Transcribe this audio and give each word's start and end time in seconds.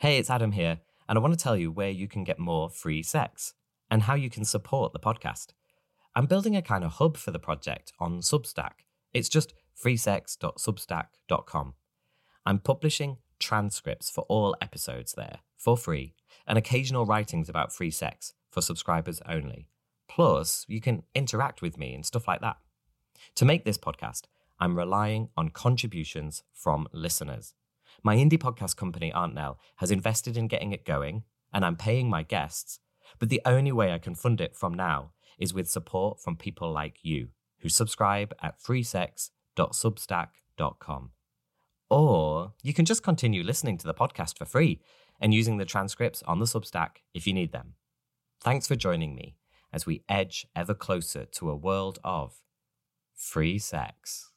Hey, 0.00 0.16
it's 0.16 0.30
Adam 0.30 0.52
here, 0.52 0.78
and 1.10 1.18
I 1.18 1.20
want 1.20 1.34
to 1.34 1.38
tell 1.38 1.58
you 1.58 1.70
where 1.70 1.90
you 1.90 2.08
can 2.08 2.24
get 2.24 2.38
more 2.38 2.70
free 2.70 3.02
sex 3.02 3.52
and 3.90 4.04
how 4.04 4.14
you 4.14 4.30
can 4.30 4.46
support 4.46 4.94
the 4.94 4.98
podcast. 4.98 5.48
I'm 6.16 6.24
building 6.24 6.56
a 6.56 6.62
kind 6.62 6.84
of 6.84 6.92
hub 6.92 7.18
for 7.18 7.32
the 7.32 7.38
project 7.38 7.92
on 7.98 8.20
Substack. 8.20 8.86
It's 9.12 9.28
just 9.28 9.52
freesex.substack.com. 9.78 11.74
I'm 12.46 12.58
publishing 12.60 13.18
transcripts 13.38 14.08
for 14.08 14.22
all 14.22 14.56
episodes 14.62 15.12
there 15.12 15.40
for 15.58 15.76
free 15.76 16.14
and 16.46 16.56
occasional 16.56 17.04
writings 17.04 17.50
about 17.50 17.70
free 17.70 17.90
sex 17.90 18.32
for 18.48 18.62
subscribers 18.62 19.20
only. 19.28 19.66
Plus, 20.08 20.64
you 20.66 20.80
can 20.80 21.02
interact 21.14 21.60
with 21.60 21.76
me 21.76 21.92
and 21.92 22.06
stuff 22.06 22.26
like 22.26 22.40
that. 22.40 22.56
To 23.34 23.44
make 23.44 23.66
this 23.66 23.76
podcast, 23.76 24.22
I'm 24.58 24.78
relying 24.78 25.28
on 25.36 25.50
contributions 25.50 26.42
from 26.54 26.88
listeners. 26.90 27.52
My 28.02 28.16
indie 28.16 28.38
podcast 28.38 28.76
company, 28.76 29.12
Aunt 29.12 29.34
Nell, 29.34 29.58
has 29.76 29.90
invested 29.90 30.34
in 30.36 30.48
getting 30.48 30.72
it 30.72 30.86
going, 30.86 31.24
and 31.52 31.64
I'm 31.64 31.76
paying 31.76 32.08
my 32.08 32.22
guests. 32.22 32.78
But 33.18 33.28
the 33.28 33.42
only 33.44 33.72
way 33.72 33.92
I 33.92 33.98
can 33.98 34.14
fund 34.14 34.40
it 34.40 34.56
from 34.56 34.72
now 34.72 35.10
is 35.38 35.52
with 35.52 35.68
support 35.68 36.20
from 36.20 36.36
people 36.36 36.72
like 36.72 36.98
you, 37.02 37.28
who 37.58 37.68
subscribe 37.68 38.32
at 38.42 38.62
freesex.substack.com. 38.62 41.10
Or 41.90 42.52
you 42.62 42.72
can 42.72 42.84
just 42.84 43.02
continue 43.02 43.42
listening 43.42 43.76
to 43.78 43.86
the 43.86 43.94
podcast 43.94 44.38
for 44.38 44.44
free 44.44 44.80
and 45.20 45.34
using 45.34 45.58
the 45.58 45.64
transcripts 45.64 46.22
on 46.22 46.38
the 46.38 46.46
Substack 46.46 46.98
if 47.12 47.26
you 47.26 47.34
need 47.34 47.52
them. 47.52 47.74
Thanks 48.40 48.66
for 48.66 48.76
joining 48.76 49.14
me 49.14 49.36
as 49.72 49.86
we 49.86 50.02
edge 50.08 50.46
ever 50.56 50.74
closer 50.74 51.24
to 51.24 51.50
a 51.50 51.56
world 51.56 51.98
of 52.04 52.40
free 53.14 53.58
sex. 53.58 54.30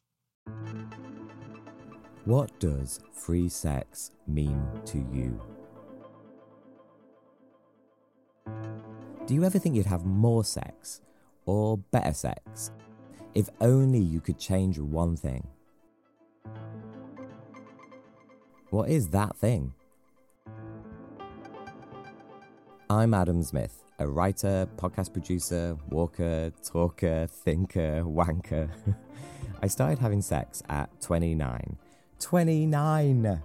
What 2.26 2.58
does 2.58 3.02
free 3.12 3.50
sex 3.50 4.12
mean 4.28 4.66
to 4.86 5.00
you? 5.12 5.42
Do 9.26 9.34
you 9.34 9.44
ever 9.44 9.60
think 9.60 9.76
you'd 9.76 9.88
have 9.88 10.06
more 10.06 10.46
sex 10.46 11.02
or 11.46 11.78
better 11.78 12.14
sex 12.14 12.72
if 13.36 13.50
only 13.60 14.00
you 14.00 14.22
could 14.22 14.40
change 14.40 14.80
one 14.80 15.18
thing? 15.18 15.46
What 18.70 18.90
is 18.90 19.10
that 19.10 19.36
thing? 19.36 19.74
I'm 22.90 23.14
Adam 23.14 23.42
Zmith, 23.42 23.84
a 24.00 24.08
writer, 24.08 24.70
podcast 24.78 25.12
producer, 25.12 25.76
walker, 25.90 26.54
talker, 26.64 27.28
thinker, 27.30 28.04
wanker. 28.06 28.70
I 29.62 29.68
started 29.68 30.00
having 30.00 30.22
sex 30.22 30.64
at 30.70 30.90
29 31.02 31.78
29. 32.20 33.42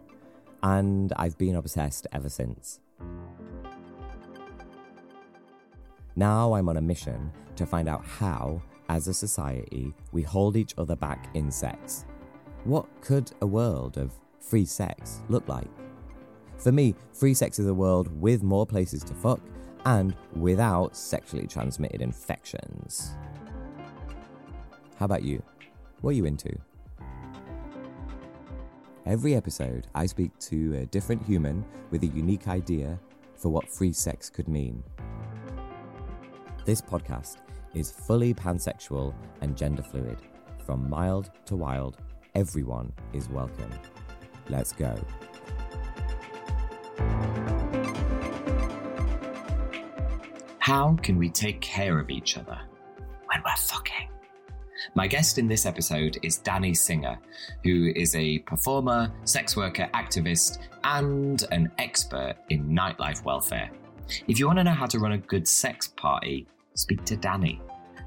And 0.63 1.13
I've 1.17 1.39
been 1.39 1.57
obsessed 1.57 2.07
ever 2.13 2.29
since. 2.29 2.81
Now 6.17 6.55
I'm 6.55 6.69
on 6.69 6.77
a 6.77 6.81
mission 6.81 7.31
to 7.57 7.65
find 7.65 7.89
out 7.89 8.05
how, 8.05 8.61
as 8.89 9.07
a 9.07 9.15
society, 9.15 9.95
we 10.13 10.23
hold 10.23 10.57
each 10.57 10.75
other 10.77 10.97
back 10.97 11.29
in 11.35 11.51
sex. 11.51 12.07
What 12.65 12.87
could 13.01 13.31
a 13.41 13.47
world 13.47 13.99
of 13.99 14.13
free 14.41 14.65
sex 14.65 15.21
look 15.29 15.47
like? 15.49 15.69
For 16.57 16.73
me, 16.73 16.97
free 17.13 17.35
sex 17.35 17.61
is 17.61 17.69
a 17.69 17.75
world 17.75 18.09
with 18.21 18.43
more 18.43 18.67
places 18.67 19.05
to 19.05 19.15
fuck 19.15 19.41
and 19.85 20.15
without 20.35 20.97
sexually 20.97 21.47
transmitted 21.47 22.03
infections. 22.03 23.15
How 24.97 25.05
about 25.05 25.23
you? 25.23 25.41
What 26.01 26.11
are 26.11 26.15
you 26.15 26.25
into? 26.25 26.51
Every 29.09 29.35
episode, 29.35 29.87
I 29.95 30.05
speak 30.05 30.39
to 30.41 30.81
a 30.81 30.85
different 30.85 31.23
human 31.23 31.65
with 31.91 32.03
a 32.03 32.09
unique 32.09 32.47
idea 32.47 33.01
for 33.37 33.49
what 33.49 33.67
free 33.67 33.95
sex 33.95 34.29
could 34.29 34.49
mean. 34.49 34.85
This 36.67 36.83
podcast 36.83 37.39
is 37.73 37.91
fully 37.91 38.35
pansexual 38.35 39.15
and 39.41 39.57
gender 39.57 39.83
fluid. 39.83 40.19
From 40.67 40.91
mild 40.91 41.31
to 41.47 41.57
wild, 41.57 41.97
everyone 42.35 42.93
is 43.15 43.31
welcome. 43.31 43.71
Let's 44.51 44.73
go. 44.73 44.95
How 50.59 50.99
can 51.03 51.17
we 51.17 51.31
take 51.31 51.63
care 51.63 51.99
of 51.99 52.11
each 52.11 52.37
other 52.37 52.59
when 53.25 53.43
we're 53.43 53.57
fucking? 53.57 54.18
My 54.95 55.07
guest 55.07 55.39
in 55.39 55.49
this 55.49 55.67
episode 55.67 56.19
is 56.23 56.39
Dani 56.39 56.77
Singer, 56.77 57.19
who 57.65 57.93
is 57.97 58.15
a 58.15 58.39
performer, 58.41 59.13
sex 59.25 59.57
worker, 59.57 59.89
activist, 59.95 60.59
and 60.85 61.45
an 61.51 61.71
expert 61.79 62.37
in 62.51 62.69
nightlife 62.69 63.25
welfare. 63.25 63.71
If 64.27 64.39
you 64.39 64.47
want 64.47 64.59
to 64.59 64.65
know 64.65 64.73
how 64.73 64.87
to 64.87 64.99
run 64.99 65.13
a 65.13 65.19
good 65.19 65.47
sex 65.47 65.89
party, 65.89 66.47
speak 66.75 67.05
to 67.07 67.17
Dani. 67.17 67.61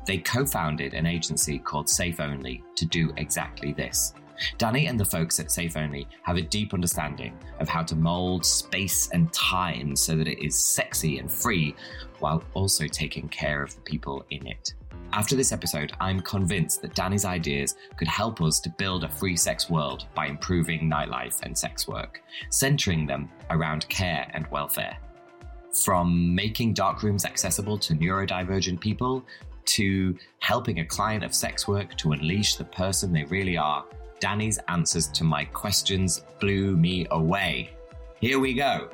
They 0.05 0.17
co 0.17 0.45
founded 0.45 0.93
an 0.93 1.05
agency 1.05 1.59
called 1.59 1.89
Safe 1.89 2.19
Only 2.19 2.63
to 2.75 2.85
do 2.85 3.13
exactly 3.17 3.73
this. 3.73 4.13
Dani 4.57 4.89
and 4.89 4.99
the 4.99 5.05
folks 5.05 5.39
at 5.39 5.51
Safe 5.51 5.77
Only 5.77 6.07
have 6.23 6.37
a 6.37 6.41
deep 6.41 6.73
understanding 6.73 7.37
of 7.59 7.69
how 7.69 7.83
to 7.83 7.95
mold 7.95 8.43
space 8.43 9.09
and 9.09 9.31
time 9.31 9.95
so 9.95 10.15
that 10.15 10.27
it 10.27 10.43
is 10.43 10.57
sexy 10.57 11.19
and 11.19 11.31
free 11.31 11.75
while 12.19 12.43
also 12.53 12.87
taking 12.87 13.29
care 13.29 13.61
of 13.61 13.75
the 13.75 13.81
people 13.81 14.25
in 14.31 14.47
it. 14.47 14.73
After 15.13 15.35
this 15.35 15.51
episode, 15.51 15.91
I'm 15.99 16.21
convinced 16.21 16.81
that 16.81 16.95
Dani's 16.95 17.25
ideas 17.25 17.75
could 17.97 18.07
help 18.07 18.41
us 18.41 18.61
to 18.61 18.69
build 18.69 19.03
a 19.03 19.09
free 19.09 19.35
sex 19.35 19.69
world 19.69 20.05
by 20.15 20.27
improving 20.27 20.89
nightlife 20.89 21.41
and 21.43 21.57
sex 21.57 21.85
work, 21.85 22.21
centering 22.49 23.05
them 23.05 23.29
around 23.49 23.87
care 23.89 24.31
and 24.33 24.47
welfare. 24.47 24.97
From 25.83 26.33
making 26.33 26.75
dark 26.75 27.03
rooms 27.03 27.25
accessible 27.25 27.77
to 27.79 27.93
neurodivergent 27.93 28.79
people, 28.79 29.25
to 29.65 30.17
helping 30.39 30.79
a 30.79 30.85
client 30.85 31.25
of 31.25 31.35
sex 31.35 31.67
work 31.67 31.95
to 31.97 32.13
unleash 32.13 32.55
the 32.55 32.63
person 32.63 33.11
they 33.11 33.25
really 33.25 33.57
are, 33.57 33.83
Dani's 34.21 34.59
answers 34.69 35.07
to 35.07 35.25
my 35.25 35.43
questions 35.43 36.21
blew 36.39 36.77
me 36.77 37.05
away. 37.11 37.71
Here 38.21 38.39
we 38.39 38.53
go. 38.53 38.89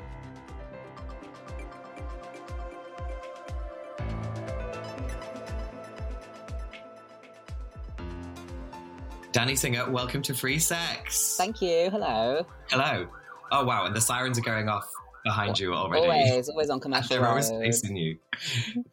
Dani 9.32 9.58
Singer, 9.58 9.90
welcome 9.90 10.22
to 10.22 10.32
Free 10.32 10.58
Sex. 10.58 11.36
Thank 11.36 11.60
you. 11.60 11.90
Hello. 11.90 12.46
Hello. 12.70 13.06
Oh 13.52 13.64
wow, 13.64 13.84
and 13.84 13.94
the 13.94 14.00
sirens 14.00 14.38
are 14.38 14.42
going 14.42 14.70
off 14.70 14.88
behind 15.22 15.58
you 15.58 15.74
already. 15.74 16.06
Always, 16.06 16.48
always 16.48 16.70
on 16.70 16.80
commercial. 16.80 17.08
They're 17.10 17.28
always 17.28 17.50
facing 17.50 17.96
you. 17.96 18.18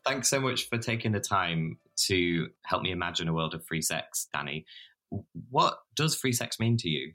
Thanks 0.06 0.29
so 0.29 0.41
much 0.41 0.68
for 0.68 0.78
taking 0.78 1.13
the 1.13 1.22
time 1.22 1.79
to 2.07 2.50
help 2.66 2.84
me 2.84 2.91
imagine 2.91 3.29
a 3.29 3.34
world 3.34 3.53
of 3.53 3.66
free 3.66 3.81
sex, 3.81 4.28
Dani. 4.35 4.66
What 5.50 5.78
does 5.96 6.16
free 6.16 6.34
sex 6.34 6.59
mean 6.59 6.75
to 6.78 6.90
you? 6.90 7.13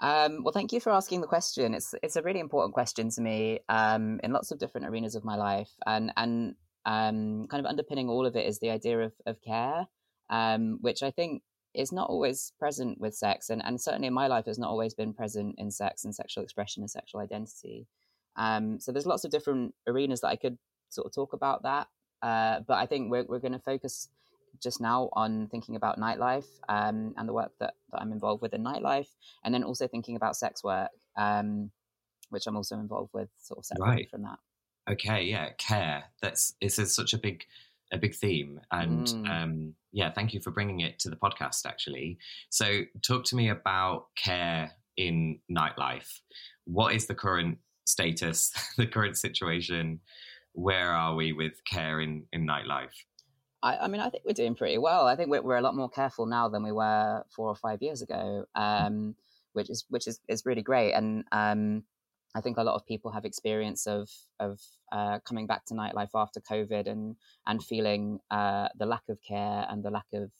Um, 0.00 0.42
well, 0.42 0.52
thank 0.52 0.72
you 0.72 0.80
for 0.80 0.90
asking 0.90 1.20
the 1.20 1.26
question. 1.26 1.74
It's 1.74 1.94
it's 2.02 2.16
a 2.16 2.22
really 2.22 2.40
important 2.40 2.72
question 2.72 3.10
to 3.10 3.20
me 3.20 3.60
um, 3.68 4.20
in 4.24 4.32
lots 4.32 4.50
of 4.50 4.58
different 4.58 4.86
arenas 4.86 5.14
of 5.14 5.24
my 5.24 5.36
life, 5.36 5.70
and 5.84 6.12
and 6.16 6.54
um, 6.86 7.46
kind 7.48 7.64
of 7.64 7.66
underpinning 7.66 8.08
all 8.08 8.24
of 8.24 8.36
it 8.36 8.46
is 8.46 8.58
the 8.58 8.70
idea 8.70 9.00
of 9.00 9.12
of 9.26 9.36
care, 9.42 9.86
um, 10.30 10.78
which 10.80 11.02
I 11.02 11.10
think 11.10 11.42
is 11.74 11.92
not 11.92 12.08
always 12.08 12.52
present 12.58 13.00
with 13.00 13.14
sex 13.14 13.50
and, 13.50 13.64
and 13.64 13.80
certainly 13.80 14.08
in 14.08 14.14
my 14.14 14.26
life 14.26 14.46
has 14.46 14.58
not 14.58 14.70
always 14.70 14.94
been 14.94 15.12
present 15.12 15.54
in 15.58 15.70
sex 15.70 16.04
and 16.04 16.14
sexual 16.14 16.44
expression 16.44 16.82
and 16.82 16.90
sexual 16.90 17.20
identity. 17.20 17.86
Um, 18.36 18.80
so 18.80 18.92
there's 18.92 19.06
lots 19.06 19.24
of 19.24 19.30
different 19.30 19.74
arenas 19.86 20.22
that 20.22 20.28
i 20.28 20.36
could 20.36 20.56
sort 20.88 21.06
of 21.06 21.14
talk 21.14 21.34
about 21.34 21.62
that 21.64 21.88
uh, 22.22 22.60
but 22.66 22.78
i 22.78 22.86
think 22.86 23.10
we're, 23.10 23.24
we're 23.24 23.40
going 23.40 23.52
to 23.52 23.58
focus 23.58 24.08
just 24.62 24.80
now 24.80 25.10
on 25.12 25.48
thinking 25.48 25.76
about 25.76 25.98
nightlife 25.98 26.46
um, 26.68 27.14
and 27.16 27.28
the 27.28 27.32
work 27.32 27.52
that, 27.60 27.74
that 27.90 28.00
i'm 28.00 28.12
involved 28.12 28.40
with 28.40 28.54
in 28.54 28.64
nightlife 28.64 29.08
and 29.44 29.52
then 29.52 29.64
also 29.64 29.86
thinking 29.86 30.16
about 30.16 30.34
sex 30.34 30.64
work 30.64 30.90
um, 31.18 31.70
which 32.30 32.46
i'm 32.46 32.56
also 32.56 32.76
involved 32.76 33.10
with 33.12 33.28
sort 33.38 33.58
of 33.58 33.66
separately 33.66 33.96
right. 33.96 34.10
from 34.10 34.22
that. 34.22 34.38
Okay 34.90 35.24
yeah 35.24 35.50
care. 35.58 36.04
That's 36.20 36.54
it's 36.60 36.94
such 36.94 37.12
a 37.12 37.18
big 37.18 37.44
a 37.92 37.98
big 37.98 38.14
theme. 38.14 38.60
And 38.70 39.06
mm. 39.06 39.28
um, 39.30 39.74
yeah 39.92 40.10
thank 40.10 40.32
you 40.32 40.40
for 40.40 40.50
bringing 40.50 40.80
it 40.80 40.98
to 41.00 41.10
the 41.10 41.16
podcast 41.16 41.66
actually. 41.66 42.18
So 42.50 42.82
talk 43.02 43.24
to 43.24 43.36
me 43.36 43.50
about 43.50 44.06
care 44.16 44.72
in 44.96 45.38
nightlife. 45.50 46.20
What 46.64 46.94
is 46.94 47.06
the 47.06 47.14
current 47.14 47.58
status 47.84 48.52
the 48.76 48.86
current 48.86 49.16
situation? 49.16 50.00
Where 50.52 50.92
are 50.92 51.14
we 51.14 51.32
with 51.32 51.54
care 51.64 52.00
in 52.00 52.24
in 52.32 52.46
nightlife? 52.46 52.94
I, 53.62 53.76
I 53.78 53.88
mean 53.88 54.00
i 54.00 54.10
think 54.10 54.24
we're 54.26 54.32
doing 54.32 54.54
pretty 54.54 54.78
well. 54.78 55.06
I 55.06 55.14
think 55.14 55.30
we're, 55.30 55.42
we're, 55.42 55.56
a 55.56 55.62
lot 55.62 55.76
more 55.76 55.88
careful 55.88 56.26
now 56.26 56.48
than 56.48 56.64
we 56.64 56.72
were 56.72 57.24
four 57.34 57.48
or 57.48 57.54
five 57.54 57.80
years 57.80 58.02
ago 58.02 58.44
um, 58.54 59.14
which 59.52 59.70
is 59.70 59.84
which 59.88 60.06
is, 60.06 60.20
is 60.28 60.46
really 60.46 60.62
great. 60.62 60.92
And 60.92 61.24
um, 61.32 61.84
I 62.34 62.40
think 62.40 62.56
a 62.56 62.64
lot 62.64 62.74
of 62.74 62.86
people 62.86 63.10
have 63.12 63.24
experience 63.24 63.86
of 63.86 64.08
of 64.40 64.60
uh, 64.90 65.18
coming 65.20 65.46
back 65.46 65.64
to 65.66 65.74
nightlife 65.74 66.10
after 66.14 66.40
COVID 66.40 66.86
and 66.86 67.16
and 67.46 67.62
feeling 67.62 68.20
uh, 68.30 68.68
the 68.78 68.86
lack 68.86 69.02
of 69.08 69.18
care 69.22 69.66
and 69.68 69.82
the 69.82 69.90
lack 69.90 70.06
of 70.14 70.30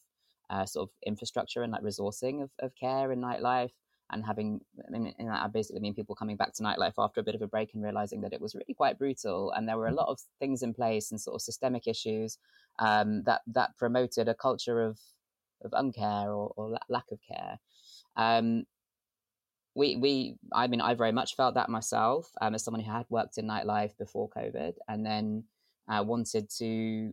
uh, 0.51 0.67
sort 0.67 0.89
of 0.89 0.93
infrastructure 1.07 1.63
and 1.63 1.73
like 1.73 1.83
resourcing 1.83 2.43
of, 2.43 2.51
of 2.61 2.75
care 2.75 3.13
in 3.13 3.21
nightlife. 3.21 3.73
and 4.13 4.25
having 4.25 4.61
I 4.87 4.91
mean, 4.91 5.15
and 5.19 5.31
I 5.31 5.49
basically 5.49 5.81
mean 5.81 5.95
people 5.95 6.15
coming 6.15 6.37
back 6.37 6.53
to 6.55 6.63
nightlife 6.63 6.95
after 6.99 7.21
a 7.21 7.25
bit 7.25 7.35
of 7.35 7.43
a 7.43 7.47
break 7.47 7.75
and 7.75 7.83
realizing 7.83 8.21
that 8.21 8.33
it 8.33 8.41
was 8.41 8.55
really 8.55 8.75
quite 8.75 8.99
brutal, 8.99 9.53
and 9.53 9.67
there 9.67 9.79
were 9.79 9.89
a 9.89 9.95
lot 9.95 10.09
of 10.09 10.21
things 10.39 10.63
in 10.63 10.75
place 10.75 11.11
and 11.11 11.21
sort 11.21 11.35
of 11.35 11.43
systemic 11.43 11.87
issues 11.87 12.39
um, 12.79 13.23
that 13.25 13.41
that 13.47 13.77
promoted 13.79 14.29
a 14.29 14.35
culture 14.35 14.83
of 14.83 14.99
of 15.65 15.71
uncare 15.73 16.27
or, 16.27 16.53
or 16.57 16.77
lack 16.89 17.11
of 17.11 17.19
care. 17.27 17.59
Um, 18.17 18.65
we 19.75 19.97
we 19.97 20.37
I 20.53 20.67
mean 20.67 20.81
I 20.81 20.95
very 20.95 21.13
much 21.13 21.37
felt 21.37 21.55
that 21.55 21.69
myself 21.69 22.31
um, 22.41 22.55
as 22.55 22.65
someone 22.65 22.83
who 22.83 22.91
had 22.91 23.07
worked 23.09 23.39
in 23.39 23.47
nightlife 23.47 23.97
before 23.99 24.29
COVID 24.29 24.75
and 24.89 25.05
then 25.05 25.45
uh, 25.89 26.03
wanted 26.07 26.51
to 26.59 27.13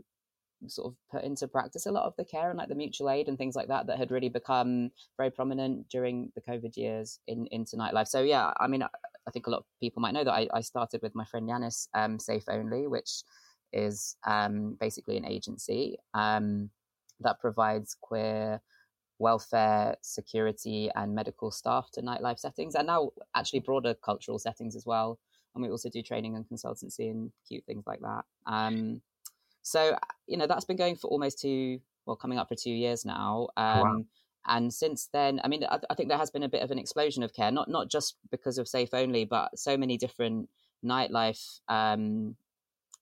sort 0.67 0.87
of 0.87 0.97
put 1.09 1.23
into 1.23 1.47
practice 1.47 1.85
a 1.85 1.91
lot 1.91 2.05
of 2.05 2.13
the 2.17 2.25
care 2.25 2.49
and 2.49 2.57
like 2.57 2.67
the 2.67 2.75
mutual 2.75 3.09
aid 3.09 3.29
and 3.29 3.37
things 3.37 3.55
like 3.55 3.69
that 3.69 3.87
that 3.87 3.97
had 3.97 4.11
really 4.11 4.29
become 4.29 4.91
very 5.17 5.31
prominent 5.31 5.87
during 5.89 6.31
the 6.35 6.41
COVID 6.41 6.75
years 6.75 7.19
in 7.27 7.47
into 7.51 7.77
nightlife. 7.77 8.07
So 8.07 8.21
yeah, 8.21 8.51
I 8.59 8.67
mean, 8.67 8.83
I 8.83 9.31
think 9.31 9.47
a 9.47 9.49
lot 9.49 9.59
of 9.59 9.65
people 9.79 10.01
might 10.01 10.13
know 10.13 10.23
that 10.23 10.33
I, 10.33 10.47
I 10.53 10.61
started 10.61 11.01
with 11.01 11.15
my 11.15 11.23
friend 11.25 11.47
Yanis 11.47 11.87
um, 11.93 12.19
Safe 12.19 12.43
Only, 12.49 12.87
which 12.87 13.23
is 13.71 14.17
um, 14.25 14.75
basically 14.79 15.15
an 15.17 15.25
agency 15.25 15.97
um, 16.13 16.69
that 17.21 17.39
provides 17.39 17.95
queer 18.01 18.61
welfare, 19.19 19.95
security, 20.01 20.89
and 20.95 21.13
medical 21.13 21.51
staff 21.51 21.91
to 21.91 22.01
nightlife 22.01 22.39
settings, 22.39 22.75
and 22.75 22.87
now 22.87 23.11
actually 23.35 23.59
broader 23.59 23.93
cultural 23.93 24.39
settings 24.39 24.75
as 24.75 24.85
well. 24.85 25.19
And 25.53 25.63
we 25.63 25.69
also 25.69 25.89
do 25.89 26.01
training 26.01 26.35
and 26.35 26.45
consultancy 26.47 27.11
and 27.11 27.31
cute 27.47 27.65
things 27.65 27.85
like 27.85 27.99
that. 28.01 28.23
Um, 28.45 29.01
so 29.61 29.97
you 30.27 30.37
know 30.37 30.47
that's 30.47 30.65
been 30.65 30.77
going 30.77 30.95
for 30.95 31.07
almost 31.09 31.39
two, 31.39 31.79
well, 32.05 32.15
coming 32.15 32.39
up 32.39 32.47
for 32.47 32.55
two 32.55 32.71
years 32.71 33.05
now. 33.05 33.49
Um, 33.57 33.79
wow. 33.81 34.03
And 34.47 34.73
since 34.73 35.09
then, 35.11 35.41
I 35.43 35.47
mean, 35.47 35.63
I, 35.69 35.79
I, 35.89 35.93
think 35.93 36.09
there 36.09 36.17
has 36.17 36.31
been 36.31 36.43
a 36.43 36.49
bit 36.49 36.63
of 36.63 36.71
an 36.71 36.79
explosion 36.79 37.23
of 37.23 37.33
care, 37.33 37.51
not 37.51 37.69
not 37.69 37.89
just 37.89 38.15
because 38.31 38.57
of 38.57 38.67
Safe 38.67 38.93
Only, 38.93 39.25
but 39.25 39.57
so 39.59 39.77
many 39.77 39.97
different 39.97 40.49
nightlife 40.83 41.59
um, 41.67 42.35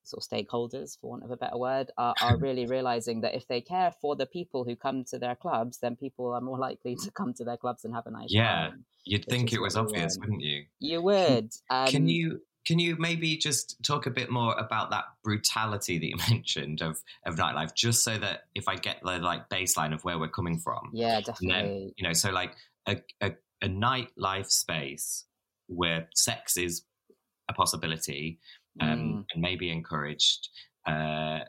sort 0.07 0.23
of 0.23 0.29
stakeholders, 0.29 0.97
for 0.99 1.11
want 1.11 1.23
of 1.23 1.31
a 1.31 1.37
better 1.37 1.57
word, 1.57 1.91
are, 1.97 2.15
are 2.21 2.37
really 2.39 2.65
realizing 2.65 3.21
that 3.21 3.35
if 3.35 3.47
they 3.47 3.61
care 3.61 3.91
for 4.01 4.15
the 4.15 4.25
people 4.25 4.63
who 4.63 4.75
come 4.75 5.03
to 5.05 5.19
their 5.19 5.35
clubs, 5.35 5.79
then 5.79 5.95
people 5.95 6.31
are 6.33 6.41
more 6.41 6.57
likely 6.67 6.95
to 6.95 7.11
come 7.11 7.33
to 7.33 7.43
their 7.43 7.57
clubs 7.57 7.85
and 7.85 7.93
have 7.93 8.07
a 8.07 8.11
nice 8.11 8.29
yeah, 8.29 8.69
time. 8.69 8.85
You'd 9.05 9.25
think 9.25 9.53
it 9.53 9.61
was 9.61 9.77
obvious, 9.77 10.17
wouldn't 10.19 10.41
you? 10.41 10.65
You 10.79 11.01
would. 11.01 11.51
Um, 11.69 11.87
can 11.87 12.07
you 12.07 12.41
can 12.67 12.79
you 12.79 12.97
maybe 12.99 13.37
just 13.37 13.81
talk 13.81 14.07
a 14.07 14.11
bit 14.11 14.29
more 14.29 14.53
about 14.57 14.89
that 14.89 15.05
brutality 15.23 15.97
that 15.99 16.05
you 16.05 16.17
mentioned 16.29 16.81
of, 16.81 17.01
of 17.25 17.35
nightlife, 17.37 17.73
just 17.73 18.03
so 18.03 18.17
that 18.17 18.41
if 18.55 18.67
I 18.67 18.75
get 18.75 18.97
the 19.01 19.19
like 19.19 19.47
baseline 19.47 19.93
of 19.93 20.03
where 20.03 20.19
we're 20.19 20.27
coming 20.27 20.59
from? 20.59 20.89
Yeah, 20.91 21.21
definitely. 21.21 21.47
Then, 21.47 21.91
you 21.95 22.05
know, 22.05 22.13
so 22.13 22.29
like 22.31 22.55
a, 22.85 22.97
a, 23.21 23.31
a 23.61 23.69
nightlife 23.69 24.49
space 24.49 25.23
where 25.67 26.09
sex 26.13 26.57
is 26.57 26.83
a 27.49 27.53
possibility 27.53 28.39
um, 28.81 28.89
mm. 28.89 29.25
and 29.33 29.41
maybe 29.41 29.71
encouraged 29.71 30.49
uh, 30.85 31.39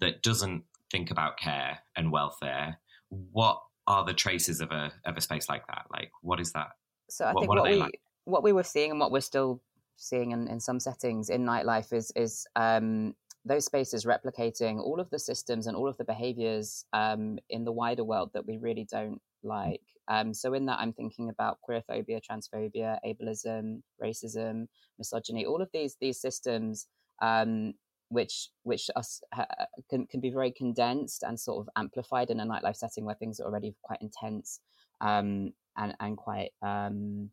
that 0.00 0.22
doesn't 0.22 0.64
think 0.90 1.10
about 1.10 1.38
care 1.38 1.78
and 1.96 2.10
welfare. 2.12 2.78
What 3.10 3.60
are 3.86 4.04
the 4.04 4.14
traces 4.14 4.60
of 4.60 4.70
a 4.70 4.92
of 5.04 5.16
a 5.16 5.20
space 5.20 5.48
like 5.48 5.66
that? 5.66 5.86
Like, 5.90 6.10
what 6.22 6.40
is 6.40 6.52
that? 6.52 6.68
So 7.10 7.24
I 7.24 7.32
what, 7.32 7.40
think 7.40 7.48
what, 7.48 7.58
what 7.60 7.70
we 7.70 7.76
like? 7.76 8.00
what 8.24 8.42
we 8.42 8.52
were 8.52 8.62
seeing 8.62 8.90
and 8.90 9.00
what 9.00 9.10
we're 9.10 9.20
still 9.20 9.60
seeing 9.96 10.30
in, 10.30 10.46
in 10.48 10.60
some 10.60 10.78
settings 10.78 11.28
in 11.28 11.44
nightlife 11.44 11.92
is 11.92 12.12
is 12.14 12.46
um, 12.56 13.14
those 13.44 13.64
spaces 13.64 14.04
replicating 14.04 14.78
all 14.78 15.00
of 15.00 15.10
the 15.10 15.18
systems 15.18 15.66
and 15.66 15.76
all 15.76 15.88
of 15.88 15.96
the 15.96 16.04
behaviors 16.04 16.84
um, 16.92 17.38
in 17.48 17.64
the 17.64 17.72
wider 17.72 18.04
world 18.04 18.30
that 18.34 18.46
we 18.46 18.58
really 18.58 18.86
don't 18.90 19.20
like. 19.42 19.80
Um, 20.08 20.32
so 20.32 20.54
in 20.54 20.66
that, 20.66 20.78
I'm 20.80 20.92
thinking 20.92 21.28
about 21.28 21.58
queerphobia, 21.68 22.20
transphobia, 22.20 22.98
ableism, 23.06 23.82
racism, 24.02 24.66
misogyny. 24.98 25.44
All 25.44 25.60
of 25.60 25.68
these 25.72 25.96
these 26.00 26.20
systems, 26.20 26.86
um, 27.20 27.74
which 28.08 28.48
which 28.62 28.90
us, 28.96 29.20
ha, 29.32 29.46
can 29.90 30.06
can 30.06 30.20
be 30.20 30.30
very 30.30 30.50
condensed 30.50 31.22
and 31.22 31.38
sort 31.38 31.66
of 31.66 31.68
amplified 31.76 32.30
in 32.30 32.40
a 32.40 32.46
nightlife 32.46 32.76
setting 32.76 33.04
where 33.04 33.16
things 33.16 33.38
are 33.38 33.44
already 33.44 33.74
quite 33.82 34.00
intense 34.00 34.60
um, 35.00 35.52
and 35.76 35.94
and 36.00 36.16
quite 36.16 36.50
um, 36.62 37.30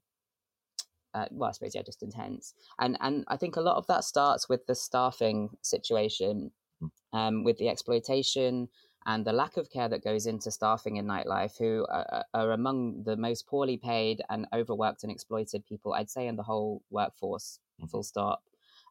uh, 1.14 1.26
well, 1.32 1.50
I 1.50 1.54
suppose 1.54 1.74
yeah, 1.74 1.82
just 1.82 2.04
intense. 2.04 2.54
And 2.80 2.98
and 3.00 3.24
I 3.30 3.38
think 3.38 3.56
a 3.56 3.62
lot 3.62 3.78
of 3.78 3.88
that 3.88 4.04
starts 4.04 4.50
with 4.50 4.66
the 4.68 4.76
staffing 4.76 5.50
situation, 5.62 6.52
hmm. 6.82 7.18
um, 7.18 7.44
with 7.46 7.58
the 7.58 7.70
exploitation 7.70 8.68
and 9.06 9.24
the 9.26 9.34
lack 9.34 9.58
of 9.58 9.70
care 9.70 9.88
that 9.88 10.04
goes 10.04 10.26
into 10.26 10.50
staffing 10.50 10.98
in 10.98 11.06
nightlife, 11.06 11.58
who 11.58 11.86
are, 11.90 12.26
are, 12.34 12.52
among 12.52 13.04
the 13.04 13.16
most 13.16 13.46
poorly 13.46 13.78
paid 13.78 14.22
and 14.30 14.48
overworked 14.54 15.04
and 15.04 15.12
exploited 15.12 15.66
people, 15.68 15.94
I'd 15.94 16.10
say, 16.10 16.28
in 16.28 16.36
the 16.36 16.44
whole 16.44 16.82
workforce. 16.90 17.60
Mm-hmm. 17.80 17.90
Full 17.90 18.04
stop. 18.04 18.44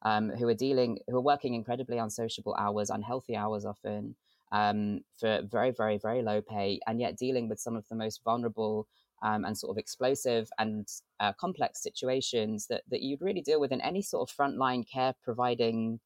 Um, 0.03 0.29
who 0.31 0.47
are 0.49 0.55
dealing, 0.55 0.99
who 1.09 1.17
are 1.17 1.21
working 1.23 1.55
incredibly 1.55 1.99
unsociable 1.99 2.55
hours, 2.59 2.91
unhealthy 2.91 3.37
hours 3.37 3.65
often, 3.65 4.15
um, 4.53 5.01
for 5.19 5.41
very, 5.51 5.71
very, 5.71 5.99
very 5.99 6.23
low 6.23 6.43
pay, 6.43 6.79
and 6.87 7.01
yet 7.01 7.17
dealing 7.17 7.49
with 7.49 7.59
some 7.59 7.75
of 7.75 7.89
the 7.89 7.95
most 7.95 8.23
vulnerable 8.23 8.87
um, 9.23 9.45
and 9.45 9.57
sort 9.57 9.71
of 9.71 9.79
explosive 9.79 10.51
and 10.59 10.87
uh, 11.19 11.33
complex 11.33 11.83
situations 11.83 12.67
that, 12.69 12.83
that 12.91 13.01
you'd 13.01 13.23
really 13.23 13.41
deal 13.41 13.59
with 13.59 13.73
in 13.73 13.81
any 13.81 14.03
sort 14.03 14.29
of 14.29 14.37
frontline 14.37 14.89
care 14.89 15.15
providing 15.25 15.99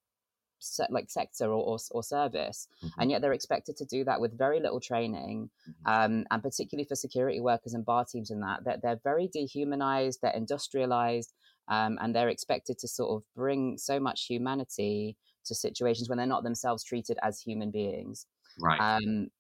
se- 0.59 0.87
like 0.91 1.11
sector 1.11 1.47
or, 1.47 1.63
or, 1.65 1.79
or 1.91 2.03
service. 2.03 2.69
Mm-hmm. 2.83 3.01
And 3.01 3.11
yet 3.11 3.23
they're 3.23 3.33
expected 3.33 3.77
to 3.77 3.85
do 3.85 4.05
that 4.05 4.21
with 4.21 4.37
very 4.37 4.61
little 4.61 4.81
training. 4.81 5.51
Mm-hmm. 5.69 5.91
Um, 5.91 6.27
and 6.31 6.43
particularly 6.43 6.87
for 6.87 6.95
security 6.95 7.41
workers 7.41 7.75
and 7.75 7.85
bar 7.85 8.05
teams 8.05 8.31
and 8.31 8.43
that, 8.43 8.65
that 8.65 8.83
they're 8.83 9.01
very 9.03 9.29
dehumanized, 9.29 10.21
they're 10.23 10.33
industrialized, 10.33 11.33
um, 11.69 11.99
and 12.01 12.15
they're 12.15 12.29
expected 12.29 12.79
to 12.79 12.89
sort 12.89 13.11
of 13.11 13.23
bring 13.35 13.79
so 13.79 14.01
much 14.01 14.27
humanity 14.27 15.17
to 15.45 15.55
situations 15.55 16.09
when 16.09 16.19
they're 16.19 16.27
not 16.27 16.45
themselves 16.45 16.85
treated 16.85 17.19
as 17.23 17.41
human 17.41 17.71
beings. 17.71 18.27
Right. 18.61 18.81
Um, 18.81 19.31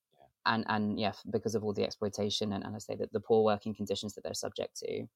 and 0.46 0.64
and 0.68 0.98
yeah, 0.98 1.12
because 1.30 1.54
of 1.54 1.64
all 1.64 1.74
the 1.74 1.84
exploitation 1.84 2.52
and, 2.52 2.64
and 2.64 2.74
I 2.74 2.78
say 2.78 2.96
that 2.96 3.12
the 3.12 3.20
poor 3.20 3.44
working 3.44 3.74
conditions 3.74 4.14
that 4.14 4.24
they're 4.24 4.34
subject 4.34 4.78
to. 4.78 5.06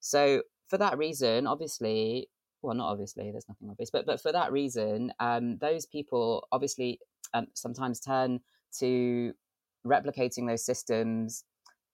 So 0.00 0.42
for 0.68 0.78
that 0.78 0.98
reason, 0.98 1.46
obviously, 1.46 2.28
well, 2.62 2.74
not 2.74 2.90
obviously, 2.90 3.30
there's 3.30 3.48
nothing 3.48 3.68
obvious, 3.70 3.90
but 3.90 4.06
but 4.06 4.20
for 4.20 4.32
that 4.32 4.52
reason, 4.52 5.12
um, 5.20 5.58
those 5.58 5.86
people 5.86 6.46
obviously 6.52 7.00
um, 7.34 7.46
sometimes 7.54 8.00
turn 8.00 8.40
to 8.78 9.32
replicating 9.86 10.46
those 10.46 10.64
systems 10.64 11.44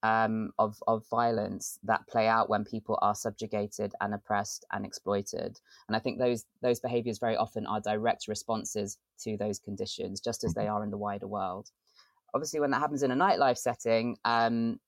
um, 0.03 0.53
of 0.59 0.83
of 0.87 1.05
violence 1.09 1.79
that 1.83 2.07
play 2.07 2.29
out 2.29 2.49
when 2.49 2.65
people 2.65 2.99
are 3.03 3.15
subjugated 3.15 3.93
and 4.01 4.15
oppressed 4.15 4.65
and 4.73 4.85
exploited. 4.85 5.59
And 5.89 5.97
I 5.97 5.99
think 5.99 6.19
those 6.19 6.45
those 6.63 6.81
behaviors 6.81 7.19
very 7.19 7.37
often 7.37 7.67
are 7.67 7.81
direct 7.81 8.29
responses 8.29 8.99
to 9.21 9.37
those 9.37 9.59
conditions, 9.59 10.21
just 10.21 10.45
as 10.45 10.55
they 10.55 10.65
mm-hmm. 10.65 10.75
are 10.75 10.85
in 10.85 10.91
the 10.91 10.99
wider 10.99 11.27
world 11.27 11.71
obviously 12.35 12.61
when 12.61 12.71
that 12.71 12.81
happens 12.81 13.03
in 13.03 13.11
a 13.11 13.17
nightlife 13.17 13.59
setting 13.59 14.17
um, 14.25 14.79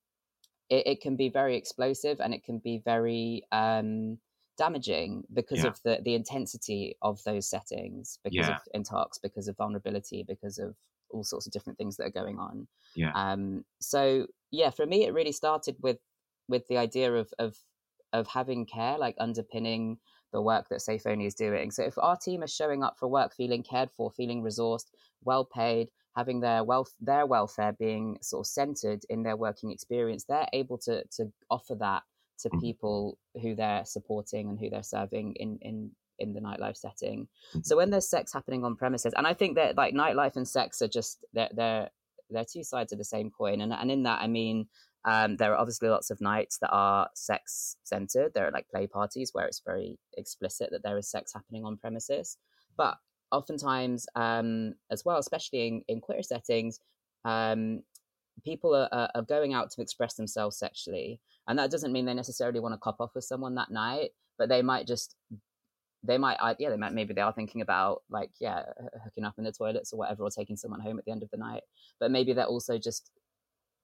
it, 0.68 0.86
it, 0.86 1.00
can 1.00 1.16
be 1.16 1.28
very 1.28 1.56
explosive 1.56 2.20
and 2.20 2.32
it 2.34 2.44
can 2.44 2.58
be 2.58 2.80
very 2.84 3.42
um, 3.52 4.18
damaging 4.60 5.24
because 5.32 5.62
yeah. 5.62 5.68
of 5.68 5.80
the, 5.84 6.00
the 6.04 6.14
intensity 6.14 6.94
of 7.00 7.22
those 7.24 7.48
settings 7.48 8.18
because 8.22 8.48
yeah. 8.48 8.56
of 8.56 8.60
intox 8.76 9.18
because 9.22 9.48
of 9.48 9.56
vulnerability 9.56 10.22
because 10.26 10.58
of 10.58 10.74
all 11.10 11.24
sorts 11.24 11.46
of 11.46 11.52
different 11.52 11.78
things 11.78 11.96
that 11.96 12.04
are 12.04 12.22
going 12.22 12.38
on 12.38 12.68
yeah 12.94 13.10
um, 13.14 13.64
so 13.80 14.26
yeah 14.50 14.68
for 14.68 14.84
me 14.86 15.06
it 15.06 15.14
really 15.14 15.32
started 15.32 15.74
with 15.80 15.98
with 16.46 16.66
the 16.68 16.76
idea 16.76 17.10
of 17.12 17.32
of 17.38 17.56
of 18.12 18.26
having 18.26 18.66
care 18.66 18.98
like 18.98 19.16
underpinning 19.18 19.96
the 20.32 20.42
work 20.42 20.68
that 20.68 20.80
Safe 20.80 21.06
Only 21.06 21.26
is 21.26 21.34
doing. 21.34 21.72
So 21.72 21.82
if 21.82 21.98
our 21.98 22.16
team 22.16 22.44
is 22.44 22.54
showing 22.54 22.84
up 22.84 22.94
for 22.96 23.08
work 23.08 23.34
feeling 23.34 23.64
cared 23.64 23.90
for, 23.90 24.12
feeling 24.12 24.44
resourced, 24.44 24.86
well 25.24 25.44
paid, 25.44 25.88
having 26.16 26.40
their 26.40 26.64
wealth 26.64 26.92
their 27.00 27.26
welfare 27.26 27.72
being 27.72 28.18
sort 28.22 28.42
of 28.42 28.46
centered 28.46 29.02
in 29.08 29.22
their 29.22 29.36
working 29.36 29.70
experience 29.70 30.24
they're 30.24 30.48
able 30.52 30.78
to 30.78 31.04
to 31.16 31.32
offer 31.50 31.74
that 31.74 32.02
to 32.40 32.48
mm-hmm. 32.48 32.60
people 32.60 33.18
who 33.40 33.54
they're 33.54 33.84
supporting 33.84 34.48
and 34.48 34.58
who 34.58 34.70
they're 34.70 34.82
serving 34.82 35.34
in 35.36 35.58
in 35.62 35.90
in 36.18 36.34
the 36.34 36.40
nightlife 36.40 36.76
setting 36.76 37.26
mm-hmm. 37.50 37.60
so 37.62 37.76
when 37.76 37.90
there's 37.90 38.08
sex 38.08 38.32
happening 38.32 38.64
on 38.64 38.76
premises 38.76 39.14
and 39.16 39.26
i 39.26 39.34
think 39.34 39.56
that 39.56 39.76
like 39.76 39.94
nightlife 39.94 40.36
and 40.36 40.46
sex 40.46 40.82
are 40.82 40.88
just 40.88 41.24
they're 41.32 41.50
they're 41.54 41.88
they're 42.30 42.44
two 42.44 42.62
sides 42.62 42.92
of 42.92 42.98
the 42.98 43.04
same 43.04 43.30
coin 43.30 43.60
and 43.60 43.72
and 43.72 43.90
in 43.90 44.02
that 44.02 44.20
i 44.20 44.26
mean 44.26 44.66
um, 45.04 45.36
there 45.36 45.52
are 45.52 45.56
obviously 45.58 45.88
lots 45.88 46.10
of 46.10 46.20
nights 46.20 46.58
that 46.58 46.70
are 46.70 47.08
sex 47.14 47.76
centered. 47.84 48.32
There 48.34 48.46
are 48.46 48.50
like 48.50 48.68
play 48.68 48.86
parties 48.86 49.30
where 49.32 49.46
it's 49.46 49.62
very 49.64 49.98
explicit 50.16 50.68
that 50.72 50.82
there 50.82 50.98
is 50.98 51.10
sex 51.10 51.32
happening 51.32 51.64
on 51.64 51.78
premises. 51.78 52.36
But 52.76 52.96
oftentimes 53.32 54.06
um, 54.14 54.74
as 54.90 55.04
well, 55.04 55.18
especially 55.18 55.66
in, 55.66 55.82
in 55.88 56.00
queer 56.00 56.22
settings, 56.22 56.80
um, 57.24 57.82
people 58.42 58.74
are, 58.74 59.10
are, 59.14 59.22
going 59.22 59.54
out 59.54 59.70
to 59.72 59.82
express 59.82 60.14
themselves 60.14 60.58
sexually. 60.58 61.20
And 61.48 61.58
that 61.58 61.70
doesn't 61.70 61.92
mean 61.92 62.04
they 62.04 62.14
necessarily 62.14 62.60
want 62.60 62.74
to 62.74 62.78
cop 62.78 63.00
off 63.00 63.14
with 63.14 63.24
someone 63.24 63.54
that 63.56 63.70
night, 63.70 64.10
but 64.38 64.48
they 64.48 64.62
might 64.62 64.86
just, 64.86 65.16
they 66.02 66.18
might, 66.18 66.36
yeah, 66.58 66.70
they 66.70 66.76
might, 66.76 66.92
maybe 66.92 67.14
they 67.14 67.20
are 67.20 67.32
thinking 67.32 67.60
about 67.60 68.02
like, 68.10 68.30
yeah, 68.40 68.64
hooking 69.04 69.24
up 69.24 69.34
in 69.38 69.44
the 69.44 69.52
toilets 69.52 69.92
or 69.92 69.98
whatever, 69.98 70.22
or 70.22 70.30
taking 70.30 70.56
someone 70.56 70.80
home 70.80 70.98
at 70.98 71.04
the 71.04 71.10
end 71.10 71.22
of 71.22 71.30
the 71.30 71.36
night. 71.38 71.62
But 71.98 72.10
maybe 72.10 72.32
they're 72.32 72.44
also 72.44 72.78
just 72.78 73.10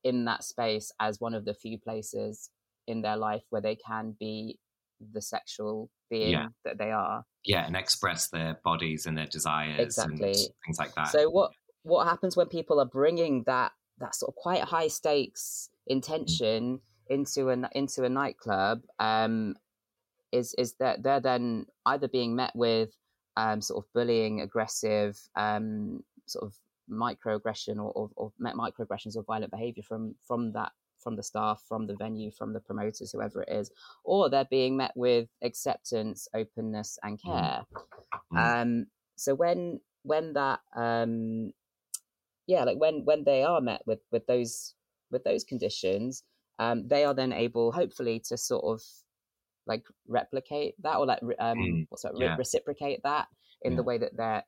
in 0.05 0.25
that 0.27 0.45
space 0.45 0.93
as 1.01 1.21
one 1.21 1.35
of 1.35 1.45
the 1.45 1.55
few 1.55 1.79
places 1.79 2.51
in 2.87 3.03
their 3.03 3.17
life 3.17 3.43
where 3.51 3.63
they 3.63 3.77
can 3.77 4.17
be 4.19 4.59
the 5.13 5.21
sexual 5.21 5.91
being 6.09 6.31
Yeah. 6.31 6.49
that 6.65 6.79
they 6.79 6.91
are. 6.91 7.25
Yeah, 7.45 7.67
and 7.67 7.77
express 7.77 8.29
their 8.29 8.61
bodies 8.65 9.07
and 9.07 9.17
their 9.17 9.27
desires 9.27 9.81
Exactly. 9.81 10.29
and 10.29 10.37
things 10.65 10.79
like 10.79 10.95
that. 10.95 11.09
So 11.09 11.29
what 11.29 11.53
what 11.83 12.07
happens 12.07 12.37
when 12.37 12.49
people 12.49 12.81
are 12.81 12.87
bringing 12.87 13.45
that 13.45 13.71
that 13.99 14.15
sort 14.15 14.29
of 14.31 14.37
quite 14.37 14.63
high 14.63 14.89
stakes 14.89 15.71
intention 15.87 16.81
into 17.09 17.49
an 17.51 17.67
into 17.73 18.05
a 18.05 18.09
nightclub 18.09 18.83
um, 18.99 19.55
is 20.33 20.55
is 20.59 20.75
that 20.75 21.03
they're 21.03 21.21
then 21.21 21.67
either 21.87 22.09
being 22.09 22.35
met 22.35 22.53
with 22.55 22.91
um, 23.37 23.61
sort 23.61 23.85
of 23.85 23.93
bullying, 23.93 24.41
aggressive, 24.41 25.19
um, 25.37 26.03
sort 26.27 26.45
of 26.45 26.55
microaggression 26.91 27.77
or, 27.77 27.91
or, 27.93 28.11
or 28.17 28.33
mi- 28.39 28.53
microaggressions 28.53 29.17
or 29.17 29.23
violent 29.23 29.51
behavior 29.51 29.83
from 29.83 30.15
from 30.27 30.53
that 30.53 30.73
from 30.99 31.15
the 31.15 31.23
staff, 31.23 31.63
from 31.69 31.87
the 31.87 31.95
venue, 31.95 32.31
from 32.33 32.53
the 32.53 32.59
promoters, 32.61 33.13
whoever 33.13 33.43
it 33.43 33.49
is, 33.51 33.71
or 34.03 34.29
they're 34.29 34.47
being 34.47 34.77
met 34.77 34.91
with 34.97 35.29
acceptance, 35.43 36.27
openness, 36.35 36.99
and 37.05 37.19
Mm. 37.21 37.23
care. 37.23 37.67
Mm. 38.33 38.63
Um, 38.63 38.87
so 39.15 39.35
when 39.35 39.81
when 40.03 40.33
that 40.33 40.61
um, 40.75 41.53
yeah, 42.47 42.65
like 42.65 42.79
when 42.79 43.05
when 43.05 43.25
they 43.25 43.43
are 43.43 43.61
met 43.61 43.83
with 43.87 44.01
with 44.13 44.27
those 44.27 44.75
with 45.11 45.25
those 45.25 45.45
conditions, 45.45 46.25
um, 46.59 46.89
they 46.89 47.05
are 47.05 47.15
then 47.15 47.33
able, 47.33 47.73
hopefully, 47.73 48.21
to 48.29 48.37
sort 48.37 48.65
of 48.65 48.83
like 49.67 49.85
replicate 50.07 50.75
that 50.83 50.97
or 50.97 51.07
like 51.07 51.21
um, 51.39 51.57
Mm, 51.59 51.87
what's 51.89 52.03
that 52.03 52.15
re- 52.15 52.27
yeah. 52.27 52.37
reciprocate 52.37 53.03
that 53.03 53.29
in 53.63 53.77
the 53.77 53.83
way 53.83 53.99
that 53.99 54.17
they're 54.17 54.45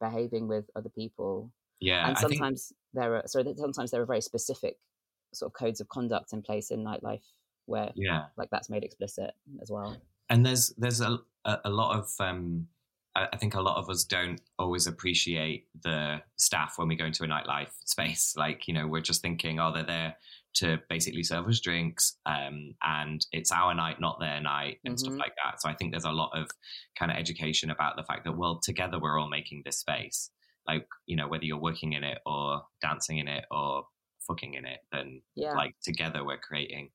behaving 0.00 0.48
with 0.48 0.68
other 0.74 0.88
people. 0.88 1.52
yeah, 1.80 2.06
and 2.08 2.16
I 2.16 2.20
think 2.24 2.40
sometimes 2.40 2.72
there 2.92 3.16
are 3.16 3.22
sorry, 3.26 3.54
sometimes 3.56 3.90
there 3.90 4.02
are 4.02 4.06
very 4.06 4.20
specific 4.20 4.76
sort 5.32 5.50
of 5.50 5.54
codes 5.54 5.80
of 5.80 5.88
conduct 5.88 6.32
in 6.32 6.42
place 6.42 6.70
in 6.70 6.84
nightlife 6.84 7.24
where 7.66 7.92
yeah, 7.94 8.26
like 8.36 8.50
that's 8.50 8.70
made 8.70 8.84
explicit 8.84 9.32
as 9.62 9.70
well. 9.70 10.00
and 10.28 10.44
there's 10.44 10.70
there's 10.78 11.00
a 11.00 11.18
a, 11.44 11.58
a 11.66 11.70
lot 11.70 11.98
of 11.98 12.12
um 12.20 12.68
I 13.32 13.36
think 13.36 13.54
a 13.54 13.60
lot 13.60 13.76
of 13.76 13.88
us 13.88 14.04
don't 14.04 14.40
always 14.58 14.86
appreciate 14.86 15.66
the 15.82 16.20
staff 16.36 16.74
when 16.76 16.88
we 16.88 16.96
go 16.96 17.06
into 17.06 17.24
a 17.24 17.26
nightlife 17.26 17.70
space. 17.84 18.34
Like, 18.36 18.68
you 18.68 18.74
know, 18.74 18.86
we're 18.86 19.00
just 19.00 19.22
thinking, 19.22 19.58
oh, 19.58 19.72
they're 19.72 19.84
there 19.84 20.16
to 20.56 20.78
basically 20.88 21.22
serve 21.22 21.46
us 21.48 21.60
drinks, 21.60 22.16
um, 22.26 22.74
and 22.82 23.26
it's 23.32 23.52
our 23.52 23.74
night, 23.74 24.00
not 24.00 24.18
their 24.20 24.40
night, 24.40 24.78
and 24.84 24.98
stuff 24.98 25.12
Mhm. 25.14 25.18
like 25.18 25.34
that. 25.42 25.60
So 25.60 25.68
I 25.68 25.74
think 25.74 25.90
there's 25.92 26.04
a 26.06 26.12
lot 26.12 26.30
of 26.34 26.50
kind 26.98 27.10
of 27.10 27.18
education 27.18 27.70
about 27.70 27.96
the 27.96 28.04
fact 28.04 28.24
that, 28.24 28.36
well, 28.36 28.58
together 28.60 28.98
we're 28.98 29.18
all 29.18 29.28
making 29.28 29.62
this 29.64 29.78
space. 29.78 30.30
Like, 30.66 30.86
you 31.06 31.14
know, 31.16 31.28
whether 31.28 31.44
you're 31.44 31.58
working 31.60 31.92
in 31.92 32.04
it 32.04 32.18
or 32.26 32.66
dancing 32.80 33.18
in 33.18 33.28
it 33.28 33.44
or 33.50 33.86
fucking 34.26 34.54
in 34.54 34.64
it, 34.64 34.80
then 34.92 35.22
Yeah. 35.34 35.52
like 35.52 35.74
together 35.82 36.24
we're 36.24 36.38
creating 36.38 36.90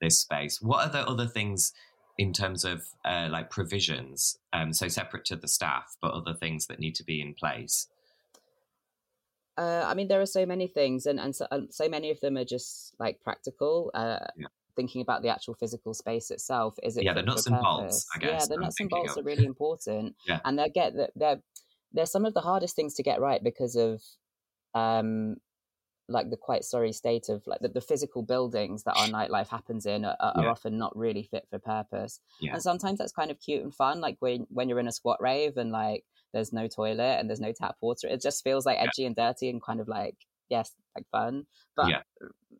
this 0.00 0.20
space. 0.20 0.60
What 0.60 0.86
are 0.86 0.92
the 0.92 1.08
other 1.08 1.26
things 1.26 1.72
in 2.18 2.32
terms 2.32 2.64
of 2.64 2.82
uh, 3.04 3.28
like 3.30 3.48
provisions? 3.50 4.38
Um, 4.52 4.72
so 4.74 4.88
separate 4.88 5.24
to 5.26 5.36
the 5.36 5.48
staff, 5.48 5.96
but 6.02 6.12
other 6.12 6.34
things 6.34 6.66
that 6.66 6.78
need 6.80 6.94
to 6.96 7.04
be 7.04 7.20
in 7.22 7.34
place. 7.34 7.88
Uh, 9.56 9.84
I 9.86 9.94
mean, 9.94 10.06
there 10.08 10.20
are 10.20 10.26
so 10.26 10.46
many 10.46 10.68
things, 10.68 11.06
and 11.06 11.18
and 11.18 11.34
so, 11.34 11.46
um, 11.50 11.68
so 11.70 11.88
many 11.88 12.10
of 12.10 12.20
them 12.20 12.36
are 12.36 12.44
just 12.44 12.94
like 12.98 13.20
practical. 13.20 13.90
Uh, 13.94 14.26
Yeah. 14.36 14.46
Thinking 14.76 15.02
about 15.02 15.22
the 15.22 15.28
actual 15.28 15.54
physical 15.54 15.92
space 15.92 16.30
itself, 16.30 16.78
is 16.84 16.96
it 16.96 17.02
Yeah, 17.02 17.12
the 17.12 17.22
nuts 17.24 17.48
and 17.48 17.56
bolts, 17.60 18.06
purpose? 18.06 18.06
I 18.14 18.28
Yeah, 18.28 18.46
the 18.46 18.54
I'm 18.54 18.60
nuts 18.60 18.78
and 18.78 18.88
bolts 18.88 19.16
of. 19.16 19.24
are 19.24 19.26
really 19.32 19.44
important. 19.44 20.14
Yeah. 20.24 20.40
and 20.44 20.56
they 20.56 20.68
get 20.68 20.94
that 20.94 21.10
they're 21.16 21.42
they're 21.92 22.06
some 22.06 22.24
of 22.24 22.32
the 22.34 22.40
hardest 22.42 22.76
things 22.76 22.94
to 22.94 23.02
get 23.02 23.20
right 23.20 23.42
because 23.42 23.74
of 23.74 24.00
um 24.74 25.38
like 26.08 26.30
the 26.30 26.36
quite 26.36 26.64
sorry 26.64 26.92
state 26.92 27.28
of 27.28 27.46
like 27.46 27.60
the, 27.60 27.68
the 27.68 27.80
physical 27.80 28.22
buildings 28.22 28.82
that 28.84 28.94
our 28.94 29.06
nightlife 29.08 29.48
happens 29.48 29.84
in 29.86 30.04
are, 30.04 30.16
are 30.20 30.32
Yeah. 30.44 30.50
often 30.50 30.78
not 30.78 30.96
really 30.96 31.22
fit 31.22 31.46
for 31.50 31.58
purpose 31.58 32.20
Yeah. 32.40 32.54
and 32.54 32.62
sometimes 32.62 32.98
that's 32.98 33.12
kind 33.12 33.30
of 33.30 33.38
cute 33.40 33.62
and 33.62 33.74
fun 33.74 34.00
like 34.00 34.16
when 34.20 34.46
when 34.50 34.68
you're 34.68 34.80
in 34.80 34.88
a 34.88 34.92
squat 34.92 35.20
rave 35.20 35.56
and 35.56 35.70
like 35.70 36.04
there's 36.32 36.52
no 36.52 36.66
toilet 36.68 37.18
and 37.18 37.28
there's 37.28 37.40
no 37.40 37.52
tap 37.52 37.76
water 37.80 38.08
it 38.08 38.22
just 38.22 38.42
feels 38.42 38.64
like 38.66 38.78
Yeah. 38.78 38.84
edgy 38.84 39.04
and 39.04 39.16
dirty 39.16 39.50
and 39.50 39.62
kind 39.62 39.80
of 39.80 39.88
like 39.88 40.16
yes 40.48 40.72
like 40.96 41.06
fun 41.10 41.46
but 41.76 41.88
Yeah. 41.88 42.02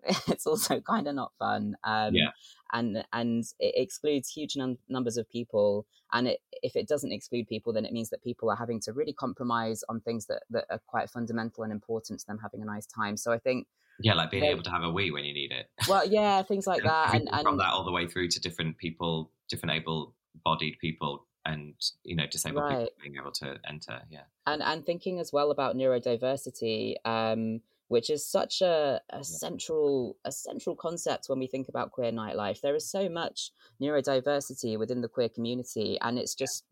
it's 0.29 0.47
also 0.47 0.81
kind 0.81 1.09
of 1.09 1.15
not 1.15 1.33
fun 1.39 1.77
um 1.85 2.15
Yeah. 2.15 2.31
and 2.73 3.05
and 3.13 3.45
it 3.59 3.75
excludes 3.77 4.29
huge 4.31 4.57
num- 4.57 4.79
numbers 4.89 5.17
of 5.17 5.29
people 5.29 5.87
and 6.13 6.29
it, 6.29 6.41
if 6.63 6.77
it 6.77 6.87
doesn't 6.89 7.13
exclude 7.13 7.49
people 7.49 7.73
then 7.73 7.85
it 7.85 7.93
means 7.93 8.11
that 8.11 8.23
people 8.23 8.51
are 8.51 8.57
having 8.57 8.81
to 8.81 8.93
really 8.93 9.13
compromise 9.13 9.83
on 9.89 10.01
things 10.01 10.27
that, 10.27 10.43
that 10.51 10.65
are 10.71 10.81
quite 10.87 11.11
fundamental 11.11 11.65
and 11.65 11.73
important 11.73 12.21
to 12.21 12.27
them 12.27 12.39
having 12.41 12.63
a 12.63 12.65
nice 12.65 12.87
time 12.87 13.17
so 13.17 13.33
i 13.33 13.39
think 13.39 13.67
Yeah, 14.01 14.15
like 14.15 14.31
being 14.31 14.43
They- 14.45 14.51
able 14.51 14.63
to 14.63 14.71
have 14.71 14.85
a 14.85 14.91
wee 14.91 15.11
when 15.11 15.25
you 15.25 15.35
need 15.35 15.51
it. 15.53 15.67
well 15.89 16.07
yeah 16.07 16.43
things 16.43 16.67
like 16.73 16.83
that 16.85 17.15
and, 17.15 17.29
Everything 17.29 17.43
from 17.45 17.55
and 17.55 17.61
that 17.61 17.73
all 17.73 17.85
the 17.85 17.93
way 17.93 18.07
through 18.07 18.29
to 18.29 18.41
different 18.41 18.79
people, 18.79 19.33
different 19.51 19.75
able-bodied 19.75 20.79
people, 20.79 21.27
and 21.45 21.75
you 22.05 22.15
know, 22.15 22.27
disabled 22.27 22.65
Right. 22.65 22.79
people 22.87 22.93
being 23.03 23.17
able 23.21 23.33
to 23.43 23.59
enter. 23.67 24.03
Yeah, 24.11 24.25
and 24.47 24.63
and 24.63 24.85
thinking 24.87 25.19
as 25.19 25.33
well 25.33 25.51
about 25.51 25.77
neurodiversity 25.77 26.95
um 27.05 27.61
which 27.89 28.11
is 28.11 28.25
such 28.27 28.61
a, 28.61 29.01
a 29.11 29.23
central 29.25 30.17
a 30.25 30.33
central 30.33 30.77
concept 30.77 31.29
when 31.29 31.39
we 31.39 31.47
think 31.47 31.69
about 31.69 31.91
queer 31.93 32.13
nightlife 32.13 32.61
there 32.61 32.75
is 32.77 32.89
so 32.89 33.09
much 33.09 33.51
neurodiversity 33.83 34.79
within 34.79 35.01
the 35.01 35.09
queer 35.09 35.29
community 35.29 35.99
and 36.01 36.19
it's 36.19 36.35
just 36.35 36.65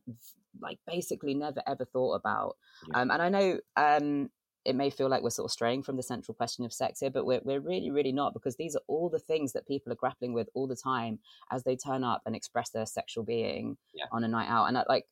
like 0.60 0.78
basically 0.86 1.34
never 1.34 1.62
ever 1.66 1.84
thought 1.84 2.14
about 2.14 2.56
Yeah. 2.88 3.00
um 3.00 3.10
and 3.10 3.20
i 3.22 3.28
know 3.28 3.58
um 3.76 4.30
it 4.64 4.74
may 4.74 4.90
feel 4.90 5.08
like 5.08 5.22
we're 5.22 5.30
sort 5.30 5.44
of 5.48 5.52
straying 5.52 5.84
from 5.84 5.96
the 5.96 6.02
central 6.02 6.34
question 6.34 6.64
of 6.64 6.72
sex 6.72 6.98
here, 6.98 7.08
but 7.08 7.24
we're, 7.24 7.40
we're 7.44 7.60
really, 7.60 7.92
really 7.92 8.10
not 8.10 8.32
because 8.32 8.56
these 8.56 8.74
are 8.74 8.82
all 8.88 9.08
the 9.08 9.20
things 9.20 9.52
that 9.52 9.64
people 9.68 9.92
are 9.92 9.94
grappling 10.02 10.32
with 10.32 10.48
all 10.54 10.66
the 10.66 10.74
time 10.74 11.20
as 11.52 11.62
they 11.62 11.76
turn 11.76 12.02
up 12.02 12.20
and 12.26 12.34
express 12.34 12.70
their 12.70 12.84
sexual 12.84 13.22
being 13.22 13.76
Yeah. 13.94 14.06
on 14.10 14.24
a 14.24 14.28
night 14.28 14.48
out. 14.48 14.64
And 14.64 14.76
I, 14.76 14.82
like, 14.88 15.06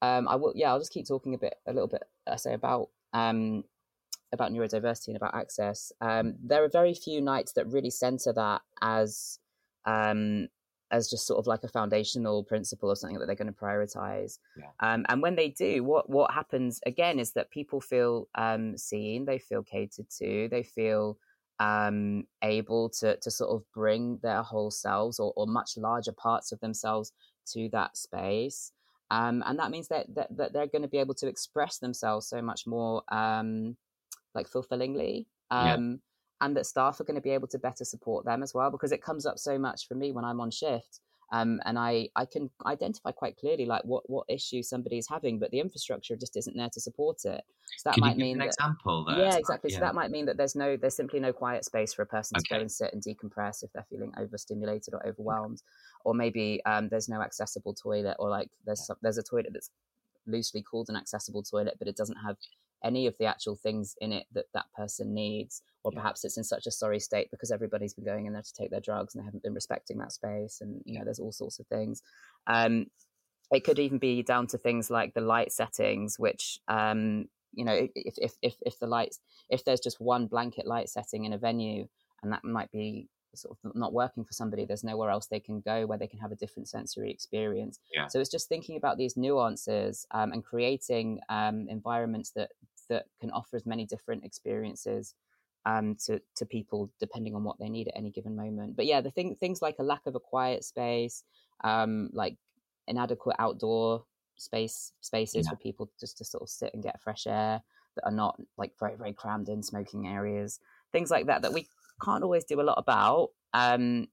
um, 0.00 0.26
I 0.26 0.36
will, 0.36 0.54
yeah, 0.56 0.70
I'll 0.70 0.78
just 0.78 0.94
keep 0.94 1.06
talking 1.06 1.34
a 1.34 1.36
bit, 1.38 1.56
a 1.66 1.74
little 1.74 1.88
bit, 1.88 2.04
I 2.26 2.36
say 2.36 2.54
about, 2.54 2.88
um, 3.12 3.64
about 4.32 4.52
neurodiversity 4.52 5.08
and 5.08 5.16
about 5.16 5.34
access. 5.34 5.92
Um, 6.00 6.34
there 6.42 6.62
are 6.64 6.68
very 6.68 6.94
few 6.94 7.20
nights 7.20 7.52
that 7.52 7.66
really 7.66 7.90
center 7.90 8.32
that 8.32 8.62
as, 8.80 9.38
um, 9.84 10.48
as 10.92 11.08
just 11.08 11.26
sort 11.26 11.38
of 11.38 11.46
like 11.46 11.62
a 11.62 11.68
foundational 11.68 12.42
principle 12.42 12.90
or 12.90 12.96
something 12.96 13.18
that 13.18 13.26
they're 13.26 13.36
going 13.36 13.52
to 13.52 13.52
prioritize. 13.52 14.38
Yeah. 14.56 14.70
Um, 14.80 15.06
and 15.08 15.22
when 15.22 15.36
they 15.36 15.48
do, 15.48 15.84
what 15.84 16.10
what 16.10 16.32
happens 16.32 16.80
again 16.84 17.18
is 17.18 17.32
that 17.32 17.50
people 17.50 17.80
feel 17.80 18.28
um, 18.34 18.76
seen, 18.76 19.24
they 19.24 19.38
feel 19.38 19.62
catered 19.62 20.10
to, 20.18 20.48
they 20.50 20.64
feel 20.64 21.16
um, 21.60 22.24
able 22.42 22.88
to 23.00 23.16
to 23.16 23.30
sort 23.30 23.50
of 23.50 23.62
bring 23.72 24.18
their 24.22 24.42
whole 24.42 24.70
selves 24.70 25.20
or, 25.20 25.32
or 25.36 25.46
much 25.46 25.76
larger 25.76 26.12
parts 26.12 26.50
of 26.52 26.58
themselves 26.60 27.12
to 27.52 27.68
that 27.70 27.96
space. 27.96 28.72
Um, 29.12 29.42
and 29.46 29.58
that 29.58 29.70
means 29.70 29.88
that, 29.88 30.06
that 30.14 30.36
that 30.36 30.52
they're 30.52 30.66
going 30.66 30.82
to 30.82 30.88
be 30.88 30.98
able 30.98 31.14
to 31.14 31.28
express 31.28 31.78
themselves 31.78 32.26
so 32.28 32.42
much 32.42 32.66
more 32.66 33.02
um, 33.12 33.76
like 34.34 34.48
fulfillingly. 34.48 35.26
Yeah. 35.50 35.74
Um, 35.74 36.00
and 36.40 36.56
that 36.56 36.66
staff 36.66 37.00
are 37.00 37.04
going 37.04 37.16
to 37.16 37.20
be 37.20 37.30
able 37.30 37.48
to 37.48 37.58
better 37.58 37.84
support 37.84 38.24
them 38.24 38.42
as 38.42 38.54
well 38.54 38.70
because 38.70 38.92
it 38.92 39.02
comes 39.02 39.26
up 39.26 39.38
so 39.38 39.58
much 39.58 39.86
for 39.86 39.94
me 39.94 40.10
when 40.12 40.24
I'm 40.24 40.40
on 40.40 40.50
shift. 40.50 41.00
Um, 41.32 41.60
and 41.64 41.78
I, 41.78 42.08
I 42.16 42.24
can 42.24 42.50
identify 42.66 43.12
quite 43.12 43.36
clearly 43.36 43.64
like 43.64 43.84
what, 43.84 44.08
what 44.10 44.24
issue 44.28 44.64
somebody 44.64 44.98
is 44.98 45.06
having, 45.08 45.38
but 45.38 45.52
the 45.52 45.60
infrastructure 45.60 46.16
just 46.16 46.36
isn't 46.36 46.56
there 46.56 46.70
to 46.72 46.80
support 46.80 47.18
it. 47.24 47.44
So 47.76 47.90
that 47.90 47.94
Can 47.94 48.00
might 48.00 48.16
mean 48.16 48.32
an 48.32 48.38
that, 48.38 48.46
example 48.46 49.04
there? 49.04 49.18
yeah, 49.18 49.36
exactly. 49.36 49.70
So 49.70 49.76
yeah. 49.76 49.80
that 49.80 49.94
might 49.94 50.10
mean 50.10 50.26
that 50.26 50.36
there's 50.36 50.56
no, 50.56 50.76
there's 50.76 50.96
simply 50.96 51.20
no 51.20 51.32
quiet 51.32 51.64
space 51.64 51.94
for 51.94 52.02
a 52.02 52.06
person 52.06 52.36
to 52.36 52.44
go 52.48 52.58
and 52.58 52.72
sit 52.72 52.92
and 52.92 53.00
decompress 53.00 53.62
if 53.62 53.72
they're 53.72 53.86
feeling 53.88 54.12
overstimulated 54.18 54.92
or 54.92 55.06
overwhelmed, 55.06 55.62
or 56.04 56.14
maybe 56.14 56.60
um, 56.66 56.88
there's 56.88 57.08
no 57.08 57.22
accessible 57.22 57.74
toilet, 57.74 58.16
or 58.18 58.28
like 58.28 58.48
there's 58.66 58.84
some, 58.86 58.96
there's 59.00 59.18
a 59.18 59.22
toilet 59.22 59.50
that's 59.52 59.70
loosely 60.26 60.62
called 60.62 60.88
an 60.88 60.96
accessible 60.96 61.44
toilet, 61.44 61.76
but 61.78 61.86
it 61.86 61.96
doesn't 61.96 62.16
have 62.16 62.36
any 62.84 63.06
of 63.06 63.16
the 63.18 63.26
actual 63.26 63.56
things 63.56 63.94
in 64.00 64.12
it 64.12 64.26
that 64.32 64.46
that 64.54 64.66
person 64.76 65.12
needs, 65.14 65.62
or 65.84 65.92
Yeah. 65.92 66.00
perhaps 66.00 66.24
it's 66.24 66.36
in 66.36 66.44
such 66.44 66.66
a 66.66 66.70
sorry 66.70 67.00
state 67.00 67.30
because 67.30 67.50
everybody's 67.50 67.94
been 67.94 68.04
going 68.04 68.26
in 68.26 68.32
there 68.32 68.42
to 68.42 68.52
take 68.52 68.70
their 68.70 68.80
drugs 68.80 69.14
and 69.14 69.22
they 69.22 69.26
haven't 69.26 69.42
been 69.42 69.54
respecting 69.54 69.98
that 69.98 70.12
space, 70.12 70.60
and 70.60 70.82
you 70.84 70.98
know 70.98 71.04
there's 71.04 71.20
all 71.20 71.32
sorts 71.32 71.58
of 71.58 71.66
things. 71.66 72.02
Um, 72.46 72.86
it 73.52 73.64
could 73.64 73.78
even 73.78 73.98
be 73.98 74.22
down 74.22 74.46
to 74.48 74.58
things 74.58 74.90
like 74.90 75.14
the 75.14 75.20
light 75.20 75.52
settings, 75.52 76.18
which 76.18 76.60
um, 76.68 77.28
you 77.52 77.64
know 77.64 77.88
if 77.94 78.14
if 78.18 78.34
if 78.42 78.54
if 78.64 78.78
the 78.78 78.86
lights 78.86 79.18
if 79.48 79.64
there's 79.64 79.80
just 79.80 80.00
one 80.00 80.26
blanket 80.26 80.66
light 80.66 80.88
setting 80.88 81.24
in 81.24 81.32
a 81.32 81.38
venue 81.38 81.88
and 82.22 82.32
that 82.32 82.44
might 82.44 82.70
be 82.70 83.08
sort 83.34 83.56
of 83.64 83.74
not 83.74 83.92
working 83.92 84.24
for 84.24 84.32
somebody 84.32 84.64
there's 84.64 84.84
nowhere 84.84 85.10
else 85.10 85.26
they 85.26 85.40
can 85.40 85.60
go 85.60 85.86
where 85.86 85.98
they 85.98 86.06
can 86.06 86.18
have 86.18 86.32
a 86.32 86.36
different 86.36 86.68
sensory 86.68 87.10
experience 87.10 87.78
Yeah. 87.94 88.06
so 88.08 88.20
it's 88.20 88.30
just 88.30 88.48
thinking 88.48 88.76
about 88.76 88.98
these 88.98 89.16
nuances 89.16 90.06
um, 90.12 90.32
and 90.32 90.44
creating 90.44 91.20
um, 91.28 91.66
environments 91.68 92.30
that 92.32 92.50
that 92.90 93.06
can 93.20 93.30
offer 93.30 93.56
as 93.56 93.64
many 93.64 93.86
different 93.86 94.24
experiences 94.24 95.14
um, 95.64 95.96
to 96.06 96.20
to 96.36 96.44
people 96.44 96.90
depending 97.00 97.34
on 97.34 97.44
what 97.44 97.58
they 97.58 97.68
need 97.68 97.88
at 97.88 97.96
any 97.96 98.10
given 98.10 98.36
moment. 98.36 98.76
But 98.76 98.86
yeah, 98.86 99.00
the 99.00 99.10
thing 99.10 99.36
things 99.36 99.62
like 99.62 99.76
a 99.78 99.82
lack 99.82 100.02
of 100.06 100.14
a 100.14 100.20
quiet 100.20 100.64
space, 100.64 101.24
um, 101.64 102.10
like 102.12 102.36
inadequate 102.86 103.36
outdoor 103.38 104.04
space 104.36 104.92
spaces 105.00 105.46
Yeah. 105.46 105.50
for 105.50 105.56
people 105.56 105.90
just 105.98 106.18
to 106.18 106.24
sort 106.24 106.42
of 106.42 106.48
sit 106.48 106.72
and 106.74 106.82
get 106.82 107.00
fresh 107.00 107.26
air 107.26 107.62
that 107.96 108.04
are 108.04 108.12
not 108.12 108.40
like 108.56 108.72
very 108.78 108.96
very 108.96 109.12
crammed 109.12 109.48
in 109.48 109.62
smoking 109.62 110.06
areas, 110.08 110.60
things 110.92 111.10
like 111.10 111.26
that 111.26 111.42
that 111.42 111.52
we 111.52 111.68
can't 112.04 112.24
always 112.24 112.44
do 112.44 112.60
a 112.60 112.62
lot 112.62 112.78
about. 112.78 113.30
Um, 113.52 114.08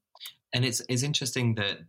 and 0.54 0.66
it's 0.66 0.82
it's 0.90 1.04
interesting 1.04 1.56
that 1.56 1.80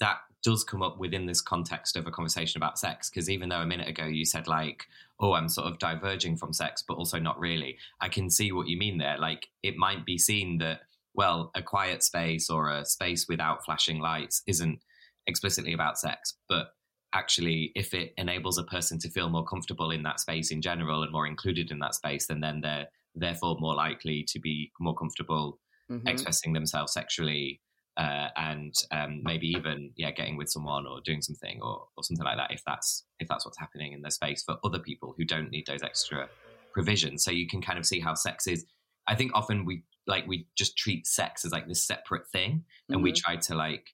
that 0.00 0.18
does 0.42 0.64
come 0.64 0.82
up 0.82 0.98
within 0.98 1.26
this 1.26 1.40
context 1.40 1.96
of 1.96 2.06
a 2.06 2.10
conversation 2.10 2.58
about 2.58 2.78
sex 2.78 3.10
because 3.10 3.28
even 3.28 3.48
though 3.48 3.60
a 3.60 3.66
minute 3.66 3.88
ago 3.88 4.04
you 4.06 4.24
said 4.24 4.46
like 4.46 4.86
oh 5.20 5.32
i'm 5.32 5.48
sort 5.48 5.66
of 5.66 5.78
diverging 5.78 6.36
from 6.36 6.52
sex 6.52 6.82
but 6.86 6.94
also 6.94 7.18
not 7.18 7.38
really 7.38 7.76
i 8.00 8.08
can 8.08 8.30
see 8.30 8.52
what 8.52 8.68
you 8.68 8.78
mean 8.78 8.98
there 8.98 9.18
like 9.18 9.48
it 9.62 9.76
might 9.76 10.04
be 10.04 10.18
seen 10.18 10.58
that 10.58 10.80
well 11.14 11.50
a 11.54 11.62
quiet 11.62 12.02
space 12.02 12.48
or 12.48 12.70
a 12.70 12.84
space 12.84 13.26
without 13.28 13.64
flashing 13.64 14.00
lights 14.00 14.42
isn't 14.46 14.80
explicitly 15.26 15.72
about 15.72 15.98
sex 15.98 16.34
but 16.48 16.68
actually 17.14 17.72
if 17.74 17.94
it 17.94 18.12
enables 18.16 18.58
a 18.58 18.64
person 18.64 18.98
to 18.98 19.10
feel 19.10 19.28
more 19.28 19.44
comfortable 19.44 19.90
in 19.90 20.02
that 20.02 20.20
space 20.20 20.50
in 20.50 20.60
general 20.60 21.02
and 21.02 21.12
more 21.12 21.26
included 21.26 21.70
in 21.70 21.78
that 21.78 21.94
space 21.94 22.26
then 22.26 22.40
then 22.40 22.60
they're 22.60 22.86
therefore 23.14 23.56
more 23.58 23.74
likely 23.74 24.22
to 24.22 24.38
be 24.38 24.70
more 24.78 24.94
comfortable 24.94 25.58
mm-hmm. 25.90 26.06
expressing 26.06 26.52
themselves 26.52 26.92
sexually 26.92 27.60
uh, 27.98 28.28
and 28.36 28.74
um, 28.92 29.20
maybe 29.24 29.48
even 29.48 29.90
yeah 29.96 30.12
getting 30.12 30.36
with 30.36 30.48
someone 30.48 30.86
or 30.86 31.00
doing 31.04 31.20
something 31.20 31.58
or, 31.60 31.86
or 31.96 32.04
something 32.04 32.24
like 32.24 32.36
that 32.36 32.52
if 32.52 32.62
that's 32.64 33.04
if 33.18 33.28
that's 33.28 33.44
what's 33.44 33.58
happening 33.58 33.92
in 33.92 34.02
the 34.02 34.10
space 34.10 34.42
for 34.42 34.56
other 34.64 34.78
people 34.78 35.14
who 35.18 35.24
don't 35.24 35.50
need 35.50 35.66
those 35.66 35.82
extra 35.82 36.28
provisions 36.72 37.24
so 37.24 37.30
you 37.30 37.48
can 37.48 37.60
kind 37.60 37.78
of 37.78 37.84
see 37.84 37.98
how 37.98 38.14
sex 38.14 38.46
is 38.46 38.64
i 39.08 39.14
think 39.14 39.32
often 39.34 39.64
we 39.64 39.82
like 40.06 40.26
we 40.28 40.46
just 40.56 40.78
treat 40.78 41.06
sex 41.06 41.44
as 41.44 41.50
like 41.50 41.66
this 41.66 41.84
separate 41.84 42.26
thing 42.28 42.64
and 42.88 42.98
mm-hmm. 42.98 43.04
we 43.04 43.12
try 43.12 43.34
to 43.34 43.54
like 43.54 43.88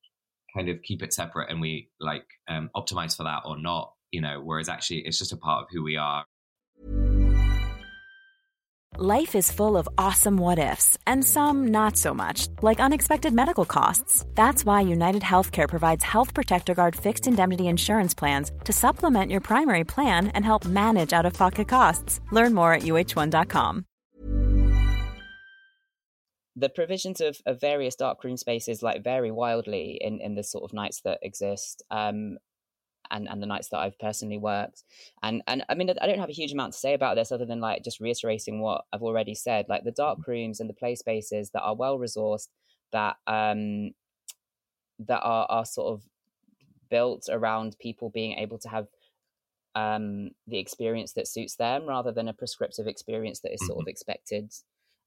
kind 0.55 0.69
of 0.69 0.81
keep 0.83 1.03
it 1.03 1.13
separate 1.13 1.51
and 1.51 1.61
we 1.61 1.89
like 1.99 2.27
um, 2.49 2.71
optimize 2.77 3.17
for 3.17 3.25
that 3.25 3.43
or 3.47 3.59
not 3.59 3.95
you 4.13 4.21
know 4.21 4.41
whereas 4.43 4.69
actually 4.69 4.99
it's 5.01 5.19
just 5.19 5.33
a 5.33 5.37
part 5.37 5.63
of 5.63 5.69
who 5.73 5.83
we 5.83 5.97
are 5.97 6.25
life 8.99 9.35
is 9.35 9.51
full 9.51 9.77
of 9.77 9.89
awesome 9.99 10.37
what 10.37 10.61
ifs 10.61 10.97
and 11.05 11.25
some 11.25 11.67
not 11.67 11.97
so 11.97 12.15
much 12.15 12.47
like 12.63 12.79
unexpected 12.79 13.33
medical 13.33 13.65
costs. 13.65 14.25
That's 14.35 14.65
why 14.65 14.83
united 14.83 15.23
healthcare 15.23 15.69
provides 15.69 16.05
health 16.05 16.33
protector 16.33 16.75
guard 16.75 16.95
fixed 16.95 17.27
indemnity 17.27 17.67
insurance 17.67 18.15
plans 18.15 18.53
to 18.63 18.73
supplement 18.73 19.33
your 19.33 19.41
primary 19.41 19.83
plan 19.83 20.29
and 20.29 20.45
help 20.45 20.65
manage 20.65 21.13
out 21.13 21.27
of 21.27 21.33
pocket 21.33 21.67
costs. 21.67 22.21
Learn 22.31 22.55
more 22.55 22.73
at 22.73 22.83
uh1.com 22.83 23.85
the 26.57 26.69
provisions 26.69 27.21
of, 27.21 27.37
of 27.47 27.61
various 27.61 27.97
darkroom 27.97 28.37
spaces 28.37 28.83
like 28.83 29.03
vary 29.03 29.31
wildly 29.31 29.99
in, 30.01 30.21
in 30.21 30.35
the 30.35 30.45
sort 30.45 30.65
of 30.65 30.73
nights 30.73 31.01
that 31.01 31.19
exist. 31.23 31.83
Um, 31.91 32.39
and, 33.11 33.29
and 33.29 33.43
the 33.43 33.47
nights 33.47 33.69
that 33.69 33.79
I've 33.79 33.99
personally 33.99 34.39
worked. 34.39 34.83
And 35.23 35.43
and 35.47 35.65
I 35.69 35.75
mean 35.75 35.91
I 36.01 36.07
don't 36.07 36.19
have 36.19 36.29
a 36.29 36.33
huge 36.33 36.53
amount 36.53 36.73
to 36.73 36.79
say 36.79 36.95
about 36.95 37.17
this 37.17 37.33
other 37.33 37.47
than 37.47 37.61
like 37.61 37.85
just 37.85 38.01
reiterating 38.01 38.61
what 38.61 38.85
I've 38.93 39.03
already 39.03 39.35
said. 39.35 39.67
Like 39.69 39.85
the 39.85 39.91
dark 39.91 40.27
rooms 40.27 40.61
and 40.61 40.69
the 40.69 40.75
play 40.75 40.95
spaces 40.95 41.51
that 41.51 41.63
are 41.63 41.75
well 41.75 41.99
resourced, 41.99 42.49
that 42.93 43.17
um 43.27 43.93
that 45.01 45.21
are 45.21 45.47
are 45.49 45.65
sort 45.65 45.93
of 45.93 46.03
built 46.91 47.29
around 47.31 47.77
people 47.81 48.11
being 48.11 48.39
able 48.39 48.59
to 48.59 48.69
have 48.69 48.87
um 49.75 50.31
the 50.47 50.59
experience 50.59 51.13
that 51.15 51.27
suits 51.27 51.57
them 51.57 51.87
rather 51.87 52.13
than 52.13 52.29
a 52.29 52.33
prescriptive 52.33 52.87
experience 52.87 53.41
that 53.41 53.53
is 53.53 53.61
sort 53.67 53.79
of 53.79 53.83
mm-hmm. 53.83 53.89
expected 53.89 54.53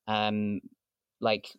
um 0.08 0.60
like 1.22 1.56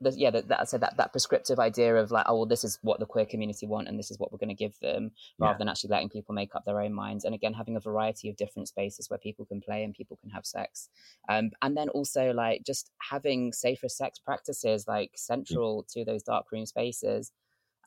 yeah, 0.00 0.30
that, 0.30 0.48
that 0.48 0.68
said 0.68 0.80
that 0.80 0.96
that 0.96 1.12
prescriptive 1.12 1.58
idea 1.58 1.96
of 1.96 2.10
like, 2.10 2.24
oh, 2.28 2.36
well, 2.36 2.46
this 2.46 2.64
is 2.64 2.78
what 2.82 3.00
the 3.00 3.06
queer 3.06 3.26
community 3.26 3.66
want, 3.66 3.88
and 3.88 3.98
this 3.98 4.10
is 4.10 4.18
what 4.18 4.32
we're 4.32 4.38
going 4.38 4.48
to 4.48 4.54
give 4.54 4.78
them, 4.80 5.10
rather 5.38 5.54
yeah. 5.54 5.58
than 5.58 5.68
actually 5.68 5.90
letting 5.90 6.08
people 6.08 6.34
make 6.34 6.54
up 6.54 6.64
their 6.64 6.80
own 6.80 6.92
minds. 6.92 7.24
And 7.24 7.34
again, 7.34 7.54
having 7.54 7.76
a 7.76 7.80
variety 7.80 8.28
of 8.28 8.36
different 8.36 8.68
spaces 8.68 9.10
where 9.10 9.18
people 9.18 9.44
can 9.44 9.60
play 9.60 9.84
and 9.84 9.94
people 9.94 10.16
can 10.16 10.30
have 10.30 10.46
sex, 10.46 10.88
um, 11.28 11.50
and 11.62 11.76
then 11.76 11.88
also 11.90 12.32
like 12.32 12.62
just 12.64 12.90
having 12.98 13.52
safer 13.52 13.88
sex 13.88 14.18
practices 14.18 14.86
like 14.86 15.12
central 15.16 15.84
yeah. 15.94 16.02
to 16.02 16.04
those 16.04 16.22
dark 16.22 16.52
room 16.52 16.66
spaces. 16.66 17.32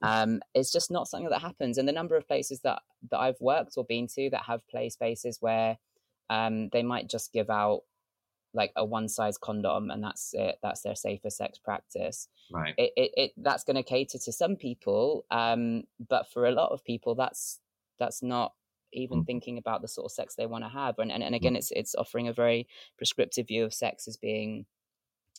Um, 0.03 0.41
it's 0.55 0.71
just 0.71 0.89
not 0.89 1.07
something 1.07 1.29
that 1.29 1.41
happens. 1.41 1.77
And 1.77 1.87
the 1.87 1.93
number 1.93 2.17
of 2.17 2.27
places 2.27 2.61
that 2.61 2.81
that 3.11 3.19
I've 3.19 3.39
worked 3.39 3.73
or 3.77 3.85
been 3.85 4.07
to 4.15 4.29
that 4.31 4.43
have 4.45 4.67
play 4.67 4.89
spaces 4.89 5.37
where 5.39 5.77
um, 6.29 6.69
they 6.69 6.81
might 6.81 7.07
just 7.09 7.31
give 7.31 7.49
out 7.49 7.81
like 8.53 8.71
a 8.75 8.83
one 8.83 9.07
size 9.07 9.37
condom 9.37 9.89
and 9.89 10.03
that's 10.03 10.33
it 10.33 10.57
that's 10.61 10.81
their 10.81 10.95
safer 10.95 11.29
sex 11.29 11.57
practice 11.57 12.27
right 12.51 12.73
it, 12.77 12.91
it, 12.97 13.11
it 13.15 13.31
that's 13.37 13.63
going 13.63 13.75
to 13.75 13.83
cater 13.83 14.17
to 14.17 14.31
some 14.31 14.55
people 14.55 15.25
um 15.31 15.83
but 16.09 16.29
for 16.31 16.45
a 16.45 16.51
lot 16.51 16.71
of 16.71 16.83
people 16.83 17.15
that's 17.15 17.59
that's 17.99 18.21
not 18.21 18.53
even 18.93 19.21
mm. 19.21 19.25
thinking 19.25 19.57
about 19.57 19.81
the 19.81 19.87
sort 19.87 20.05
of 20.05 20.11
sex 20.11 20.35
they 20.35 20.45
want 20.45 20.63
to 20.63 20.69
have 20.69 20.99
and, 20.99 21.11
and, 21.11 21.23
and 21.23 21.35
again 21.35 21.53
mm. 21.53 21.57
it's 21.57 21.71
it's 21.71 21.95
offering 21.95 22.27
a 22.27 22.33
very 22.33 22.67
prescriptive 22.97 23.47
view 23.47 23.63
of 23.63 23.73
sex 23.73 24.07
as 24.07 24.17
being 24.17 24.65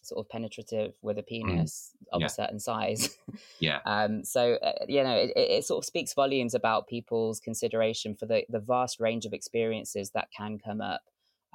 sort 0.02 0.24
of 0.24 0.28
penetrative 0.30 0.94
with 1.02 1.18
a 1.18 1.22
mm. 1.22 1.26
penis 1.26 1.92
mm. 2.02 2.16
of 2.16 2.20
yeah. 2.20 2.26
a 2.26 2.30
certain 2.30 2.58
size 2.58 3.16
yeah 3.60 3.80
um 3.84 4.24
so 4.24 4.54
uh, 4.54 4.72
you 4.88 5.02
know 5.02 5.14
it, 5.14 5.32
it 5.36 5.64
sort 5.64 5.82
of 5.82 5.84
speaks 5.84 6.14
volumes 6.14 6.54
about 6.54 6.88
people's 6.88 7.40
consideration 7.40 8.14
for 8.14 8.26
the 8.26 8.42
the 8.48 8.60
vast 8.60 9.00
range 9.00 9.26
of 9.26 9.32
experiences 9.32 10.10
that 10.10 10.28
can 10.36 10.58
come 10.58 10.80
up 10.80 11.02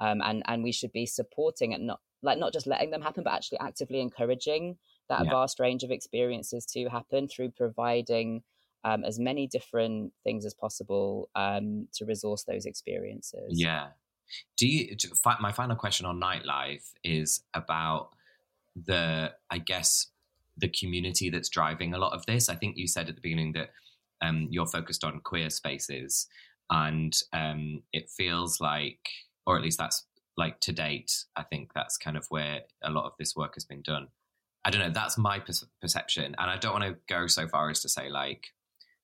um, 0.00 0.20
and 0.22 0.42
and 0.46 0.62
we 0.62 0.72
should 0.72 0.92
be 0.92 1.06
supporting 1.06 1.74
and 1.74 1.86
not 1.86 2.00
like 2.22 2.38
not 2.38 2.52
just 2.52 2.66
letting 2.66 2.90
them 2.90 3.02
happen, 3.02 3.22
but 3.24 3.32
actually 3.32 3.58
actively 3.60 4.00
encouraging 4.00 4.76
that 5.08 5.24
yeah. 5.24 5.30
vast 5.30 5.60
range 5.60 5.84
of 5.84 5.90
experiences 5.90 6.66
to 6.66 6.88
happen 6.88 7.28
through 7.28 7.50
providing 7.50 8.42
um, 8.84 9.04
as 9.04 9.18
many 9.18 9.46
different 9.46 10.12
things 10.24 10.44
as 10.44 10.54
possible 10.54 11.28
um, 11.34 11.88
to 11.94 12.04
resource 12.04 12.44
those 12.44 12.66
experiences. 12.66 13.52
Yeah. 13.54 13.88
Do 14.56 14.66
you? 14.66 14.94
Do, 14.94 15.08
my 15.40 15.52
final 15.52 15.76
question 15.76 16.06
on 16.06 16.20
nightlife 16.20 16.92
is 17.02 17.42
about 17.54 18.10
the, 18.76 19.32
I 19.50 19.58
guess, 19.58 20.08
the 20.56 20.68
community 20.68 21.30
that's 21.30 21.48
driving 21.48 21.94
a 21.94 21.98
lot 21.98 22.12
of 22.12 22.26
this. 22.26 22.48
I 22.48 22.54
think 22.54 22.76
you 22.76 22.86
said 22.86 23.08
at 23.08 23.14
the 23.14 23.22
beginning 23.22 23.52
that 23.52 23.70
um, 24.20 24.48
you're 24.50 24.66
focused 24.66 25.02
on 25.02 25.20
queer 25.20 25.48
spaces, 25.48 26.26
and 26.70 27.16
um, 27.32 27.82
it 27.92 28.10
feels 28.10 28.60
like 28.60 29.00
or 29.48 29.56
at 29.56 29.62
least 29.62 29.78
that's 29.78 30.06
like 30.36 30.60
to 30.60 30.72
date. 30.72 31.24
I 31.34 31.42
think 31.42 31.72
that's 31.74 31.96
kind 31.96 32.16
of 32.16 32.26
where 32.28 32.60
a 32.84 32.90
lot 32.90 33.06
of 33.06 33.12
this 33.18 33.34
work 33.34 33.54
has 33.54 33.64
been 33.64 33.82
done. 33.82 34.08
I 34.64 34.70
don't 34.70 34.82
know. 34.82 34.90
That's 34.90 35.16
my 35.16 35.38
per- 35.38 35.54
perception, 35.80 36.36
and 36.38 36.50
I 36.50 36.58
don't 36.58 36.78
want 36.78 36.84
to 36.84 36.96
go 37.08 37.26
so 37.26 37.48
far 37.48 37.70
as 37.70 37.80
to 37.80 37.88
say 37.88 38.10
like, 38.10 38.48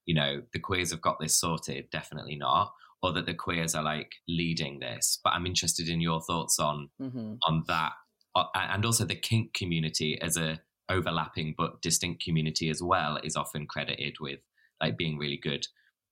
you 0.04 0.14
know, 0.14 0.42
the 0.52 0.58
queers 0.58 0.90
have 0.90 1.00
got 1.00 1.18
this 1.18 1.34
sorted. 1.34 1.88
Definitely 1.90 2.36
not, 2.36 2.72
or 3.02 3.12
that 3.14 3.24
the 3.24 3.34
queers 3.34 3.74
are 3.74 3.82
like 3.82 4.12
leading 4.28 4.80
this. 4.80 5.18
But 5.24 5.30
I'm 5.30 5.46
interested 5.46 5.88
in 5.88 6.02
your 6.02 6.20
thoughts 6.20 6.58
on 6.58 6.90
mm-hmm. 7.00 7.34
on 7.42 7.64
that, 7.68 7.92
uh, 8.36 8.44
and 8.54 8.84
also 8.84 9.06
the 9.06 9.14
kink 9.14 9.54
community 9.54 10.20
as 10.20 10.36
a 10.36 10.60
overlapping 10.90 11.54
but 11.56 11.80
distinct 11.80 12.22
community 12.22 12.68
as 12.68 12.82
well 12.82 13.18
is 13.24 13.36
often 13.36 13.66
credited 13.66 14.16
with 14.20 14.40
like 14.82 14.98
being 14.98 15.16
really 15.16 15.38
good 15.42 15.66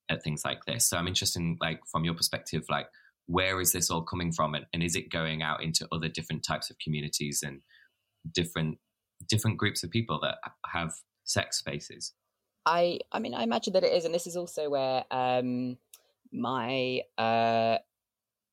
at 0.09 0.23
things 0.23 0.43
like 0.47 0.65
this. 0.65 0.89
So 0.89 0.97
I'm 0.97 1.09
interested 1.09 1.41
in 1.41 1.59
like 1.61 1.81
from 1.91 2.05
your 2.05 2.15
perspective, 2.15 2.65
like 2.71 2.87
where 3.27 3.61
is 3.61 3.73
this 3.73 3.91
all 3.91 4.03
coming 4.03 4.33
from 4.33 4.55
and, 4.55 4.67
and 4.73 4.83
is 4.83 4.97
it 4.97 5.11
going 5.11 5.43
out 5.43 5.63
into 5.63 5.87
other 5.93 6.09
different 6.09 6.45
types 6.45 6.71
of 6.71 6.77
communities 6.83 7.43
and 7.45 7.61
different 8.33 8.79
different 9.29 9.57
groups 9.57 9.83
of 9.85 9.91
people 9.91 10.19
that 10.21 10.37
have 10.67 10.93
sex 11.25 11.59
spaces 11.59 12.13
i 12.67 12.99
i 13.13 13.19
mean 13.19 13.35
i 13.35 13.43
imagine 13.43 13.73
that 13.73 13.85
it 13.85 13.93
is 13.93 14.05
and 14.05 14.15
this 14.15 14.27
is 14.27 14.37
also 14.37 14.69
where 14.69 15.05
um 15.11 15.77
my 16.33 17.01
uh 17.19 17.77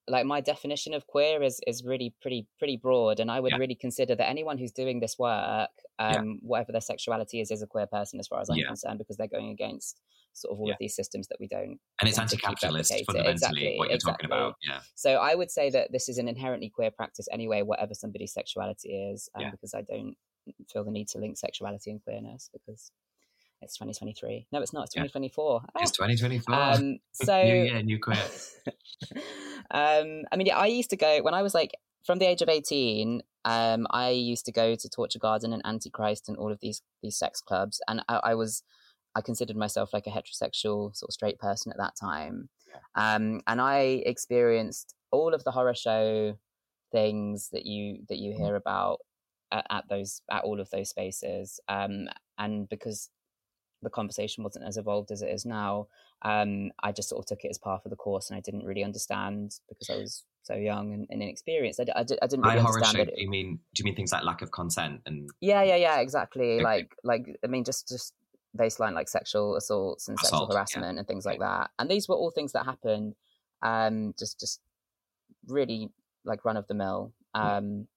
like 0.08 0.26
my 0.26 0.42
definition 0.42 0.94
of 0.94 1.06
queer 1.08 1.42
is 1.42 1.60
is 1.68 1.84
really 1.84 2.14
pretty 2.22 2.48
pretty 2.58 2.78
broad 2.78 3.20
and 3.20 3.32
i 3.32 3.40
would 3.40 3.52
yeah. 3.52 3.58
really 3.58 3.76
consider 3.76 4.16
that 4.16 4.30
anyone 4.30 4.58
who's 4.58 4.72
doing 4.72 5.00
this 5.00 5.18
work 5.18 5.70
um 6.00 6.14
yeah. 6.14 6.22
whatever 6.42 6.72
their 6.72 6.82
sexuality 6.82 7.42
is 7.42 7.52
is 7.52 7.62
a 7.62 7.68
queer 7.68 7.88
person 7.88 8.20
as 8.20 8.28
far 8.28 8.42
as 8.42 8.50
i'm 8.50 8.58
yeah. 8.58 8.68
concerned 8.68 8.98
because 8.98 9.18
they're 9.18 9.28
going 9.28 9.50
against 9.50 10.00
sort 10.34 10.54
of 10.54 10.60
all 10.60 10.68
yeah. 10.68 10.74
of 10.74 10.78
these 10.80 10.96
systems 10.96 11.28
that 11.28 11.38
we 11.40 11.48
don't. 11.48 11.80
And 12.00 12.08
it's 12.08 12.20
anti-capitalist 12.20 12.94
fundamentally 13.06 13.32
exactly, 13.32 13.76
what 13.78 13.88
you're 13.88 13.96
exactly. 13.96 14.28
talking 14.28 14.38
about. 14.38 14.56
Yeah. 14.64 14.80
So 14.96 15.16
I 15.16 15.36
would 15.36 15.52
say 15.52 15.70
that 15.72 15.92
this 15.92 16.10
is 16.10 16.18
an 16.18 16.28
inherently 16.28 16.70
queer 16.70 16.92
practice 16.92 17.28
anyway, 17.32 17.62
whatever 17.62 17.94
somebody's 17.94 18.34
sexuality 18.34 18.90
is, 18.90 19.30
um, 19.36 19.52
because 19.52 19.74
I 19.74 19.82
don't 19.82 20.16
feel 20.72 20.84
the 20.84 20.92
need 20.92 21.08
to 21.10 21.18
link 21.20 21.38
sexuality 21.38 21.92
and 21.92 22.02
queerness 22.02 22.50
because 22.52 22.92
it's 23.62 23.78
2023. 23.78 24.48
No, 24.52 24.62
it's 24.62 24.74
not. 24.74 24.86
It's 24.86 24.94
2024. 24.94 25.62
Yeah. 25.76 25.82
It's 25.82 25.92
2024. 25.92 26.56
Um, 26.56 27.00
so 27.12 27.44
new 27.44 27.64
year, 27.64 27.84
new 27.84 28.00
queer. 28.00 28.18
um, 29.72 30.24
I 30.32 30.38
mean, 30.38 30.48
yeah, 30.48 30.58
I 30.58 30.68
used 30.68 30.92
to 30.92 30.98
go 30.98 31.22
when 31.22 31.34
I 31.34 31.42
was 31.42 31.54
like 31.54 31.72
from 32.06 32.20
the 32.20 32.26
age 32.26 32.42
of 32.42 32.50
18 32.50 33.22
um, 33.46 33.88
i 33.92 34.10
used 34.10 34.46
to 34.46 34.52
go 34.52 34.76
to 34.76 34.90
torture 34.90 35.20
garden 35.20 35.54
and 35.54 35.66
antichrist 35.66 36.28
and 36.28 36.38
all 36.38 36.52
of 36.52 36.60
these 36.62 36.82
these 37.02 37.18
sex 37.18 37.42
clubs 37.42 37.82
and 37.88 38.02
I, 38.10 38.20
I 38.24 38.36
was 38.36 38.64
I 39.16 39.22
considered 39.22 39.56
myself 39.56 39.94
like 39.94 40.08
a 40.08 40.12
heterosexual 40.12 40.96
sort 40.96 41.10
of 41.10 41.14
straight 41.14 41.40
person 41.40 41.72
at 41.72 41.78
that 41.78 41.96
time. 42.00 42.50
Um, 42.96 43.42
and 43.48 43.60
I 43.60 44.04
experienced 44.06 44.96
all 45.12 45.34
of 45.34 45.44
the 45.44 45.52
horror 45.52 45.74
show 45.74 46.38
things 46.92 47.50
that 47.52 47.66
you 47.66 48.00
that 48.10 48.18
you 48.18 48.34
mm. 48.34 48.38
hear 48.38 48.56
about 48.56 49.00
at, 49.52 49.66
at 49.70 49.90
those 49.90 50.22
at 50.32 50.44
all 50.44 50.60
of 50.60 50.70
those 50.70 50.90
spaces. 50.90 51.60
Um, 51.68 52.08
and 52.38 52.70
because 52.70 53.10
the 53.82 53.90
conversation 53.90 54.44
wasn't 54.44 54.66
as 54.66 54.78
evolved 54.78 55.12
as 55.12 55.22
it 55.22 55.30
is 55.30 55.46
now, 55.46 55.88
um, 56.22 56.72
I 56.84 56.92
just 56.92 57.10
sort 57.10 57.24
of 57.24 57.26
took 57.26 57.44
it 57.44 57.50
as 57.50 57.58
part 57.58 57.82
of 57.86 57.90
the 57.90 57.96
course, 57.96 58.30
and 58.30 58.38
I 58.38 58.42
didn't 58.42 58.66
really 58.66 58.84
understand 58.84 59.56
because 59.68 59.90
I 59.90 59.96
was 59.98 60.24
so 60.44 60.56
young 60.56 60.94
and, 60.94 61.08
and 61.10 61.22
inexperienced. 61.22 61.80
I, 61.80 61.86
I, 61.96 62.00
I 62.00 62.04
didn't 62.04 62.42
By 62.42 62.54
really 62.54 62.62
horror 62.62 62.76
understand 62.76 63.08
show, 63.08 63.12
it. 63.14 63.16
do 63.16 63.22
you 63.22 63.30
mean 63.30 63.60
do 63.74 63.82
you 63.82 63.86
mean 63.86 63.96
things 63.96 64.12
like 64.12 64.24
lack 64.24 64.42
of 64.42 64.52
consent 64.52 65.02
and 65.06 65.30
Yeah, 65.42 65.64
yeah, 65.64 65.76
yeah, 65.76 66.00
exactly. 66.00 66.56
Okay. 66.56 66.64
Like, 66.64 66.96
like 67.04 67.38
I 67.44 67.48
mean, 67.48 67.64
just 67.64 67.88
just 67.88 68.14
baseline 68.58 68.94
like 68.94 69.08
sexual 69.08 69.56
assaults 69.56 70.08
and 70.08 70.18
sexual 70.20 70.40
Assault, 70.40 70.50
yeah. 70.52 70.58
harassment 70.58 70.98
and 70.98 71.08
things 71.08 71.26
like 71.26 71.40
that. 71.40 71.70
And 71.78 71.90
these 71.90 72.08
were 72.08 72.16
all 72.16 72.32
things 72.32 72.54
that 72.54 72.66
happened, 72.66 73.16
um, 73.62 74.14
just 74.18 74.40
just 74.40 74.60
really 75.48 75.92
like 76.26 76.46
run 76.46 76.58
of 76.58 76.68
the 76.68 76.74
mill. 76.74 77.14
Mm. 77.36 77.58
Um, 77.58 77.88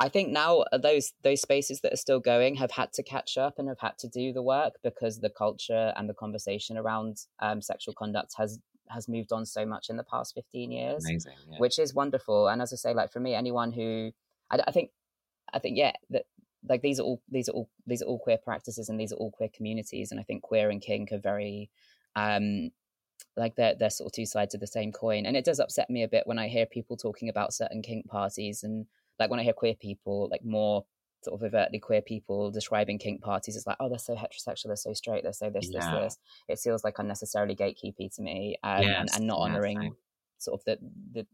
I 0.00 0.08
think 0.08 0.30
now 0.30 0.64
uh, 0.72 0.78
those 0.78 1.12
those 1.22 1.40
spaces 1.40 1.80
that 1.82 1.92
are 1.92 1.96
still 1.96 2.18
going 2.18 2.56
have 2.56 2.72
had 2.72 2.92
to 2.94 3.04
catch 3.04 3.38
up 3.38 3.54
and 3.58 3.68
have 3.68 3.78
had 3.78 3.98
to 3.98 4.08
do 4.08 4.32
the 4.32 4.42
work 4.42 4.74
because 4.82 5.20
the 5.20 5.30
culture 5.30 5.92
and 5.96 6.08
the 6.08 6.14
conversation 6.14 6.76
around 6.76 7.18
um, 7.40 7.62
sexual 7.62 7.94
conduct 7.94 8.32
has 8.36 8.58
has 8.92 9.08
moved 9.08 9.32
on 9.32 9.44
so 9.46 9.66
much 9.66 9.90
in 9.90 9.96
the 9.96 10.04
past 10.04 10.34
fifteen 10.34 10.70
years 10.70 11.04
amazing? 11.04 11.32
Yeah. 11.50 11.58
which 11.58 11.78
is 11.78 11.94
wonderful. 11.94 12.48
And 12.48 12.62
as 12.62 12.72
I 12.72 12.76
say, 12.76 12.94
like 12.94 13.12
for 13.12 13.20
me, 13.20 13.34
anyone 13.34 13.72
who 13.72 14.12
I, 14.50 14.60
I 14.66 14.70
think, 14.70 14.90
I 15.52 15.58
think 15.58 15.76
yeah, 15.76 15.92
that 16.10 16.24
like 16.68 16.82
these 16.82 17.00
are 17.00 17.02
all 17.02 17.20
these 17.28 17.48
are 17.48 17.52
all 17.52 17.68
these 17.86 18.02
are 18.02 18.06
all 18.06 18.18
queer 18.18 18.38
practices 18.38 18.88
and 18.88 19.00
these 19.00 19.12
are 19.12 19.16
all 19.16 19.30
queer 19.30 19.48
communities. 19.54 20.10
And 20.10 20.20
I 20.20 20.22
think 20.22 20.42
queer 20.42 20.70
and 20.70 20.80
kink 20.80 21.10
are 21.12 21.18
very, 21.18 21.70
um, 22.14 22.70
like 23.36 23.56
they're 23.56 23.74
they're 23.74 23.90
sort 23.90 24.08
of 24.08 24.12
two 24.12 24.26
sides 24.26 24.54
of 24.54 24.60
the 24.60 24.66
same 24.66 24.92
coin. 24.92 25.26
And 25.26 25.36
it 25.36 25.44
does 25.44 25.60
upset 25.60 25.90
me 25.90 26.02
a 26.02 26.08
bit 26.08 26.26
when 26.26 26.38
I 26.38 26.48
hear 26.48 26.66
people 26.66 26.96
talking 26.96 27.28
about 27.28 27.54
certain 27.54 27.82
kink 27.82 28.08
parties 28.08 28.62
and 28.62 28.86
like 29.18 29.30
when 29.30 29.40
I 29.40 29.44
hear 29.44 29.52
queer 29.52 29.74
people 29.74 30.28
like 30.30 30.44
more 30.44 30.84
sort 31.24 31.40
of 31.40 31.44
overtly 31.46 31.78
queer 31.78 32.02
people 32.02 32.50
describing 32.50 32.98
kink 32.98 33.20
parties 33.22 33.56
it's 33.56 33.66
like 33.66 33.76
oh 33.80 33.88
they're 33.88 33.98
so 33.98 34.14
heterosexual 34.14 34.66
they're 34.66 34.76
so 34.76 34.92
straight 34.92 35.22
they're 35.22 35.32
so 35.32 35.50
this 35.50 35.68
Yeah. 35.72 35.80
this 35.80 36.16
this 36.16 36.18
it 36.48 36.58
feels 36.58 36.84
like 36.84 36.98
unnecessarily 36.98 37.54
gatekeepy 37.56 38.14
to 38.16 38.22
me 38.22 38.56
um, 38.64 38.70
and, 38.76 38.84
Yes, 38.84 39.16
and 39.16 39.26
not 39.26 39.38
honoring 39.38 39.80
same. 39.80 39.96
sort 40.38 40.60
of 40.60 40.64
the 40.64 40.78
the 41.12 41.26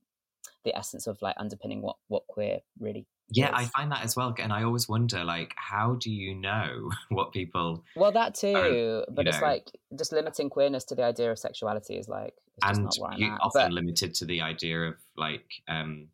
the 0.65 0.77
essence 0.77 1.07
of 1.07 1.21
like 1.23 1.37
underpinning 1.39 1.83
what 1.83 1.97
what 2.09 2.27
queer 2.27 2.59
really 2.79 3.07
Yeah, 3.31 3.51
I 3.55 3.67
find 3.67 3.93
that 3.93 4.03
as 4.05 4.17
well, 4.17 4.35
and 4.39 4.53
I 4.53 4.63
always 4.65 4.89
wonder, 4.89 5.23
like, 5.23 5.53
how 5.57 5.97
do 6.01 6.11
you 6.11 6.35
know 6.35 6.91
what 7.11 7.33
people 7.33 7.85
well 7.97 8.13
that 8.13 8.35
too 8.35 9.05
but 9.11 9.27
it's 9.27 9.41
know. 9.41 9.47
like 9.47 9.71
just 9.99 10.13
limiting 10.13 10.49
queerness 10.51 10.85
to 10.87 10.95
the 10.95 11.05
idea 11.05 11.31
of 11.31 11.39
sexuality 11.39 11.97
is 11.99 12.09
like 12.09 12.35
and 12.65 12.85
not 12.85 12.97
where 12.99 13.13
I'm 13.13 13.19
you 13.21 13.29
often 13.41 13.63
But- 13.63 13.73
limited 13.73 14.15
to 14.15 14.25
the 14.25 14.41
idea 14.43 14.81
of 14.89 14.95
like 15.17 15.47
um 15.69 16.09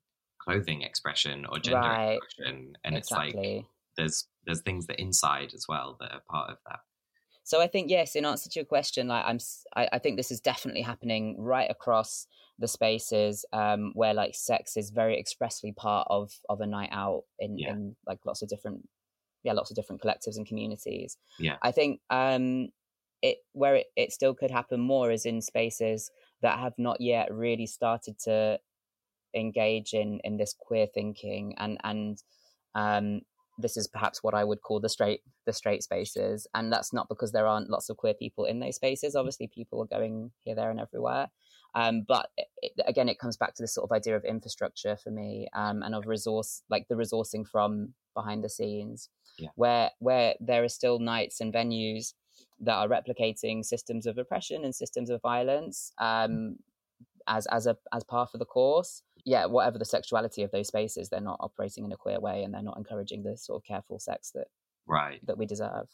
clothing 0.44 0.82
expression 0.82 1.46
or 1.46 1.58
gender 1.58 1.80
Right. 1.80 2.18
expression, 2.22 2.76
and 2.84 2.96
it's 2.96 3.10
like 3.10 3.36
there's 3.96 4.28
there's 4.44 4.62
things 4.62 4.86
that 4.86 5.00
inside 5.00 5.52
as 5.54 5.64
well 5.68 5.96
that 6.00 6.12
are 6.12 6.22
part 6.30 6.50
of 6.50 6.58
that. 6.66 6.80
So 7.46 7.60
I 7.60 7.66
think 7.66 7.90
yes, 7.90 8.16
in 8.16 8.24
answer 8.24 8.48
to 8.48 8.58
your 8.58 8.64
question, 8.64 9.08
like 9.08 9.24
I'm, 9.26 9.38
I 9.76 9.98
think 9.98 10.16
this 10.16 10.30
is 10.30 10.40
definitely 10.40 10.80
happening 10.80 11.36
right 11.38 11.70
across 11.70 12.26
the 12.58 12.68
spaces 12.68 13.44
um, 13.52 13.92
where 13.94 14.14
like 14.14 14.34
sex 14.34 14.76
is 14.76 14.90
very 14.90 15.18
expressly 15.18 15.72
part 15.72 16.06
of 16.10 16.32
of 16.48 16.60
a 16.60 16.66
night 16.66 16.88
out 16.92 17.24
in 17.38 17.58
Yeah. 17.58 17.72
in 17.72 17.96
like 18.06 18.20
lots 18.24 18.42
of 18.42 18.48
different, 18.48 18.88
yeah, 19.42 19.52
lots 19.52 19.70
of 19.70 19.76
different 19.76 20.00
collectives 20.02 20.36
and 20.36 20.46
communities. 20.46 21.18
Yeah. 21.38 21.58
I 21.62 21.70
think 21.70 22.00
um, 22.10 22.68
it 23.20 23.38
where 23.52 23.76
it, 23.76 23.86
it 23.94 24.12
still 24.12 24.34
could 24.34 24.50
happen 24.50 24.80
more 24.80 25.10
is 25.10 25.26
in 25.26 25.42
spaces 25.42 26.10
that 26.40 26.58
have 26.58 26.74
not 26.78 27.00
yet 27.00 27.32
really 27.32 27.66
started 27.66 28.18
to 28.20 28.58
engage 29.34 29.92
in 29.94 30.20
in 30.24 30.36
this 30.36 30.54
queer 30.58 30.86
thinking 30.86 31.54
and 31.58 31.78
and 31.84 32.22
um 32.74 33.20
this 33.58 33.76
is 33.76 33.86
perhaps 33.86 34.22
what 34.22 34.34
I 34.34 34.42
would 34.42 34.62
call 34.62 34.80
the 34.80 34.88
straight 34.88 35.20
the 35.46 35.52
straight 35.52 35.82
spaces, 35.84 36.46
and 36.54 36.72
that's 36.72 36.92
not 36.92 37.08
because 37.08 37.30
there 37.30 37.46
aren't 37.46 37.70
lots 37.70 37.88
of 37.88 37.96
queer 37.96 38.14
people 38.14 38.46
in 38.46 38.58
those 38.58 38.74
spaces. 38.76 39.14
Obviously, 39.14 39.46
people 39.46 39.80
are 39.80 39.86
going 39.98 40.32
here, 40.44 40.56
there, 40.56 40.70
and 40.72 40.80
everywhere. 40.80 41.28
Um, 41.76 42.02
but 42.06 42.30
it, 42.36 42.72
again, 42.86 43.08
it 43.08 43.20
comes 43.20 43.36
back 43.36 43.54
to 43.54 43.62
this 43.62 43.74
sort 43.74 43.88
of 43.88 43.94
idea 43.94 44.16
of 44.16 44.24
infrastructure 44.24 44.96
for 44.96 45.10
me, 45.12 45.46
um, 45.54 45.82
and 45.84 45.94
of 45.94 46.06
resource, 46.08 46.62
like 46.68 46.88
the 46.88 46.96
resourcing 46.96 47.46
from 47.46 47.94
behind 48.14 48.42
the 48.42 48.48
scenes, 48.50 49.08
Yeah. 49.38 49.50
where 49.54 49.90
where 50.00 50.34
there 50.40 50.64
are 50.64 50.68
still 50.68 50.98
nights 50.98 51.40
and 51.40 51.54
venues 51.54 52.14
that 52.58 52.74
are 52.74 52.88
replicating 52.88 53.64
systems 53.64 54.04
of 54.06 54.18
oppression 54.18 54.64
and 54.64 54.74
systems 54.74 55.10
of 55.10 55.22
violence 55.22 55.92
um, 55.98 56.56
as 57.28 57.46
as 57.46 57.66
a 57.68 57.76
as 57.92 58.02
par 58.02 58.26
for 58.26 58.38
the 58.38 58.44
course. 58.46 59.02
Yeah, 59.24 59.46
whatever 59.46 59.78
the 59.78 59.84
sexuality 59.86 60.42
of 60.42 60.50
those 60.50 60.68
spaces, 60.68 61.08
they're 61.08 61.20
not 61.20 61.38
operating 61.40 61.84
in 61.84 61.92
a 61.92 61.96
queer 61.96 62.20
way, 62.20 62.42
and 62.44 62.52
they're 62.52 62.62
not 62.62 62.76
encouraging 62.76 63.22
the 63.22 63.36
sort 63.36 63.62
of 63.62 63.66
careful 63.66 63.98
sex 63.98 64.30
that 64.34 64.48
Right. 64.86 65.24
that 65.26 65.38
we 65.38 65.46
deserve. 65.46 65.88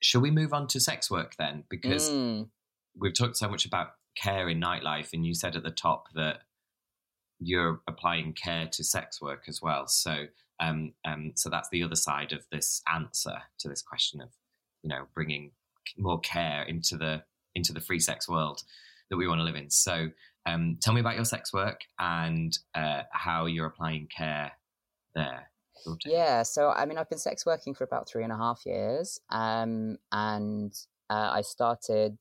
Shall 0.00 0.20
we 0.20 0.30
move 0.30 0.52
on 0.52 0.66
to 0.68 0.80
sex 0.80 1.10
work 1.10 1.36
then? 1.38 1.64
Because 1.70 2.10
Mm, 2.10 2.50
we've 2.96 3.14
talked 3.14 3.36
so 3.36 3.48
much 3.48 3.64
about 3.64 3.92
care 4.16 4.48
in 4.48 4.60
nightlife, 4.60 5.12
and 5.12 5.24
you 5.24 5.34
said 5.34 5.56
at 5.56 5.62
the 5.62 5.70
top 5.70 6.08
that 6.14 6.42
you're 7.38 7.80
applying 7.86 8.32
care 8.32 8.66
to 8.68 8.84
sex 8.84 9.20
work 9.20 9.44
as 9.48 9.60
well. 9.62 9.86
So, 9.88 10.26
um, 10.60 10.94
um, 11.04 11.32
so 11.36 11.48
that's 11.50 11.68
the 11.70 11.82
other 11.82 11.96
side 11.96 12.32
of 12.32 12.46
this 12.50 12.82
answer 12.92 13.42
to 13.58 13.68
this 13.68 13.82
question 13.82 14.20
of, 14.20 14.30
you 14.82 14.88
know, 14.88 15.06
bringing 15.14 15.52
more 15.96 16.20
care 16.20 16.62
into 16.62 16.96
the 16.96 17.24
into 17.54 17.72
the 17.72 17.80
free 17.80 18.00
sex 18.00 18.28
world 18.28 18.62
that 19.10 19.16
we 19.16 19.26
want 19.28 19.38
to 19.38 19.44
live 19.44 19.56
in. 19.56 19.70
So, 19.70 20.10
um, 20.46 20.78
tell 20.80 20.94
me 20.94 21.00
about 21.00 21.16
your 21.16 21.24
sex 21.24 21.52
work 21.52 21.80
and 21.98 22.56
uh, 22.74 23.02
how 23.12 23.46
you're 23.46 23.66
applying 23.66 24.08
care 24.14 24.52
there. 25.14 25.50
Yeah, 26.06 26.42
so 26.44 26.70
I 26.70 26.86
mean, 26.86 26.98
I've 26.98 27.10
been 27.10 27.18
sex 27.18 27.44
working 27.44 27.74
for 27.74 27.84
about 27.84 28.08
three 28.08 28.22
and 28.22 28.32
a 28.32 28.36
half 28.36 28.62
years, 28.64 29.20
um, 29.30 29.98
and 30.12 30.72
uh, 31.10 31.30
I 31.32 31.42
started 31.42 32.18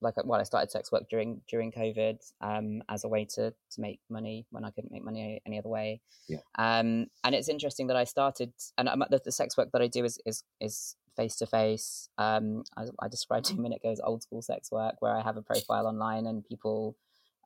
like 0.00 0.14
well, 0.24 0.40
I 0.40 0.44
started 0.44 0.70
sex 0.70 0.90
work 0.90 1.04
during 1.08 1.42
during 1.48 1.72
COVID 1.72 2.18
um, 2.40 2.82
as 2.88 3.04
a 3.04 3.08
way 3.08 3.26
to 3.34 3.50
to 3.50 3.80
make 3.80 4.00
money 4.08 4.46
when 4.50 4.64
I 4.64 4.70
couldn't 4.70 4.92
make 4.92 5.04
money 5.04 5.40
any 5.46 5.58
other 5.58 5.68
way. 5.68 6.00
Yeah. 6.28 6.38
Um, 6.58 7.06
and 7.22 7.34
it's 7.34 7.48
interesting 7.48 7.88
that 7.88 7.96
I 7.96 8.04
started, 8.04 8.52
and 8.78 8.88
I'm, 8.88 9.04
the, 9.10 9.20
the 9.24 9.32
sex 9.32 9.56
work 9.56 9.70
that 9.72 9.82
I 9.82 9.86
do 9.86 10.04
is 10.04 10.18
is 10.24 10.42
is 10.60 10.96
face 11.16 11.36
to 11.36 11.46
face. 11.46 12.08
Um, 12.18 12.64
I 12.76 13.08
described 13.08 13.46
two 13.50 13.60
minute 13.60 13.80
ago 13.82 13.92
as 13.92 14.00
old 14.02 14.22
school 14.22 14.42
sex 14.42 14.72
work, 14.72 14.96
where 15.00 15.14
I 15.14 15.22
have 15.22 15.36
a 15.36 15.42
profile 15.42 15.86
online 15.86 16.26
and 16.26 16.44
people 16.44 16.96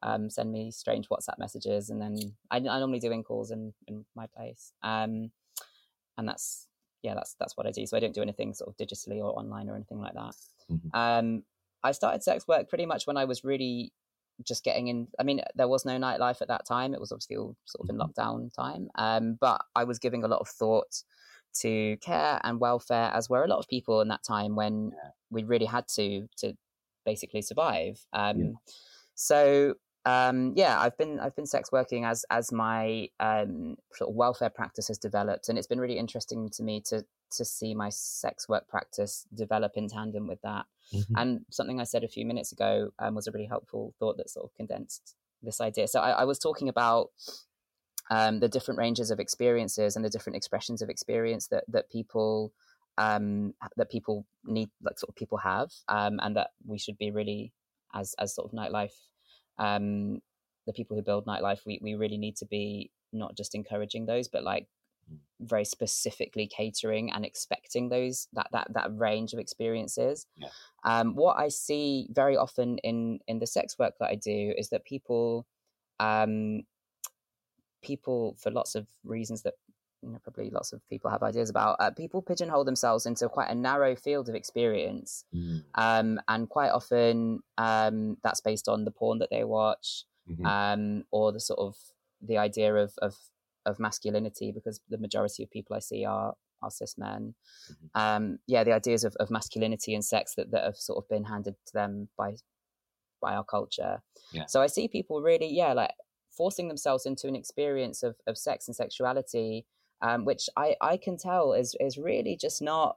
um, 0.05 0.31
send 0.31 0.53
me 0.53 0.71
strange 0.71 1.09
WhatsApp 1.09 1.39
messages, 1.39 1.91
and 1.91 2.01
then 2.01 2.17
I, 2.51 2.59
I 2.59 2.61
normally 2.79 3.01
do 3.01 3.11
in 3.11 3.25
calls 3.25 3.51
in, 3.51 3.75
in 3.89 4.05
my 4.15 4.27
place. 4.27 4.73
Um, 4.83 5.33
and 6.17 6.29
that's 6.29 6.69
yeah, 7.03 7.15
that's 7.15 7.35
that's 7.41 7.57
what 7.57 7.67
I 7.67 7.71
do. 7.73 7.85
So 7.87 7.97
I 7.97 8.01
don't 8.01 8.15
do 8.15 8.23
anything 8.23 8.55
sort 8.55 8.69
of 8.71 8.77
digitally 8.77 9.19
or 9.19 9.39
online 9.39 9.69
or 9.69 9.75
anything 9.75 9.99
like 10.01 10.15
that. 10.15 10.35
Mhm. 10.71 10.95
Um, 10.95 11.45
I 11.83 11.93
started 11.93 12.23
sex 12.23 12.47
work 12.49 12.69
pretty 12.69 12.87
much 12.87 13.07
when 13.07 13.17
I 13.17 13.25
was 13.25 13.45
really 13.45 13.93
just 14.43 14.65
getting 14.65 14.89
in. 14.89 15.09
I 15.19 15.23
mean, 15.23 15.41
there 15.55 15.69
was 15.69 15.85
no 15.85 15.99
nightlife 15.99 16.41
at 16.43 16.49
that 16.49 16.65
time. 16.67 16.95
It 16.95 17.01
was 17.01 17.13
obviously 17.13 17.37
all 17.37 17.57
sort 17.67 17.85
of 17.85 17.91
in 17.91 17.99
lockdown 18.01 18.53
time. 18.53 18.91
Um, 18.95 19.35
but 19.41 19.63
I 19.75 19.85
was 19.85 19.99
giving 19.99 20.25
a 20.25 20.29
lot 20.29 20.41
of 20.41 20.49
thought 20.49 21.03
to 21.61 21.97
care 21.99 22.41
and 22.43 22.59
welfare, 22.59 23.11
as 23.13 23.29
were 23.31 23.45
a 23.45 23.49
lot 23.49 23.59
of 23.59 23.69
people 23.69 24.01
in 24.01 24.09
that 24.09 24.25
time 24.25 24.57
when 24.57 24.93
we 25.31 25.45
really 25.45 25.67
had 25.67 25.87
to 25.89 26.29
to 26.39 26.57
basically 27.05 27.43
survive. 27.43 28.07
Um, 28.13 28.39
Yeah. 28.41 28.51
So 29.15 29.75
um, 30.07 30.53
yeah, 30.55 30.79
I've 30.79 30.97
been 30.99 31.19
I've 31.19 31.35
been 31.35 31.47
sex 31.47 31.73
working 31.73 32.05
as 32.05 32.25
as 32.31 32.53
my 32.53 33.09
um, 33.21 33.77
sort 33.93 34.11
of 34.11 34.17
welfare 34.17 34.51
practice 34.51 34.89
has 34.89 34.99
developed, 34.99 35.49
and 35.49 35.57
it's 35.57 35.67
been 35.67 35.81
really 35.81 35.99
interesting 35.99 36.51
to 36.51 36.63
me 36.63 36.81
to 36.89 37.05
to 37.37 37.45
see 37.45 37.75
my 37.75 37.89
sex 37.89 38.49
work 38.49 38.69
practice 38.69 39.27
develop 39.35 39.73
in 39.77 39.89
tandem 39.89 40.27
with 40.27 40.41
that. 40.43 40.67
Mhm. 40.93 41.05
And 41.17 41.47
something 41.51 41.81
I 41.81 41.85
said 41.85 42.05
a 42.05 42.09
few 42.09 42.27
minutes 42.27 42.53
ago 42.53 42.91
um, 42.99 43.15
was 43.15 43.27
a 43.27 43.33
really 43.33 43.47
helpful 43.47 43.95
thought 43.99 44.19
that 44.19 44.31
sort 44.31 44.45
of 44.45 44.55
condensed 44.55 45.17
this 45.43 45.61
idea. 45.61 45.89
So 45.89 46.01
I, 46.01 46.11
I 46.11 46.25
was 46.25 46.39
talking 46.39 46.69
about 46.69 47.11
um, 48.11 48.41
the 48.41 48.49
different 48.49 48.79
ranges 48.79 49.11
of 49.11 49.19
experiences 49.19 49.97
and 49.97 50.05
the 50.05 50.11
different 50.11 50.37
expressions 50.37 50.83
of 50.83 50.91
experience 50.91 51.49
that 51.49 51.65
that 51.69 51.91
people 51.91 52.53
um, 52.99 53.55
that 53.77 53.91
people 53.91 54.27
need, 54.45 54.69
like 54.83 54.99
sort 54.99 55.09
of 55.09 55.17
people 55.17 55.39
have, 55.39 55.73
um, 55.89 56.21
and 56.23 56.37
that 56.37 56.51
we 56.67 56.79
should 56.79 56.99
be 56.99 57.11
really 57.11 57.53
as 57.95 58.15
as 58.19 58.35
sort 58.35 58.53
of 58.53 58.59
nightlife. 58.59 58.93
Um, 59.59 60.21
the 60.67 60.73
people 60.73 60.97
who 60.97 61.03
build 61.03 61.27
nightlife, 61.27 61.67
we, 61.67 61.79
we 61.83 61.95
really 61.95 62.19
need 62.19 62.37
to 62.37 62.47
be 62.47 62.91
not 63.13 63.37
just 63.37 63.55
encouraging 63.55 64.07
those, 64.07 64.29
but 64.29 64.43
like 64.43 64.67
very 65.41 65.65
specifically 65.65 66.47
catering 66.47 67.13
and 67.13 67.25
expecting 67.25 67.89
those 67.89 68.29
that 68.33 68.49
that 68.53 68.69
that 68.73 68.97
range 68.97 69.33
of 69.33 69.39
experiences. 69.39 70.27
Yeah. 70.37 70.49
Um, 70.85 71.15
what 71.15 71.37
I 71.39 71.49
see 71.49 72.09
very 72.11 72.37
often 72.37 72.79
in 72.79 73.21
in 73.29 73.39
the 73.39 73.47
sex 73.47 73.79
work 73.79 73.95
that 74.01 74.09
I 74.09 74.15
do 74.15 74.55
is 74.57 74.71
that 74.71 74.85
people, 74.85 75.47
um, 76.01 76.63
people 77.83 78.37
for 78.39 78.51
lots 78.51 78.75
of 78.75 78.87
reasons 79.05 79.43
that 79.43 79.55
you 80.05 80.11
know 80.13 80.19
probably 80.23 80.51
lots 80.51 80.73
of 80.73 80.87
people 80.89 81.11
have 81.11 81.23
ideas 81.23 81.49
about, 81.51 81.77
uh, 81.81 81.91
people 81.91 82.21
pigeonhole 82.23 82.65
themselves 82.65 83.07
into 83.07 83.29
quite 83.29 83.51
a 83.51 83.55
narrow 83.55 83.97
field 83.97 84.29
of 84.29 84.35
experience, 84.35 85.25
Mm. 85.35 85.65
um, 85.75 86.21
and 86.29 86.49
quite 86.49 86.71
often 86.71 87.41
um, 87.59 88.17
that's 88.23 88.41
based 88.41 88.69
on 88.69 88.85
the 88.85 88.91
porn 88.91 89.19
that 89.19 89.31
they 89.31 89.45
watch 89.45 90.05
Mhm. 90.29 90.45
um, 90.47 91.05
or 91.11 91.33
the 91.33 91.41
sort 91.41 91.59
of 91.61 91.77
the 92.21 92.39
idea 92.39 92.75
of, 92.75 92.93
of 92.99 93.15
of 93.67 93.79
masculinity 93.79 94.53
because 94.53 94.81
the 94.91 94.99
majority 94.99 95.43
of 95.43 95.51
people 95.51 95.75
I 95.77 95.81
see 95.81 96.05
are 96.05 96.35
are 96.63 96.71
cis 96.71 96.97
men. 96.99 97.35
Mhm. 97.71 97.89
Um, 98.03 98.39
yeah, 98.47 98.65
the 98.65 98.73
ideas 98.73 99.05
of, 99.05 99.15
of 99.17 99.31
masculinity 99.31 99.95
and 99.95 100.05
sex 100.05 100.35
that, 100.37 100.51
that 100.51 100.65
have 100.65 100.77
sort 100.77 100.99
of 101.03 101.09
been 101.09 101.25
handed 101.25 101.57
to 101.67 101.73
them 101.73 102.09
by 102.17 102.37
by 103.21 103.35
our 103.35 103.45
culture. 103.45 104.03
Yeah. 104.33 104.47
So 104.47 104.61
I 104.61 104.67
see 104.69 104.87
people 104.89 105.23
really, 105.23 105.49
yeah, 105.49 105.73
like 105.73 105.93
forcing 106.31 106.69
themselves 106.69 107.07
into 107.07 107.29
an 107.29 107.37
experience 107.37 108.03
of, 108.03 108.17
of 108.27 108.37
sex 108.37 108.67
and 108.69 108.75
sexuality, 108.77 109.67
um, 110.03 110.25
which 110.25 110.49
I, 110.57 110.77
I 110.81 110.97
can 110.97 111.17
tell 111.17 111.53
is 111.53 111.75
is 111.81 111.97
really 111.99 112.37
just 112.41 112.61
not 112.63 112.97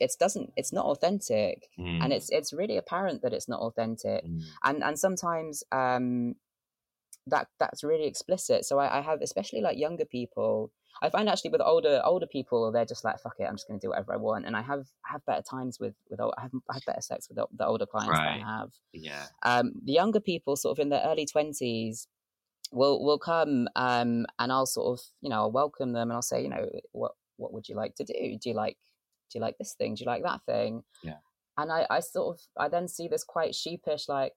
it 0.00 0.12
doesn't 0.20 0.52
it's 0.56 0.72
not 0.72 0.84
authentic 0.86 1.68
Mm. 1.78 2.02
and 2.04 2.12
it's 2.12 2.30
it's 2.30 2.52
really 2.52 2.76
apparent 2.76 3.22
that 3.22 3.32
it's 3.32 3.48
not 3.48 3.60
authentic 3.60 4.24
Mm. 4.24 4.42
and 4.64 4.82
and 4.84 4.98
sometimes 4.98 5.64
um 5.72 6.34
that 7.26 7.48
that's 7.58 7.84
really 7.84 8.06
explicit 8.06 8.64
so 8.64 8.78
I, 8.78 8.98
I 8.98 9.00
have 9.02 9.20
especially 9.22 9.60
like 9.60 9.76
younger 9.76 10.04
people 10.06 10.70
i 11.02 11.10
find 11.10 11.28
actually 11.28 11.50
with 11.50 11.60
older 11.60 12.00
older 12.04 12.26
people 12.26 12.72
they're 12.72 12.84
just 12.86 13.04
like 13.04 13.18
fuck 13.20 13.34
it 13.38 13.44
i'm 13.44 13.56
just 13.56 13.68
going 13.68 13.78
to 13.78 13.84
do 13.86 13.90
whatever 13.90 14.14
i 14.14 14.16
want 14.16 14.46
and 14.46 14.56
i 14.56 14.62
have 14.62 14.86
have 15.04 15.24
better 15.26 15.42
times 15.42 15.78
with 15.78 15.94
with 16.10 16.20
ol- 16.20 16.34
i 16.38 16.42
have, 16.42 16.52
I 16.70 16.74
have 16.74 16.84
better 16.86 17.02
sex 17.02 17.28
with 17.28 17.36
the, 17.36 17.46
the 17.56 17.66
older 17.66 17.84
clients 17.86 18.16
Right. 18.18 18.38
that 18.40 18.46
i 18.46 18.50
have 18.58 18.70
yeah. 18.94 19.26
um, 19.44 19.72
the 19.84 19.92
younger 19.92 20.20
people, 20.20 20.56
sort 20.56 20.78
of 20.78 20.82
in 20.82 20.88
their 20.88 21.02
early 21.04 21.26
twenties, 21.26 22.08
will 22.72 23.02
will 23.04 23.18
come 23.18 23.68
um, 23.76 24.26
and 24.38 24.52
I'll 24.52 24.66
sort 24.66 24.98
of 24.98 25.04
you 25.20 25.30
know 25.30 25.36
I'll 25.36 25.52
welcome 25.52 25.92
them 25.92 26.10
and 26.10 26.12
I'll 26.12 26.22
say 26.22 26.42
you 26.42 26.48
know 26.50 26.68
what 26.92 27.12
what 27.36 27.52
would 27.52 27.68
you 27.68 27.74
like 27.76 27.94
to 27.96 28.04
do? 28.04 28.12
Do 28.40 28.48
you 28.48 28.54
like 28.54 28.76
do 29.30 29.38
you 29.38 29.40
like 29.42 29.56
this 29.58 29.74
thing? 29.74 29.94
Do 29.94 30.04
you 30.04 30.06
like 30.10 30.22
that 30.24 30.40
thing? 30.46 30.82
Yeah. 31.02 31.18
And 31.56 31.70
I 31.72 31.86
I 31.90 32.00
sort 32.00 32.36
of 32.36 32.40
I 32.56 32.68
then 32.68 32.88
see 32.88 33.08
this 33.08 33.24
quite 33.24 33.54
sheepish 33.54 34.08
like 34.08 34.32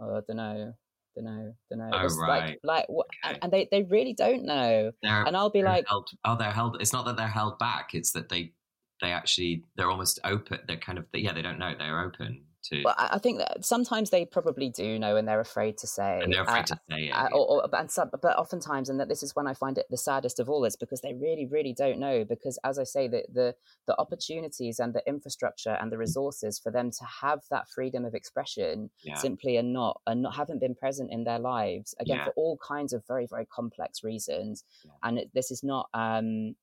oh 0.00 0.16
I 0.16 0.20
don't 0.26 0.36
know 0.36 0.74
don't 1.14 1.24
know 1.24 1.54
don't 1.70 1.78
know 1.78 1.90
Oh, 1.92 2.08
right. 2.16 2.46
like 2.48 2.58
like 2.64 2.86
what 2.88 3.06
Okay. 3.24 3.38
and 3.42 3.52
they 3.52 3.68
they 3.70 3.82
really 3.84 4.14
don't 4.14 4.44
know 4.44 4.90
They're, 5.02 5.22
and 5.24 5.36
I'll 5.36 5.50
be 5.50 5.62
like 5.62 5.84
held, 5.88 6.08
oh, 6.24 6.36
they're 6.36 6.50
held. 6.50 6.78
It's 6.80 6.92
not 6.92 7.04
that 7.06 7.16
they're 7.16 7.28
held 7.28 7.58
back. 7.58 7.90
It's 7.94 8.12
that 8.12 8.28
they 8.28 8.52
they 9.00 9.10
actually 9.12 9.64
they're 9.76 9.90
almost 9.90 10.18
open. 10.24 10.60
They're 10.66 10.76
kind 10.76 10.98
of 10.98 11.06
yeah. 11.12 11.32
They 11.32 11.42
don't 11.42 11.58
know. 11.58 11.72
They're 11.78 12.00
open 12.00 12.44
well, 12.84 12.94
I 12.98 13.18
think 13.18 13.38
that 13.38 13.64
sometimes 13.64 14.10
they 14.10 14.24
probably 14.24 14.70
do 14.70 14.98
know 14.98 15.16
and 15.16 15.26
they're 15.28 15.40
afraid 15.40 15.78
to 15.78 15.86
say 15.86 16.20
and 16.22 16.32
they're 16.32 16.42
afraid 16.42 16.60
Uh, 16.70 16.74
to 16.74 16.80
say 16.90 17.08
it. 17.08 17.10
uh, 17.12 17.28
or, 17.32 17.62
or 17.62 17.76
and 17.76 17.90
some, 17.90 18.10
but 18.10 18.36
oftentimes, 18.36 18.88
and 18.88 18.98
that 19.00 19.08
this 19.08 19.22
is 19.22 19.34
when 19.36 19.46
I 19.46 19.54
find 19.54 19.78
it 19.78 19.86
the 19.90 19.96
saddest 19.96 20.40
of 20.40 20.48
all, 20.48 20.64
is 20.64 20.76
because 20.76 21.00
they 21.00 21.14
really, 21.14 21.46
really 21.46 21.72
don't 21.72 21.98
know. 21.98 22.24
Because 22.24 22.58
as 22.64 22.78
I 22.78 22.84
say, 22.84 23.08
the 23.08 23.24
the 23.32 23.54
the 23.86 23.98
opportunities 23.98 24.78
and 24.80 24.94
the 24.94 25.02
infrastructure 25.06 25.76
and 25.80 25.90
the 25.92 25.98
resources 25.98 26.58
for 26.58 26.70
them 26.72 26.90
to 26.90 27.04
have 27.22 27.40
that 27.50 27.68
freedom 27.68 28.04
of 28.04 28.14
expression 28.14 28.90
yeah. 29.02 29.14
simply 29.16 29.56
are 29.58 29.62
not 29.62 30.00
are 30.06 30.14
not 30.14 30.34
haven't 30.34 30.60
been 30.60 30.74
present 30.74 31.10
in 31.10 31.24
their 31.24 31.38
lives 31.38 31.94
again 32.00 32.16
Yeah. 32.18 32.24
for 32.26 32.32
all 32.36 32.56
kinds 32.58 32.92
of 32.92 33.04
very 33.06 33.26
very 33.26 33.46
complex 33.46 34.02
reasons. 34.04 34.64
Yeah. 34.84 34.90
And 35.02 35.18
it, 35.18 35.30
this 35.34 35.50
is 35.50 35.62
not. 35.62 35.88
um 35.94 36.56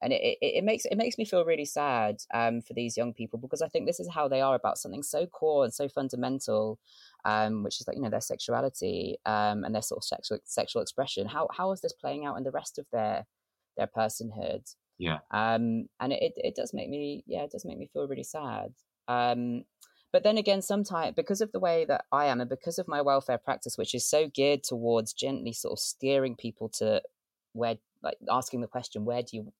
and 0.00 0.12
it, 0.12 0.20
it, 0.22 0.38
it 0.40 0.64
makes 0.64 0.84
it 0.84 0.96
makes 0.96 1.18
me 1.18 1.24
feel 1.24 1.44
really 1.44 1.64
sad 1.64 2.22
um, 2.32 2.60
for 2.60 2.72
these 2.74 2.96
young 2.96 3.12
people 3.12 3.38
because 3.38 3.62
I 3.62 3.68
think 3.68 3.86
this 3.86 4.00
is 4.00 4.08
how 4.08 4.28
they 4.28 4.40
are 4.40 4.54
about 4.54 4.78
something 4.78 5.02
so 5.02 5.26
core 5.26 5.64
and 5.64 5.74
so 5.74 5.88
fundamental, 5.88 6.78
um, 7.24 7.62
which 7.62 7.80
is 7.80 7.88
like 7.88 7.96
you 7.96 8.02
know 8.02 8.10
their 8.10 8.20
sexuality 8.20 9.18
um, 9.26 9.64
and 9.64 9.74
their 9.74 9.82
sort 9.82 9.98
of 9.98 10.04
sexual 10.04 10.38
sexual 10.44 10.82
expression. 10.82 11.26
How 11.26 11.48
how 11.56 11.72
is 11.72 11.80
this 11.80 11.92
playing 11.92 12.24
out 12.24 12.36
in 12.36 12.44
the 12.44 12.50
rest 12.50 12.78
of 12.78 12.86
their 12.92 13.26
their 13.76 13.88
personhood? 13.88 14.74
Yeah. 14.98 15.18
Um, 15.30 15.88
and 16.00 16.12
it, 16.12 16.22
it 16.22 16.32
it 16.36 16.54
does 16.54 16.72
make 16.72 16.88
me 16.88 17.24
yeah 17.26 17.42
it 17.42 17.50
does 17.50 17.64
make 17.64 17.78
me 17.78 17.90
feel 17.92 18.06
really 18.06 18.24
sad. 18.24 18.74
Um, 19.08 19.64
but 20.12 20.22
then 20.22 20.38
again, 20.38 20.62
sometimes 20.62 21.14
because 21.14 21.40
of 21.40 21.52
the 21.52 21.60
way 21.60 21.84
that 21.84 22.04
I 22.12 22.26
am 22.26 22.40
and 22.40 22.48
because 22.48 22.78
of 22.78 22.88
my 22.88 23.02
welfare 23.02 23.36
practice, 23.36 23.76
which 23.76 23.94
is 23.94 24.06
so 24.06 24.28
geared 24.28 24.62
towards 24.62 25.12
gently 25.12 25.52
sort 25.52 25.72
of 25.72 25.78
steering 25.78 26.34
people 26.34 26.68
to 26.78 27.02
where 27.52 27.76
like 28.02 28.16
asking 28.30 28.60
the 28.60 28.66
question 28.68 29.04
where 29.04 29.22
do 29.22 29.36
you 29.36 29.52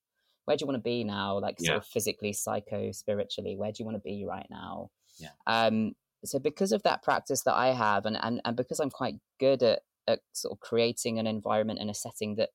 where 0.48 0.56
do 0.56 0.62
you 0.62 0.66
want 0.66 0.82
to 0.82 0.90
be 0.90 1.04
now 1.04 1.38
like 1.38 1.60
sort 1.60 1.74
Yeah. 1.74 1.76
of 1.76 1.86
physically 1.86 2.32
psycho 2.32 2.90
spiritually 2.90 3.54
where 3.56 3.70
do 3.70 3.76
you 3.80 3.84
want 3.84 3.96
to 3.96 4.00
be 4.00 4.24
right 4.26 4.46
now 4.50 4.90
Yeah. 5.18 5.28
um 5.46 5.92
so 6.24 6.38
because 6.38 6.72
of 6.72 6.82
that 6.84 7.02
practice 7.02 7.42
that 7.42 7.54
i 7.54 7.68
have 7.68 8.06
and 8.06 8.16
and, 8.20 8.40
and 8.44 8.56
because 8.56 8.80
i'm 8.80 8.90
quite 8.90 9.16
good 9.38 9.62
at, 9.62 9.80
at 10.06 10.20
sort 10.32 10.52
of 10.52 10.60
creating 10.60 11.18
an 11.18 11.26
environment 11.26 11.78
and 11.80 11.90
a 11.90 11.94
setting 11.94 12.36
that 12.36 12.48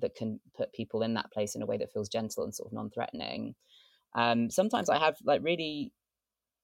that 0.00 0.14
can 0.16 0.40
put 0.56 0.72
people 0.72 1.02
in 1.02 1.14
that 1.14 1.30
place 1.32 1.54
in 1.54 1.62
a 1.62 1.66
way 1.66 1.78
that 1.78 1.92
feels 1.92 2.08
gentle 2.08 2.42
and 2.44 2.54
sort 2.54 2.66
of 2.68 2.72
non-threatening 2.72 3.54
um 4.14 4.50
sometimes 4.50 4.90
i 4.90 4.98
have 4.98 5.16
like 5.24 5.42
really 5.44 5.92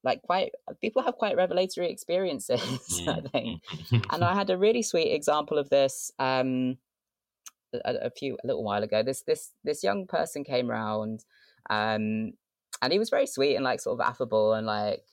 like 0.03 0.21
quite 0.21 0.51
people 0.81 1.01
have 1.03 1.15
quite 1.15 1.35
revelatory 1.37 1.89
experiences 1.89 2.61
i 3.07 3.21
think 3.21 3.61
and 4.11 4.23
I 4.23 4.33
had 4.35 4.49
a 4.49 4.57
really 4.57 4.81
sweet 4.81 5.11
example 5.13 5.57
of 5.57 5.69
this 5.69 6.11
um, 6.19 6.77
a, 7.73 8.07
a 8.07 8.11
few 8.11 8.37
a 8.43 8.47
little 8.47 8.63
while 8.63 8.83
ago. 8.83 9.03
This 9.03 9.23
this 9.23 9.51
this 9.63 9.83
young 9.83 10.07
person 10.07 10.43
came 10.43 10.69
round, 10.69 11.23
um, 11.69 12.33
and 12.81 12.91
he 12.91 12.99
was 12.99 13.09
very 13.09 13.27
sweet 13.27 13.55
and 13.55 13.63
like 13.63 13.81
sort 13.81 13.99
of 13.99 14.07
affable 14.07 14.53
and 14.53 14.65
like 14.67 15.03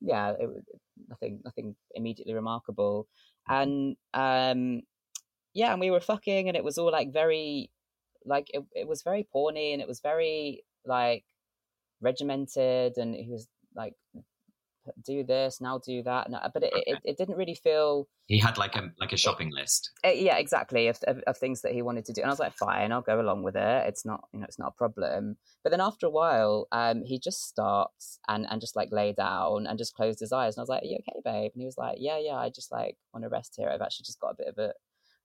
yeah, 0.00 0.32
it, 0.38 0.48
nothing 1.08 1.40
nothing 1.44 1.76
immediately 1.94 2.34
remarkable, 2.34 3.06
and 3.48 3.96
um, 4.14 4.82
yeah, 5.52 5.72
and 5.72 5.80
we 5.80 5.90
were 5.90 6.00
fucking, 6.00 6.48
and 6.48 6.56
it 6.56 6.64
was 6.64 6.78
all 6.78 6.90
like 6.90 7.12
very 7.12 7.70
like 8.24 8.48
it, 8.50 8.62
it 8.74 8.86
was 8.86 9.02
very 9.02 9.26
porny 9.34 9.72
and 9.72 9.80
it 9.80 9.88
was 9.88 10.00
very 10.00 10.62
like 10.84 11.24
regimented, 12.00 12.96
and 12.96 13.14
he 13.14 13.30
was 13.30 13.48
like 13.74 13.94
do 15.04 15.24
this 15.24 15.60
now 15.60 15.78
do 15.78 16.02
that 16.02 16.26
and, 16.26 16.36
but 16.52 16.62
it, 16.62 16.72
it, 16.86 16.98
it 17.04 17.16
didn't 17.18 17.36
really 17.36 17.54
feel 17.54 18.08
he 18.30 18.38
had 18.38 18.58
like 18.58 18.76
a 18.76 18.92
like 19.00 19.12
a 19.12 19.16
shopping 19.16 19.50
list. 19.52 19.90
uh, 20.06 20.10
yeah, 20.10 20.36
exactly. 20.36 20.86
Of, 20.86 21.00
of 21.08 21.18
of 21.26 21.36
things 21.36 21.62
that 21.62 21.72
he 21.72 21.82
wanted 21.82 22.04
to 22.04 22.12
do, 22.12 22.20
and 22.20 22.30
I 22.30 22.32
was 22.32 22.38
like, 22.38 22.54
fine, 22.54 22.92
I'll 22.92 23.02
go 23.02 23.20
along 23.20 23.42
with 23.42 23.56
it. 23.56 23.88
It's 23.88 24.06
not, 24.06 24.22
you 24.32 24.38
know, 24.38 24.46
it's 24.46 24.58
not 24.58 24.68
a 24.68 24.78
problem. 24.78 25.36
But 25.64 25.70
then 25.70 25.80
after 25.80 26.06
a 26.06 26.10
while, 26.10 26.68
um, 26.70 27.02
he 27.02 27.18
just 27.18 27.48
stopped 27.48 28.04
and 28.28 28.46
and 28.48 28.60
just 28.60 28.76
like 28.76 28.92
lay 28.92 29.12
down 29.12 29.66
and 29.66 29.76
just 29.76 29.94
closed 29.94 30.20
his 30.20 30.32
eyes, 30.32 30.54
and 30.54 30.60
I 30.60 30.62
was 30.62 30.68
like, 30.68 30.84
are 30.84 30.86
you 30.86 30.98
okay, 31.00 31.20
babe? 31.24 31.50
And 31.54 31.60
he 31.60 31.66
was 31.66 31.76
like, 31.76 31.96
yeah, 31.98 32.18
yeah, 32.18 32.36
I 32.36 32.50
just 32.50 32.70
like 32.70 32.96
want 33.12 33.24
to 33.24 33.28
rest 33.30 33.54
here. 33.56 33.68
I've 33.68 33.80
actually 33.82 34.04
just 34.04 34.20
got 34.20 34.30
a 34.30 34.36
bit 34.38 34.46
of 34.46 34.58
a, 34.58 34.74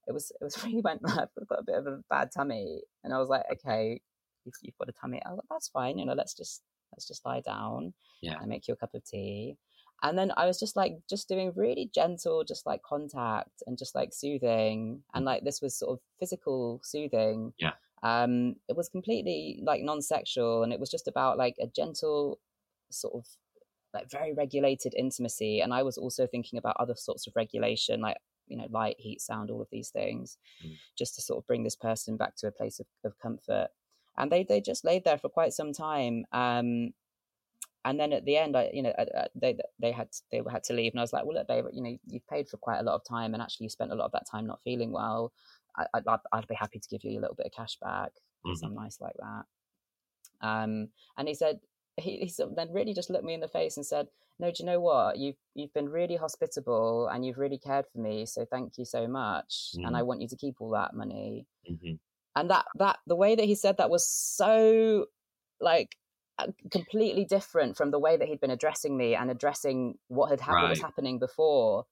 it 0.08 0.12
was 0.12 0.32
it 0.40 0.44
was 0.44 0.60
really 0.64 0.80
went. 0.80 1.02
I've 1.06 1.48
got 1.48 1.60
a 1.60 1.64
bit 1.64 1.76
of 1.76 1.86
a 1.86 2.00
bad 2.10 2.30
tummy, 2.36 2.80
and 3.04 3.14
I 3.14 3.18
was 3.18 3.28
like, 3.28 3.44
okay, 3.52 4.00
you've, 4.44 4.54
you've 4.62 4.78
got 4.78 4.88
a 4.88 4.92
tummy. 5.00 5.22
I 5.24 5.28
was 5.28 5.36
like, 5.36 5.48
that's 5.48 5.68
fine. 5.68 6.00
You 6.00 6.06
know, 6.06 6.14
let's 6.14 6.34
just 6.34 6.60
let's 6.96 7.06
just 7.06 7.24
lie 7.26 7.40
down. 7.40 7.92
Yeah. 8.22 8.36
I 8.40 8.46
make 8.46 8.66
you 8.68 8.74
a 8.74 8.76
cup 8.76 8.94
of 8.94 9.04
tea. 9.04 9.56
And 10.02 10.18
then 10.18 10.32
I 10.36 10.46
was 10.46 10.58
just 10.58 10.76
like, 10.76 10.98
just 11.08 11.28
doing 11.28 11.52
really 11.56 11.90
gentle, 11.94 12.44
just 12.44 12.66
like 12.66 12.82
contact 12.82 13.62
and 13.66 13.78
just 13.78 13.94
like 13.94 14.12
soothing. 14.12 15.02
And 15.14 15.24
like 15.24 15.42
this 15.44 15.62
was 15.62 15.74
sort 15.78 15.92
of 15.92 16.00
physical 16.20 16.80
soothing. 16.84 17.52
Yeah. 17.58 17.72
Um, 18.02 18.56
it 18.68 18.76
was 18.76 18.88
completely 18.90 19.60
like 19.62 19.82
non 19.82 20.02
sexual 20.02 20.62
and 20.62 20.72
it 20.72 20.78
was 20.80 20.90
just 20.90 21.08
about 21.08 21.38
like 21.38 21.56
a 21.60 21.66
gentle, 21.66 22.38
sort 22.90 23.14
of 23.14 23.26
like 23.94 24.10
very 24.10 24.34
regulated 24.34 24.94
intimacy. 24.94 25.60
And 25.60 25.72
I 25.72 25.82
was 25.82 25.96
also 25.96 26.26
thinking 26.26 26.58
about 26.58 26.76
other 26.78 26.94
sorts 26.94 27.26
of 27.26 27.32
regulation, 27.34 28.00
like, 28.02 28.18
you 28.48 28.56
know, 28.58 28.66
light, 28.70 28.96
heat, 28.98 29.20
sound, 29.22 29.50
all 29.50 29.62
of 29.62 29.68
these 29.72 29.88
things, 29.88 30.36
Mm. 30.64 30.74
just 30.96 31.14
to 31.16 31.22
sort 31.22 31.38
of 31.38 31.46
bring 31.46 31.64
this 31.64 31.74
person 31.74 32.16
back 32.18 32.36
to 32.36 32.46
a 32.46 32.52
place 32.52 32.78
of, 32.80 32.86
of 33.02 33.18
comfort. 33.18 33.68
And 34.18 34.30
they, 34.32 34.44
they 34.44 34.60
just 34.60 34.84
laid 34.84 35.04
there 35.04 35.18
for 35.18 35.28
quite 35.28 35.52
some 35.52 35.72
time. 35.72 36.24
Um, 36.32 36.94
and 37.84 38.00
then 38.00 38.12
at 38.12 38.24
the 38.24 38.36
end, 38.36 38.56
I, 38.56 38.70
you 38.72 38.82
know, 38.82 38.92
I- 38.98 39.08
I- 39.22 39.28
they 39.34 39.56
they 39.78 39.92
had 39.92 40.08
they 40.30 40.42
had 40.50 40.64
to 40.64 40.72
leave, 40.74 40.92
and 40.92 41.00
I 41.00 41.04
was 41.04 41.12
like, 41.12 41.24
"Well, 41.24 41.36
look, 41.36 41.46
babe, 41.48 41.66
you 41.72 41.82
know, 41.82 41.96
you've 42.06 42.26
paid 42.26 42.48
for 42.48 42.56
quite 42.56 42.78
a 42.80 42.82
lot 42.82 42.96
of 42.96 43.04
time, 43.04 43.32
and 43.34 43.42
actually, 43.42 43.64
you 43.66 43.70
spent 43.70 43.92
a 43.92 43.94
lot 43.94 44.06
of 44.06 44.12
that 44.12 44.26
time 44.30 44.46
not 44.46 44.62
feeling 44.62 44.90
well. 44.92 45.32
I, 45.76 45.86
I'd 45.94 46.04
I'd- 46.32 46.46
be 46.48 46.54
happy 46.56 46.80
to 46.80 46.88
give 46.88 47.04
you 47.04 47.18
a 47.18 47.22
little 47.22 47.36
bit 47.36 47.46
of 47.46 47.52
cash 47.52 47.78
back 47.78 48.12
Mhm. 48.44 48.64
I'm 48.64 48.74
nice 48.74 49.00
like 49.00 49.16
that." 49.18 49.44
Um, 50.40 50.90
and 51.16 51.28
he 51.28 51.34
said, 51.34 51.60
he, 51.96 52.18
he 52.18 52.28
sort 52.28 52.50
of 52.50 52.56
then 52.56 52.72
really 52.72 52.94
just 52.94 53.10
looked 53.10 53.24
me 53.24 53.34
in 53.34 53.40
the 53.40 53.48
face 53.48 53.76
and 53.76 53.86
said, 53.86 54.08
"No, 54.38 54.50
do 54.50 54.62
you 54.62 54.66
know 54.66 54.80
what? 54.80 55.18
You've 55.18 55.36
you've 55.54 55.72
been 55.74 55.88
really 55.88 56.16
hospitable, 56.16 57.08
and 57.08 57.24
you've 57.24 57.38
really 57.38 57.58
cared 57.58 57.86
for 57.86 57.98
me. 57.98 58.26
So 58.26 58.44
thank 58.44 58.78
you 58.78 58.84
so 58.84 59.06
much, 59.08 59.72
and 59.86 59.96
I 59.96 60.02
want 60.02 60.20
you 60.22 60.28
to 60.28 60.36
keep 60.36 60.60
all 60.60 60.70
that 60.70 60.94
money." 60.94 61.46
Mhm. 61.68 61.98
And 62.36 62.50
that 62.50 62.66
that 62.76 62.98
the 63.06 63.16
way 63.16 63.34
that 63.34 63.44
he 63.46 63.54
said 63.56 63.78
that 63.78 63.90
was 63.90 64.06
so 64.06 65.06
like 65.60 65.96
uh, 66.38 66.46
completely 66.70 67.24
different 67.24 67.76
from 67.76 67.90
the 67.90 67.98
way 67.98 68.16
that 68.16 68.28
he'd 68.28 68.40
been 68.40 68.50
addressing 68.50 68.96
me 68.96 69.14
and 69.16 69.30
addressing 69.30 69.96
what 70.08 70.30
had 70.30 70.40
happened 70.40 70.62
what 70.62 70.70
was 70.70 70.80
happening 70.82 71.18
before. 71.18 71.86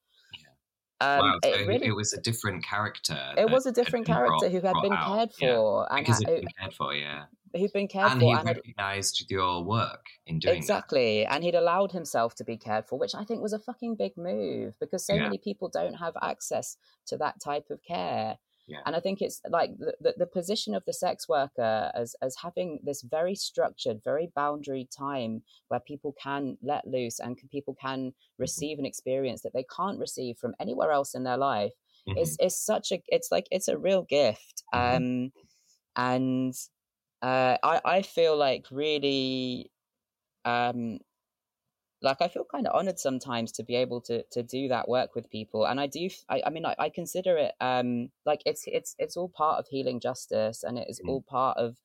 Um, 1.01 1.19
wow, 1.19 1.39
so 1.43 1.49
it 1.49 1.67
really 1.67 1.87
it 1.87 1.95
was 1.95 2.13
a 2.13 2.21
different 2.21 2.63
character. 2.63 3.19
it 3.37 3.49
was 3.49 3.65
a 3.65 3.71
different 3.73 4.05
character 4.05 4.47
brought- 4.49 4.51
who 4.51 4.61
had 4.61 4.75
been 4.81 4.93
out, 4.93 5.07
cared 5.17 5.29
yeah, 5.41 5.55
for 5.55 5.91
and 5.91 6.05
because 6.05 6.23
ha- 6.23 6.31
he'd 6.31 6.41
been 6.41 6.49
cared 6.57 6.73
for, 6.73 6.93
yeah, 6.93 7.23
who'd 7.53 7.73
been 7.73 7.87
cared 7.89 8.11
and 8.13 8.21
for 8.21 8.37
and 8.37 8.47
had, 8.47 8.55
recognised 8.57 9.25
your 9.29 9.61
work 9.61 10.05
in 10.25 10.39
doing 10.39 10.55
exactly 10.55 11.25
and 11.25 11.43
he'd 11.43 11.53
allowed 11.55 11.91
himself 11.91 12.33
to 12.35 12.45
be 12.45 12.55
cared 12.55 12.85
for 12.85 12.97
which 12.97 13.13
i 13.13 13.25
think 13.25 13.41
was 13.41 13.51
a 13.53 13.59
fucking 13.59 13.95
big 13.95 14.15
move 14.15 14.75
because 14.79 15.05
so 15.05 15.13
Yeah. 15.15 15.23
many 15.23 15.37
people 15.37 15.67
don't 15.69 15.95
have 15.95 16.15
access 16.21 16.77
to 17.07 17.17
that 17.17 17.41
type 17.41 17.69
of 17.69 17.83
care 17.83 18.37
Yeah. 18.67 18.79
and 18.85 18.95
i 18.95 18.99
think 18.99 19.21
it's 19.21 19.41
like 19.49 19.77
the, 19.77 19.93
the, 20.01 20.13
the 20.17 20.25
position 20.25 20.73
of 20.75 20.83
the 20.85 20.93
sex 20.93 21.29
worker 21.29 21.91
as 21.93 22.15
as 22.21 22.35
having 22.35 22.79
this 22.83 23.01
very 23.03 23.35
structured 23.35 24.01
very 24.03 24.31
boundary 24.35 24.87
time 24.97 25.43
where 25.67 25.79
people 25.79 26.13
can 26.21 26.57
let 26.63 26.87
loose 26.87 27.19
and 27.19 27.37
can, 27.37 27.47
people 27.49 27.75
can 27.79 28.13
receive 28.39 28.79
an 28.79 28.85
experience 28.85 29.41
that 29.41 29.53
they 29.53 29.65
can't 29.75 29.99
receive 29.99 30.37
from 30.37 30.55
anywhere 30.59 30.91
else 30.91 31.13
in 31.15 31.23
their 31.23 31.37
life 31.37 31.73
that. 32.07 32.17
it's 32.21 32.35
it's 32.39 32.59
such 32.59 32.91
a 32.91 33.01
it's 33.07 33.29
like 33.31 33.47
it's 33.51 33.67
a 33.67 33.77
real 33.77 34.03
gift 34.03 34.63
Mhm. 34.73 34.95
um 34.95 35.31
and 35.95 36.53
uh 37.21 37.57
i 37.63 37.81
i 37.85 38.01
feel 38.01 38.35
like 38.35 38.65
really 38.71 39.71
um 40.43 40.99
like 42.05 42.21
I 42.21 42.27
feel 42.27 42.45
kind 42.49 42.67
of 42.67 42.75
honored 42.75 42.99
sometimes 42.99 43.51
to 43.53 43.63
be 43.63 43.75
able 43.75 43.99
to 44.01 44.23
to 44.31 44.43
do 44.43 44.67
that 44.69 44.87
work 44.87 45.15
with 45.15 45.29
people, 45.29 45.65
and 45.65 45.79
I 45.79 45.87
do. 45.87 46.09
I, 46.29 46.43
I 46.45 46.49
mean, 46.49 46.65
I, 46.65 46.75
I, 46.79 46.89
consider 46.89 47.35
it 47.37 47.53
um 47.59 48.09
like 48.25 48.41
it's 48.45 48.63
it's 48.67 48.95
it's 48.97 49.17
all 49.17 49.29
part 49.29 49.59
of 49.59 49.67
healing 49.67 49.99
justice, 49.99 50.63
and 50.63 50.77
it 50.77 50.87
is 50.89 51.01
mm. 51.03 51.09
all 51.09 51.21
part 51.21 51.57
of 51.57 51.77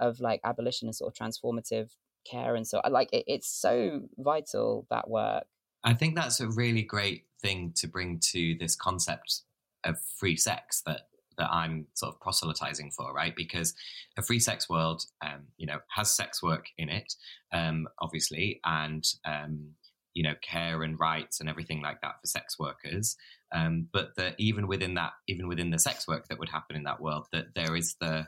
of 0.00 0.20
like 0.20 0.40
abolition 0.44 0.88
and 0.88 0.94
sort 0.94 1.12
of 1.12 1.26
transformative 1.26 1.90
care, 2.30 2.54
and 2.54 2.66
so 2.66 2.80
I 2.84 2.88
like 2.88 3.12
it, 3.12 3.24
it's 3.26 3.48
so 3.48 4.02
vital 4.16 4.86
that 4.90 5.10
work. 5.10 5.44
I 5.82 5.92
think 5.92 6.14
that's 6.14 6.40
a 6.40 6.48
really 6.48 6.82
great 6.82 7.26
thing 7.42 7.72
to 7.76 7.86
bring 7.86 8.18
to 8.32 8.56
this 8.58 8.74
concept 8.74 9.42
of 9.84 10.00
free 10.00 10.36
sex 10.36 10.82
that 10.86 11.08
that 11.38 11.50
I'm 11.50 11.86
sort 11.94 12.14
of 12.14 12.20
proselytizing 12.20 12.90
for, 12.90 13.12
right? 13.12 13.34
Because 13.36 13.74
a 14.16 14.22
free 14.22 14.40
sex 14.40 14.68
world, 14.68 15.04
um, 15.24 15.46
you 15.56 15.66
know, 15.66 15.78
has 15.94 16.14
sex 16.14 16.42
work 16.42 16.66
in 16.78 16.88
it, 16.88 17.14
um, 17.52 17.86
obviously, 18.00 18.60
and 18.64 19.04
um, 19.24 19.70
you 20.14 20.22
know, 20.22 20.34
care 20.42 20.82
and 20.82 20.98
rights 20.98 21.40
and 21.40 21.48
everything 21.48 21.82
like 21.82 22.00
that 22.00 22.20
for 22.20 22.26
sex 22.26 22.58
workers. 22.58 23.16
Um, 23.52 23.88
but 23.92 24.16
that 24.16 24.34
even 24.38 24.66
within 24.66 24.94
that, 24.94 25.12
even 25.28 25.48
within 25.48 25.70
the 25.70 25.78
sex 25.78 26.08
work 26.08 26.28
that 26.28 26.38
would 26.38 26.48
happen 26.48 26.76
in 26.76 26.84
that 26.84 27.00
world, 27.00 27.26
that 27.32 27.54
there 27.54 27.76
is 27.76 27.96
the 28.00 28.26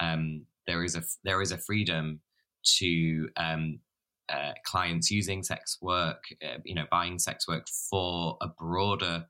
um, 0.00 0.46
there 0.66 0.84
is 0.84 0.96
a 0.96 1.02
there 1.24 1.42
is 1.42 1.52
a 1.52 1.58
freedom 1.58 2.20
to 2.78 3.28
um, 3.36 3.80
uh, 4.28 4.52
clients 4.64 5.10
using 5.10 5.42
sex 5.42 5.78
work, 5.80 6.24
uh, 6.44 6.58
you 6.64 6.74
know, 6.74 6.86
buying 6.90 7.18
sex 7.18 7.46
work 7.46 7.66
for 7.68 8.36
a 8.40 8.48
broader 8.48 9.26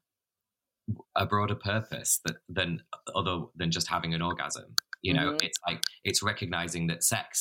a 1.16 1.26
broader 1.26 1.54
purpose 1.54 2.20
that, 2.24 2.36
than 2.48 2.82
other 3.14 3.42
than 3.56 3.70
just 3.70 3.88
having 3.88 4.14
an 4.14 4.22
orgasm. 4.22 4.74
You 5.02 5.14
know, 5.14 5.32
mm-hmm. 5.32 5.46
it's 5.46 5.58
like 5.66 5.82
it's 6.04 6.22
recognizing 6.22 6.86
that 6.88 7.04
sex 7.04 7.40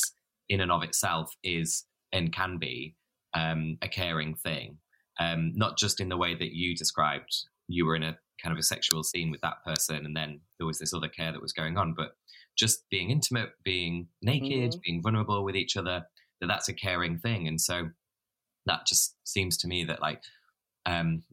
in 0.49 0.62
and 0.62 0.71
of 0.71 0.84
itself 0.84 1.31
is 1.43 1.86
and 2.12 2.34
can 2.34 2.58
be 2.58 2.95
um, 3.34 3.77
a 3.81 3.88
caring 3.88 4.36
thing, 4.36 4.77
um, 5.19 5.51
not 5.55 5.77
just 5.77 5.99
in 5.99 6.10
the 6.10 6.17
way 6.17 6.36
that 6.36 6.55
you 6.55 6.75
described. 6.75 7.36
You 7.67 7.86
were 7.86 7.95
in 7.95 8.03
a 8.03 8.17
kind 8.41 8.53
of 8.53 8.60
a 8.60 8.63
sexual 8.63 9.03
scene 9.03 9.31
with 9.31 9.41
that 9.41 9.63
person, 9.65 10.05
and 10.05 10.15
then 10.15 10.41
there 10.60 10.67
was 10.67 10.79
this 10.79 10.93
other 10.93 11.08
care 11.08 11.31
that 11.31 11.41
was 11.41 11.53
going 11.53 11.77
on. 11.77 11.93
But 11.95 12.15
just 12.58 12.89
being 12.89 13.10
intimate, 13.10 13.49
being 13.63 14.08
naked, 14.21 14.71
mm-hmm. 14.71 14.79
being 14.84 15.01
vulnerable 15.01 15.43
with 15.43 15.55
each 15.55 15.75
other, 15.75 16.05
that 16.41 16.47
that's 16.47 16.69
a 16.69 16.73
caring 16.73 17.17
thing. 17.17 17.47
And 17.47 17.60
so 17.60 17.89
that 18.65 18.86
just 18.88 19.15
seems 19.23 19.58
to 19.58 19.67
me 19.67 19.84
that 19.86 20.01
like 20.01 20.21
um, 20.86 21.23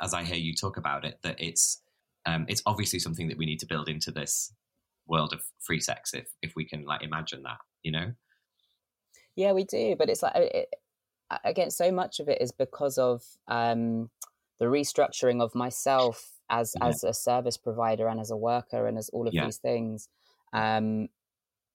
as 0.00 0.14
I 0.14 0.22
hear 0.22 0.36
you 0.36 0.54
talk 0.54 0.76
about 0.76 1.04
it, 1.04 1.18
that 1.22 1.40
it's 1.40 1.82
um, 2.26 2.46
it's 2.48 2.62
obviously 2.66 2.98
something 2.98 3.28
that 3.28 3.38
we 3.38 3.46
need 3.46 3.58
to 3.60 3.66
build 3.66 3.88
into 3.88 4.10
this 4.10 4.52
world 5.06 5.32
of 5.32 5.42
free 5.60 5.80
sex 5.80 6.14
if 6.14 6.28
if 6.42 6.54
we 6.54 6.64
can 6.64 6.84
like 6.84 7.02
imagine 7.02 7.42
that, 7.42 7.58
you 7.82 7.92
know. 7.92 8.12
Yeah, 9.34 9.52
we 9.52 9.64
do, 9.64 9.96
but 9.98 10.08
it's 10.08 10.22
like 10.22 10.36
it, 10.36 10.74
again, 11.44 11.70
so 11.70 11.90
much 11.90 12.20
of 12.20 12.28
it 12.28 12.40
is 12.40 12.52
because 12.52 12.98
of 12.98 13.22
um, 13.48 14.10
the 14.58 14.66
restructuring 14.66 15.42
of 15.42 15.54
myself 15.54 16.30
as 16.50 16.74
yeah. 16.78 16.88
as 16.88 17.02
a 17.02 17.14
service 17.14 17.56
provider 17.56 18.08
and 18.08 18.20
as 18.20 18.30
a 18.30 18.36
worker 18.36 18.86
and 18.86 18.98
as 18.98 19.08
all 19.10 19.26
of 19.26 19.34
yeah. 19.34 19.44
these 19.44 19.56
things 19.56 20.08
um, 20.52 21.08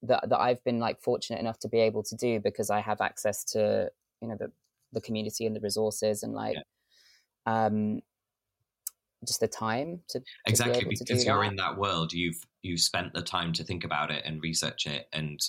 that 0.03 0.29
that 0.29 0.39
I've 0.39 0.63
been 0.63 0.79
like 0.79 1.01
fortunate 1.01 1.39
enough 1.39 1.59
to 1.59 1.67
be 1.67 1.79
able 1.79 2.03
to 2.03 2.15
do 2.15 2.39
because 2.39 2.69
I 2.69 2.79
have 2.79 3.01
access 3.01 3.43
to 3.51 3.91
you 4.21 4.29
know 4.29 4.37
the 4.39 4.51
the 4.93 5.01
community 5.01 5.45
and 5.45 5.55
the 5.55 5.59
resources 5.59 6.23
and 6.23 6.33
like 6.33 6.55
yeah 6.55 6.61
um, 7.47 8.01
just 9.25 9.39
the 9.39 9.47
time 9.47 10.01
to, 10.09 10.19
to 10.19 10.25
exactly 10.45 10.85
be 10.85 10.97
because 10.99 11.25
you're 11.25 11.41
that. 11.41 11.49
in 11.49 11.55
that 11.55 11.77
world 11.77 12.13
you've 12.13 12.39
you've 12.61 12.79
spent 12.79 13.13
the 13.13 13.21
time 13.21 13.51
to 13.53 13.63
think 13.63 13.83
about 13.83 14.11
it 14.11 14.21
and 14.25 14.41
research 14.43 14.85
it 14.85 15.07
and 15.11 15.39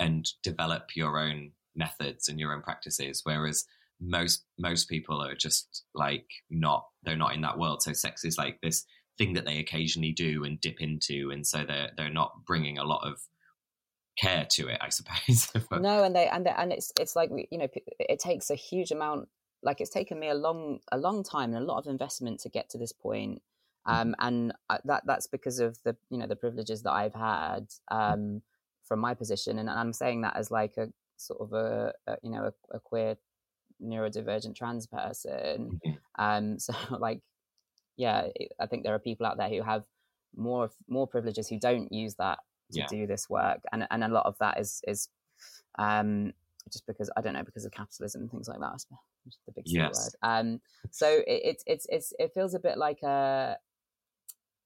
and 0.00 0.26
develop 0.42 0.96
your 0.96 1.18
own 1.18 1.52
methods 1.76 2.28
and 2.28 2.40
your 2.40 2.52
own 2.52 2.62
practices 2.62 3.20
whereas 3.24 3.64
most 4.00 4.44
most 4.58 4.88
people 4.88 5.22
are 5.22 5.34
just 5.34 5.84
like 5.94 6.26
not 6.50 6.86
they're 7.04 7.16
not 7.16 7.34
in 7.34 7.40
that 7.42 7.58
world 7.58 7.82
so 7.82 7.92
sex 7.92 8.24
is 8.24 8.36
like 8.36 8.58
this 8.62 8.84
thing 9.16 9.34
that 9.34 9.44
they 9.44 9.58
occasionally 9.58 10.12
do 10.12 10.42
and 10.42 10.60
dip 10.60 10.80
into 10.80 11.30
and 11.30 11.46
so 11.46 11.64
they're 11.64 11.90
they're 11.96 12.10
not 12.10 12.44
bringing 12.44 12.78
a 12.78 12.84
lot 12.84 13.06
of 13.06 13.20
care 14.18 14.46
to 14.50 14.68
it 14.68 14.78
i 14.80 14.88
suppose 14.88 15.48
no 15.80 16.02
and 16.02 16.14
they 16.14 16.26
and 16.26 16.46
they, 16.46 16.54
and 16.56 16.72
it's 16.72 16.92
it's 16.98 17.14
like 17.14 17.30
you 17.50 17.58
know 17.58 17.68
it 18.00 18.18
takes 18.18 18.50
a 18.50 18.54
huge 18.54 18.90
amount 18.90 19.28
like 19.64 19.80
it's 19.80 19.90
taken 19.90 20.18
me 20.20 20.28
a 20.28 20.34
long 20.34 20.78
a 20.92 20.98
long 20.98 21.24
time 21.24 21.54
and 21.54 21.62
a 21.62 21.66
lot 21.66 21.78
of 21.78 21.86
investment 21.86 22.38
to 22.40 22.48
get 22.48 22.68
to 22.70 22.78
this 22.78 22.92
point 22.92 23.42
mm-hmm. 23.88 24.00
um, 24.00 24.14
and 24.20 24.52
that 24.84 25.02
that's 25.06 25.26
because 25.26 25.58
of 25.58 25.78
the 25.84 25.96
you 26.10 26.18
know 26.18 26.26
the 26.26 26.36
privileges 26.36 26.82
that 26.82 26.92
I've 26.92 27.14
had 27.14 27.66
um, 27.90 28.42
from 28.84 29.00
my 29.00 29.14
position 29.14 29.58
and 29.58 29.68
I'm 29.68 29.92
saying 29.92 30.20
that 30.20 30.36
as 30.36 30.50
like 30.50 30.76
a 30.76 30.88
sort 31.16 31.40
of 31.40 31.52
a, 31.52 31.92
a 32.06 32.16
you 32.22 32.30
know 32.30 32.52
a, 32.72 32.76
a, 32.76 32.80
queer 32.80 33.16
neurodivergent 33.82 34.54
trans 34.54 34.86
person 34.86 35.80
mm-hmm. 35.84 36.22
um, 36.22 36.58
so 36.58 36.74
like 36.98 37.20
yeah 37.96 38.28
I 38.60 38.66
think 38.66 38.84
there 38.84 38.94
are 38.94 39.00
people 39.00 39.26
out 39.26 39.38
there 39.38 39.48
who 39.48 39.62
have 39.62 39.84
more 40.36 40.70
more 40.88 41.06
privileges 41.06 41.48
who 41.48 41.58
don't 41.58 41.92
use 41.92 42.16
that 42.16 42.38
to 42.72 42.80
yeah. 42.80 42.86
do 42.88 43.06
this 43.06 43.30
work 43.30 43.60
and 43.72 43.86
and 43.90 44.04
a 44.04 44.08
lot 44.08 44.26
of 44.26 44.36
that 44.38 44.58
is 44.58 44.82
is 44.86 45.08
um 45.78 46.32
just 46.72 46.86
because 46.86 47.10
I 47.16 47.20
don't 47.20 47.34
know 47.34 47.44
because 47.44 47.64
of 47.64 47.72
capitalism 47.72 48.22
and 48.22 48.30
things 48.30 48.48
like 48.48 48.58
that 48.60 48.84
the 49.46 49.52
big 49.52 49.64
yes. 49.66 50.14
word. 50.22 50.28
Um, 50.28 50.60
so 50.90 51.08
it, 51.26 51.62
it's 51.66 51.86
it's 51.88 52.12
it 52.18 52.32
feels 52.34 52.54
a 52.54 52.58
bit 52.58 52.78
like 52.78 53.02
a 53.02 53.56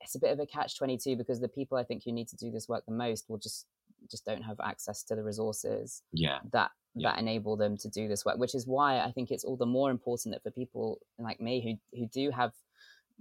it's 0.01 0.14
a 0.14 0.18
bit 0.18 0.33
of 0.33 0.40
a 0.40 0.47
catch 0.47 0.77
twenty 0.77 0.97
two 0.97 1.16
because 1.16 1.40
the 1.40 1.49
people 1.49 1.79
I 1.79 1.85
think 1.85 2.05
who 2.05 2.12
need 2.12 2.29
to 2.29 2.37
do 2.37 2.51
this 2.51 2.68
work 2.68 2.85
the 2.87 2.92
most 2.92 3.29
will 3.29 3.38
just 3.38 3.66
just 4.11 4.25
don't 4.25 4.42
have 4.42 4.61
access 4.61 5.03
to 5.05 5.16
the 5.16 5.25
resources 5.25 6.03
yeah. 6.12 6.38
that 6.53 6.71
yeah. 6.94 7.11
that 7.11 7.18
enable 7.18 7.57
them 7.57 7.77
to 7.79 7.88
do 7.88 8.09
this 8.09 8.25
work. 8.25 8.38
Which 8.38 8.55
is 8.55 8.66
why 8.66 9.01
I 9.01 9.11
think 9.11 9.31
it's 9.31 9.44
all 9.44 9.57
the 9.57 9.66
more 9.66 9.90
important 9.90 10.35
that 10.35 10.42
for 10.42 10.51
people 10.51 11.01
like 11.18 11.40
me 11.40 11.79
who 11.92 11.99
who 11.99 12.07
do 12.07 12.31
have 12.31 12.53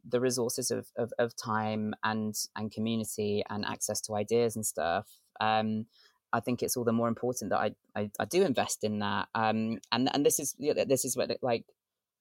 the 0.10 0.22
resources 0.22 0.72
of, 0.72 0.88
of, 0.96 1.12
of 1.20 1.36
time 1.36 1.94
and 2.04 2.36
and 2.56 2.72
community 2.72 3.44
and 3.50 3.66
access 3.66 4.00
to 4.02 4.16
ideas 4.16 4.56
and 4.56 4.66
stuff 4.66 5.08
um, 5.40 5.86
I 6.34 6.40
think 6.40 6.62
it's 6.62 6.76
all 6.78 6.84
the 6.84 6.92
more 6.92 7.08
important 7.08 7.52
that 7.52 7.60
I 7.60 7.72
I, 7.96 8.10
I 8.20 8.26
do 8.26 8.44
invest 8.44 8.84
in 8.84 9.00
that. 9.00 9.28
Um, 9.36 9.80
and 9.92 10.10
and 10.14 10.26
this 10.26 10.40
is 10.40 10.56
this 10.60 11.06
is 11.06 11.16
what 11.16 11.32
like 11.42 11.66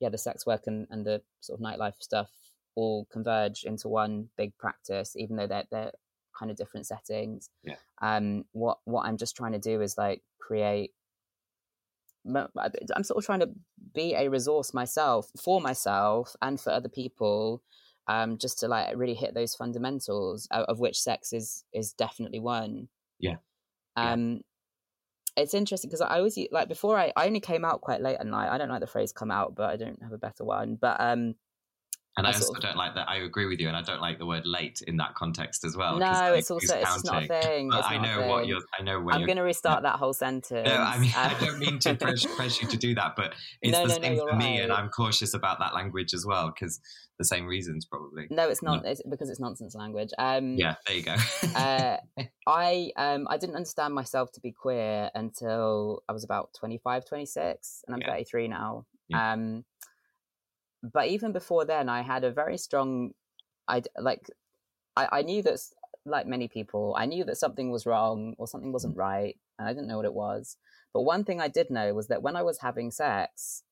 yeah, 0.01 0.09
the 0.11 0.19
sex 0.19 0.47
work 0.47 0.67
and, 0.67 0.87
and 0.91 1.05
the 1.07 1.23
sort 1.41 1.59
of 1.59 1.65
nightlife 1.65 2.01
stuff 2.01 2.31
all 2.75 3.07
converge 3.11 3.65
into 3.65 3.89
one 3.89 4.29
big 4.37 4.57
practice, 4.59 5.17
even 5.17 5.37
though 5.37 5.47
they're 5.47 5.65
they're 5.71 5.93
kind 6.39 6.51
of 6.51 6.57
different 6.57 6.87
settings. 6.87 7.51
Yeah. 7.63 7.77
Um, 8.01 8.45
what 8.53 8.79
what 8.85 9.07
I'm 9.07 9.17
just 9.17 9.37
trying 9.37 9.53
to 9.53 9.59
do 9.59 9.81
is 9.81 9.99
like 9.99 10.23
create. 10.39 10.93
I'm 12.29 13.05
sort 13.05 13.19
of 13.19 13.25
trying 13.25 13.41
to 13.41 13.51
be 13.95 14.15
a 14.15 14.29
resource 14.29 14.75
myself 14.75 15.31
for 15.41 15.61
myself 15.61 16.35
and 16.43 16.61
for 16.61 16.71
other 16.73 16.89
people, 16.89 17.63
um, 18.09 18.37
just 18.37 18.59
to 18.61 18.69
like 18.69 18.97
really 18.97 19.15
hit 19.15 19.33
those 19.33 19.55
fundamentals 19.55 20.49
of, 20.51 20.65
of 20.65 20.81
which 20.81 21.01
sex 21.01 21.33
is 21.33 21.65
is 21.73 21.93
definitely 21.93 22.41
one. 22.41 22.89
Yeah. 23.21 23.37
Um. 23.97 24.41
It's 25.39 25.53
interesting 25.53 25.91
because 25.91 26.01
I 26.01 26.17
always 26.17 26.39
like 26.51 26.67
before 26.67 26.99
I, 26.99 27.13
I 27.15 27.27
only 27.27 27.41
came 27.41 27.63
out 27.63 27.83
quite 27.83 28.01
late 28.01 28.17
at 28.19 28.27
night. 28.27 28.49
I 28.51 28.57
don't 28.57 28.71
like 28.71 28.81
the 28.81 28.87
phrase 28.87 29.13
"come 29.13 29.31
out," 29.31 29.55
but 29.55 29.69
I 29.69 29.77
don't 29.77 30.03
have 30.03 30.13
a 30.13 30.19
better 30.19 30.45
one. 30.45 30.77
But 30.81 30.97
um, 30.99 31.35
and 32.17 32.27
I, 32.27 32.31
I 32.31 32.35
also 32.35 32.55
of, 32.55 32.61
don't 32.61 32.77
like 32.77 32.95
that. 32.95 33.09
I 33.09 33.17
agree 33.17 33.47
with 33.47 33.61
you, 33.61 33.69
and 33.69 33.77
I 33.77 33.83
don't 33.83 34.01
like 34.01 34.19
the 34.19 34.25
word 34.25 34.47
"late" 34.47 34.81
in 34.87 34.97
that 34.97 35.15
context 35.15 35.65
as 35.65 35.77
well. 35.77 35.99
No, 35.99 36.07
like, 36.07 36.39
it's 36.39 36.51
also 36.51 36.75
it's, 36.75 37.05
not 37.05 37.25
a 37.25 37.27
thing. 37.27 37.71
I 37.73 37.99
know 37.99 38.27
what 38.27 38.47
you're. 38.47 38.63
I 38.79 38.83
know 38.83 39.01
where 39.01 39.15
I'm 39.15 39.27
going 39.27 39.37
to 39.37 39.43
restart 39.43 39.83
that 39.83 39.97
whole 39.97 40.15
sentence. 40.15 40.67
No, 40.67 40.75
I 40.75 40.99
mean 40.99 41.13
I 41.15 41.37
don't 41.41 41.59
mean 41.59 41.79
to 41.81 41.95
press, 41.95 42.25
press 42.37 42.63
you 42.63 42.69
to 42.69 42.77
do 42.77 42.95
that, 42.95 43.17
but 43.17 43.35
it's 43.61 43.73
no, 43.73 43.83
the 43.87 43.89
no, 43.89 44.03
same 44.03 44.17
no, 44.17 44.23
for 44.23 44.31
right. 44.31 44.39
me, 44.39 44.61
and 44.61 44.73
I'm 44.73 44.89
cautious 44.89 45.35
about 45.35 45.59
that 45.59 45.75
language 45.75 46.15
as 46.15 46.25
well 46.25 46.51
because 46.51 46.81
the 47.19 47.25
same 47.25 47.47
reasons 47.47 47.85
probably. 47.85 48.27
No, 48.31 48.49
it's 48.49 48.63
not. 48.63 48.85
No. 48.85 48.91
It's 48.91 49.03
because 49.09 49.29
it's 49.29 49.41
nonsense 49.41 49.75
language. 49.75 50.11
Um, 50.19 50.55
yeah, 50.57 50.77
there 50.87 50.97
you 50.97 51.03
go. 51.03 51.17
uh, 51.55 51.97
I 52.47 52.93
um, 52.97 53.27
I 53.29 53.37
didn't 53.37 53.57
understand 53.57 53.95
myself 53.95 54.33
to 54.33 54.41
be 54.41 54.53
queer 54.53 55.11
until 55.15 56.03
I 56.09 56.13
was 56.13 56.25
about 56.25 56.51
25, 56.59 57.05
26, 57.05 57.85
and 57.87 57.95
I'm 57.95 58.01
yeah. 58.01 58.13
33 58.13 58.49
now. 58.49 58.87
Yeah. 59.09 59.33
Um, 59.33 59.65
but 60.93 61.09
even 61.09 61.33
before 61.33 61.65
then, 61.65 61.89
I 61.89 62.03
had 62.03 62.25
a 62.25 62.31
very 62.31 62.59
strong, 62.59 63.13
I 63.69 63.83
like, 63.99 64.31
I, 64.97 65.09
I 65.13 65.23
knew 65.23 65.43
that 65.43 65.59
like 66.05 66.27
many 66.27 66.49
people, 66.49 66.95
I 66.97 67.07
knew 67.07 67.25
that 67.25 67.37
something 67.37 67.71
was 67.71 67.87
wrong 67.87 68.35
or 68.39 68.47
something 68.47 68.73
wasn't 68.73 68.97
mm. 68.97 69.01
right, 69.01 69.37
and 69.59 69.69
I 69.69 69.73
didn't 69.73 69.89
know 69.89 69.97
what 69.97 70.07
it 70.07 70.15
was. 70.15 70.57
But 70.93 71.03
one 71.03 71.25
thing 71.25 71.41
I 71.41 71.49
did 71.49 71.71
know 71.71 71.93
was 71.95 72.09
that 72.09 72.23
when 72.23 72.37
I 72.37 72.43
was 72.43 72.59
having 72.59 72.91
sex, 72.91 73.63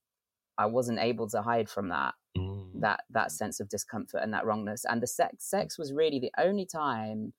I 0.58 0.66
wasn't 0.66 0.98
able 0.98 1.28
to 1.30 1.42
hide 1.42 1.68
from 1.68 1.88
that 1.88 2.14
mm. 2.36 2.68
that 2.80 3.04
that 3.10 3.32
sense 3.32 3.60
of 3.60 3.68
discomfort 3.68 4.22
and 4.22 4.32
that 4.34 4.46
wrongness. 4.46 4.84
And 4.84 5.02
the 5.02 5.06
sex 5.06 5.48
sex 5.48 5.78
was 5.78 5.92
really 5.92 6.18
the 6.18 6.32
only 6.38 6.66
time 6.66 7.32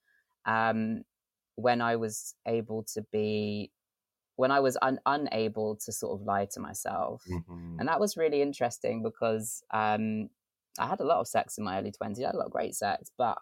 um, 0.45 1.03
when 1.55 1.81
I 1.81 1.95
was 1.95 2.35
able 2.47 2.83
to 2.93 3.05
be 3.11 3.71
when 4.35 4.51
I 4.51 4.59
was 4.59 4.77
un- 4.81 4.99
unable 5.05 5.75
to 5.77 5.91
sort 5.91 6.19
of 6.19 6.25
lie 6.25 6.45
to 6.51 6.59
myself. 6.59 7.23
Mm-hmm. 7.29 7.77
And 7.79 7.87
that 7.87 7.99
was 7.99 8.17
really 8.17 8.41
interesting 8.41 9.01
because 9.01 9.63
um, 9.71 10.29
I 10.77 10.87
had 10.87 10.99
a 10.99 11.05
lot 11.05 11.19
of 11.19 11.27
sex 11.27 11.57
in 11.57 11.63
my 11.63 11.79
early 11.79 11.91
20s. 11.91 12.21
I 12.21 12.25
had 12.27 12.35
a 12.35 12.37
lot 12.37 12.47
of 12.47 12.51
great 12.51 12.75
sex, 12.75 13.11
but 13.17 13.37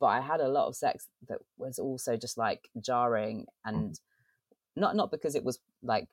but 0.00 0.06
I 0.06 0.20
had 0.20 0.40
a 0.40 0.48
lot 0.48 0.66
of 0.66 0.74
sex 0.74 1.06
that 1.28 1.38
was 1.58 1.78
also 1.78 2.16
just 2.16 2.36
like 2.36 2.68
jarring 2.80 3.46
and 3.64 3.92
mm. 3.92 3.98
not 4.74 4.96
not 4.96 5.12
because 5.12 5.36
it 5.36 5.44
was 5.44 5.60
like 5.82 6.08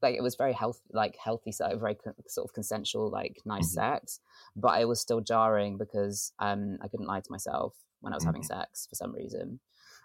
like 0.00 0.14
it 0.14 0.22
was 0.22 0.36
very 0.36 0.52
healthy, 0.52 0.80
like 0.92 1.16
healthy, 1.22 1.52
so 1.52 1.76
very 1.76 1.96
co- 1.96 2.14
sort 2.28 2.48
of 2.48 2.54
consensual, 2.54 3.10
like 3.10 3.36
nice 3.44 3.70
Mhm. 3.70 3.74
sex. 3.74 4.20
But 4.54 4.80
it 4.80 4.86
was 4.86 5.00
still 5.00 5.20
jarring 5.20 5.76
because 5.76 6.32
um, 6.38 6.78
I 6.80 6.88
couldn't 6.88 7.06
lie 7.06 7.20
to 7.20 7.30
myself 7.32 7.74
when 8.00 8.12
I 8.12 8.16
was 8.16 8.24
having 8.24 8.42
Mhm. 8.42 8.46
sex 8.46 8.86
for 8.86 8.94
some 8.94 9.12
reason. 9.12 9.58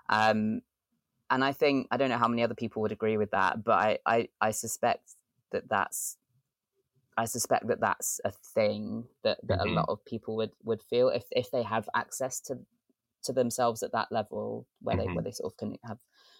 Um, 0.09 0.61
and 1.33 1.43
I 1.43 1.51
think 1.51 1.87
I 1.91 1.97
don't 1.97 2.09
know 2.09 2.17
how 2.17 2.27
many 2.29 2.43
other 2.43 2.55
people 2.55 2.81
would 2.83 2.91
agree 2.93 3.17
with 3.17 3.31
that, 3.31 3.63
but 3.63 3.73
I 3.79 3.99
I, 4.05 4.29
I 4.41 4.51
suspect 4.51 5.15
that 5.51 5.69
that's 5.69 6.17
I 7.17 7.25
suspect 7.25 7.67
that 7.67 7.79
that's 7.79 8.19
a 8.25 8.31
thing 8.31 9.07
that, 9.23 9.39
that 9.47 9.61
Mhm. 9.61 9.63
a 9.63 9.67
lot 9.71 9.85
of 9.87 10.03
people 10.03 10.35
would, 10.37 10.51
would 10.63 10.81
feel 10.81 11.09
if, 11.09 11.25
if 11.31 11.51
they 11.51 11.63
have 11.63 11.89
access 11.95 12.39
to 12.41 12.59
to 13.23 13.31
themselves 13.31 13.83
at 13.83 13.93
that 13.93 14.11
level 14.11 14.67
where 14.81 14.97
they 14.97 15.05
Mhm. 15.05 15.13
where 15.13 15.23
they 15.23 15.31
sort 15.31 15.53
of 15.53 15.57
can 15.57 15.77
have 15.85 15.99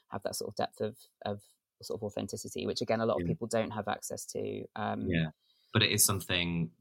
have 0.09 0.21
that 0.23 0.35
sort 0.35 0.49
of 0.49 0.55
depth 0.55 0.81
of 0.81 0.97
of 1.25 1.41
sort 1.81 1.99
of 1.99 2.03
authenticity, 2.03 2.65
which 2.65 2.81
again 2.81 2.99
a 3.01 3.05
lot 3.05 3.17
of 3.17 3.25
people 3.25 3.47
don't 3.47 3.71
have 3.71 3.87
access 3.87 4.25
to. 4.25 4.65
Um, 4.75 5.09
Yeah. 5.09 5.29
But 5.71 5.83
it 5.83 5.91
is 5.91 6.05
something 6.05 6.71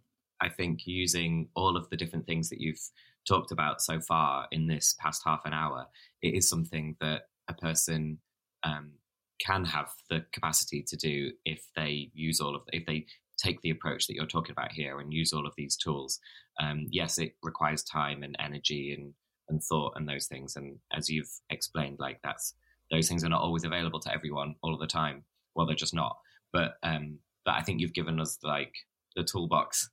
I 0.40 0.48
think 0.48 0.86
using 0.86 1.48
all 1.54 1.76
of 1.76 1.88
the 1.90 1.96
different 1.96 2.26
things 2.26 2.50
that 2.50 2.60
you've 2.60 2.80
talked 3.28 3.52
about 3.52 3.80
so 3.80 4.00
far 4.00 4.48
in 4.50 4.66
this 4.66 4.94
past 4.98 5.22
half 5.24 5.42
an 5.44 5.52
hour, 5.52 5.86
it 6.20 6.34
is 6.34 6.48
something 6.48 6.96
that 7.00 7.28
a 7.48 7.54
person 7.54 8.18
um, 8.64 8.92
can 9.40 9.64
have 9.64 9.90
the 10.08 10.24
capacity 10.32 10.84
to 10.88 10.96
do 10.96 11.32
if 11.44 11.64
they 11.76 12.10
use 12.14 12.40
all 12.40 12.54
of 12.54 12.62
if 12.72 12.86
they 12.86 13.06
take 13.38 13.60
the 13.62 13.70
approach 13.70 14.06
that 14.06 14.14
you're 14.14 14.26
talking 14.26 14.52
about 14.52 14.72
here 14.72 15.00
and 15.00 15.12
use 15.12 15.32
all 15.32 15.46
of 15.46 15.54
these 15.56 15.76
tools. 15.76 16.20
Um, 16.62 16.86
yes, 16.90 17.18
it 17.18 17.34
requires 17.42 17.82
time 17.82 18.22
and 18.22 18.36
energy 18.38 18.94
and 18.96 19.14
and 19.48 19.62
thought 19.62 19.94
and 19.96 20.08
those 20.08 20.26
things. 20.26 20.56
And 20.56 20.78
as 20.92 21.08
you've 21.08 21.30
explained, 21.50 21.96
like 21.98 22.20
that's 22.22 22.54
those 22.90 23.08
things 23.08 23.24
are 23.24 23.28
not 23.28 23.42
always 23.42 23.64
available 23.64 24.00
to 24.00 24.12
everyone 24.12 24.54
all 24.62 24.74
of 24.74 24.80
the 24.80 24.86
time. 24.86 25.24
Well, 25.54 25.66
they're 25.66 25.74
just 25.74 25.94
not. 25.94 26.16
But 26.52 26.74
um, 26.82 27.18
but 27.44 27.54
I 27.54 27.62
think 27.62 27.80
you've 27.80 27.94
given 27.94 28.20
us 28.20 28.38
like 28.42 28.74
the 29.16 29.24
toolbox 29.24 29.90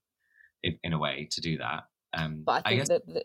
in, 0.63 0.77
in 0.83 0.93
a 0.93 0.99
way 0.99 1.27
to 1.31 1.41
do 1.41 1.57
that. 1.57 1.83
Um, 2.13 2.43
But 2.45 2.63
I 2.65 2.69
think 2.69 2.81
guess, 2.81 2.89
that 2.89 3.05
the, 3.07 3.23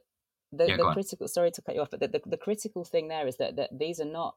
the, 0.57 0.69
Yeah, 0.69 0.77
the 0.77 0.93
critical 0.93 1.29
sorry 1.29 1.51
to 1.53 1.63
cut 1.63 1.75
you 1.75 1.81
off, 1.81 1.91
but 1.91 2.01
the, 2.01 2.09
the, 2.09 2.21
the 2.27 2.37
critical 2.37 2.85
thing 2.85 3.09
there 3.09 3.27
is 3.27 3.37
that, 3.37 3.57
that 3.57 3.79
these 3.79 4.01
are 4.01 4.07
not 4.07 4.37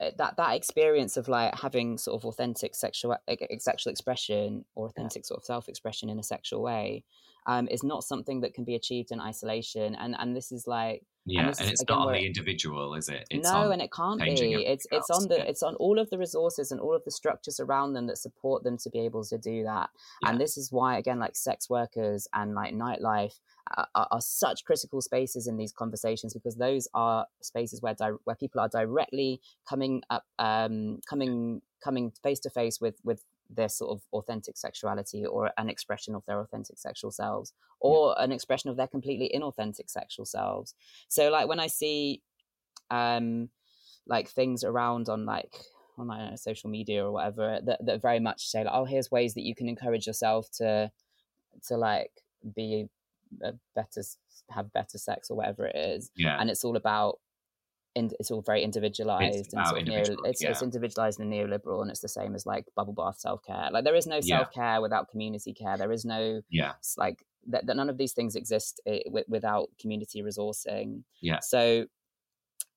uh, 0.00 0.10
that 0.16 0.36
that 0.36 0.54
experience 0.54 1.16
of 1.16 1.26
like 1.26 1.52
having 1.58 1.98
sort 1.98 2.20
of 2.20 2.24
authentic 2.24 2.74
sexual 2.76 3.16
sexual 3.58 3.90
expression 3.90 4.64
or 4.76 4.86
authentic 4.86 5.26
sort 5.26 5.38
of 5.38 5.44
self 5.44 5.68
expression 5.68 6.08
in 6.08 6.18
a 6.20 6.22
sexual 6.22 6.62
way 6.62 7.04
um, 7.48 7.66
is 7.68 7.82
not 7.82 8.04
something 8.04 8.42
that 8.42 8.54
can 8.54 8.62
be 8.62 8.74
achieved 8.76 9.10
in 9.10 9.20
isolation. 9.20 9.96
And 9.96 10.14
and 10.16 10.36
this 10.36 10.52
is 10.52 10.66
like 10.68 11.02
yeah, 11.24 11.48
this 11.48 11.60
and 11.60 11.70
it's 11.70 11.82
again, 11.82 11.96
not 11.96 12.06
on 12.08 12.12
the 12.12 12.24
individual, 12.24 12.94
is 12.94 13.08
it? 13.08 13.26
It's 13.30 13.50
no, 13.50 13.70
and 13.70 13.82
it 13.82 13.90
can't 13.90 14.20
be. 14.20 14.30
It's 14.30 14.86
it's 14.92 15.10
on 15.10 15.28
the 15.28 15.38
yeah. 15.38 15.44
it's 15.44 15.62
on 15.62 15.74
all 15.76 15.98
of 15.98 16.08
the 16.10 16.18
resources 16.18 16.70
and 16.70 16.80
all 16.80 16.94
of 16.94 17.02
the 17.04 17.10
structures 17.10 17.58
around 17.58 17.94
them 17.94 18.06
that 18.06 18.18
support 18.18 18.62
them 18.62 18.78
to 18.78 18.90
be 18.90 19.00
able 19.00 19.24
to 19.24 19.36
do 19.36 19.64
that. 19.64 19.90
Yeah. 20.22 20.30
And 20.30 20.40
this 20.40 20.56
is 20.56 20.70
why, 20.70 20.98
again, 20.98 21.18
like 21.18 21.34
sex 21.34 21.68
workers 21.68 22.28
and 22.32 22.54
like 22.54 22.72
nightlife 22.72 23.40
are, 23.76 24.08
are, 24.10 24.20
such 24.20 24.64
critical 24.64 25.00
spaces 25.00 25.46
in 25.46 25.56
these 25.56 25.72
conversations 25.72 26.34
because 26.34 26.56
those 26.56 26.88
are 26.94 27.26
spaces 27.40 27.82
where 27.82 27.94
di- 27.94 28.18
where 28.24 28.36
people 28.36 28.60
are 28.60 28.68
directly 28.68 29.40
coming 29.68 30.02
up, 30.10 30.24
um, 30.38 31.00
coming 31.08 31.60
coming 31.82 32.12
face 32.22 32.40
to 32.40 32.50
face 32.50 32.80
with 32.80 32.96
with 33.04 33.24
their 33.50 33.68
sort 33.68 33.90
of 33.90 34.02
authentic 34.12 34.56
sexuality 34.56 35.24
or 35.24 35.50
an 35.56 35.68
expression 35.68 36.14
of 36.14 36.24
their 36.26 36.40
authentic 36.40 36.78
sexual 36.78 37.10
selves 37.10 37.52
or 37.80 38.14
an 38.20 38.30
expression 38.32 38.68
of 38.68 38.76
their 38.76 38.86
completely 38.86 39.30
inauthentic 39.34 39.88
sexual 39.88 40.26
selves. 40.26 40.74
So 41.08 41.30
like 41.30 41.48
when 41.48 41.60
i 41.60 41.66
see 41.66 42.22
um 42.90 43.48
like 44.06 44.28
things 44.28 44.64
around 44.64 45.08
on 45.08 45.24
like 45.24 45.54
on 45.98 46.08
know, 46.08 46.36
social 46.36 46.70
media 46.70 47.04
or 47.04 47.12
whatever 47.12 47.58
that, 47.64 47.84
that 47.84 48.02
very 48.02 48.20
much 48.20 48.46
say 48.46 48.64
like 48.64 48.72
oh 48.72 48.84
here's 48.84 49.10
ways 49.10 49.34
that 49.34 49.42
you 49.42 49.54
can 49.54 49.68
encourage 49.68 50.06
yourself 50.06 50.50
to 50.52 50.90
to 51.66 51.76
like 51.76 52.12
be 52.54 52.88
better 53.74 54.02
have 54.50 54.72
better 54.72 54.98
sex 54.98 55.30
or 55.30 55.36
whatever 55.36 55.66
it 55.66 55.76
is 55.76 56.10
yeah, 56.16 56.36
and 56.40 56.48
it's 56.50 56.64
all 56.64 56.76
about 56.76 57.18
in, 57.94 58.10
it's 58.20 58.30
all 58.30 58.42
very 58.42 58.62
individualized 58.62 59.52
and 59.54 59.66
sort 59.66 59.80
of 59.80 59.86
neo, 59.88 59.96
individual, 59.98 60.24
it's, 60.24 60.42
it's 60.42 60.60
yeah. 60.60 60.64
individualized 60.64 61.18
and 61.20 61.32
neoliberal 61.32 61.82
and 61.82 61.90
it's 61.90 62.00
the 62.00 62.08
same 62.08 62.34
as 62.34 62.46
like 62.46 62.64
bubble 62.76 62.92
bath 62.92 63.18
self-care 63.18 63.68
like 63.72 63.84
there 63.84 63.94
is 63.96 64.06
no 64.06 64.20
self-care 64.20 64.80
without 64.80 65.08
community 65.10 65.52
care 65.52 65.76
there 65.76 65.90
is 65.92 66.04
no 66.04 66.40
yeah, 66.50 66.72
like 66.96 67.24
that, 67.46 67.66
that 67.66 67.76
none 67.76 67.88
of 67.90 67.96
these 67.98 68.12
things 68.12 68.36
exist 68.36 68.80
i- 68.86 69.02
wi- 69.06 69.24
without 69.28 69.68
community 69.80 70.22
resourcing 70.22 71.02
Yeah. 71.20 71.40
so 71.40 71.86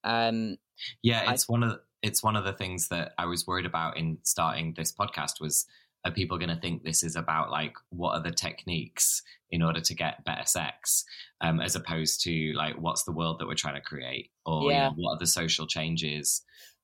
um 0.03 0.57
yeah. 1.03 1.25
I- 1.27 1.33
It's 1.33 1.47
one 1.47 1.61
of 1.63 1.69
the, 1.71 1.81
it's 2.01 2.23
one 2.23 2.35
of 2.35 2.43
the 2.43 2.53
things 2.53 2.87
that 2.87 3.13
I 3.17 3.25
was 3.25 3.45
worried 3.45 3.67
about 3.67 3.97
in 3.97 4.17
starting 4.23 4.73
this 4.73 4.91
podcast 4.91 5.39
was 5.39 5.67
are 6.05 6.11
people 6.11 6.37
going 6.37 6.49
to 6.49 6.59
think 6.59 6.83
this 6.83 7.03
is 7.03 7.15
about 7.15 7.51
like 7.51 7.73
what 7.89 8.13
are 8.13 8.23
the 8.23 8.31
techniques 8.31 9.21
in 9.51 9.61
order 9.61 9.79
to 9.79 9.93
get 9.93 10.23
better 10.25 10.45
sex 10.45 11.03
um, 11.41 11.59
as 11.59 11.75
opposed 11.75 12.21
to 12.23 12.53
like 12.55 12.75
what's 12.79 13.03
the 13.03 13.11
world 13.11 13.39
that 13.39 13.47
we're 13.47 13.53
trying 13.53 13.75
to 13.75 13.81
create 13.81 14.31
or 14.45 14.71
you 14.71 14.77
know, 14.77 14.93
what 14.95 15.15
are 15.15 15.19
the 15.19 15.27
social 15.27 15.67
changes 15.67 16.41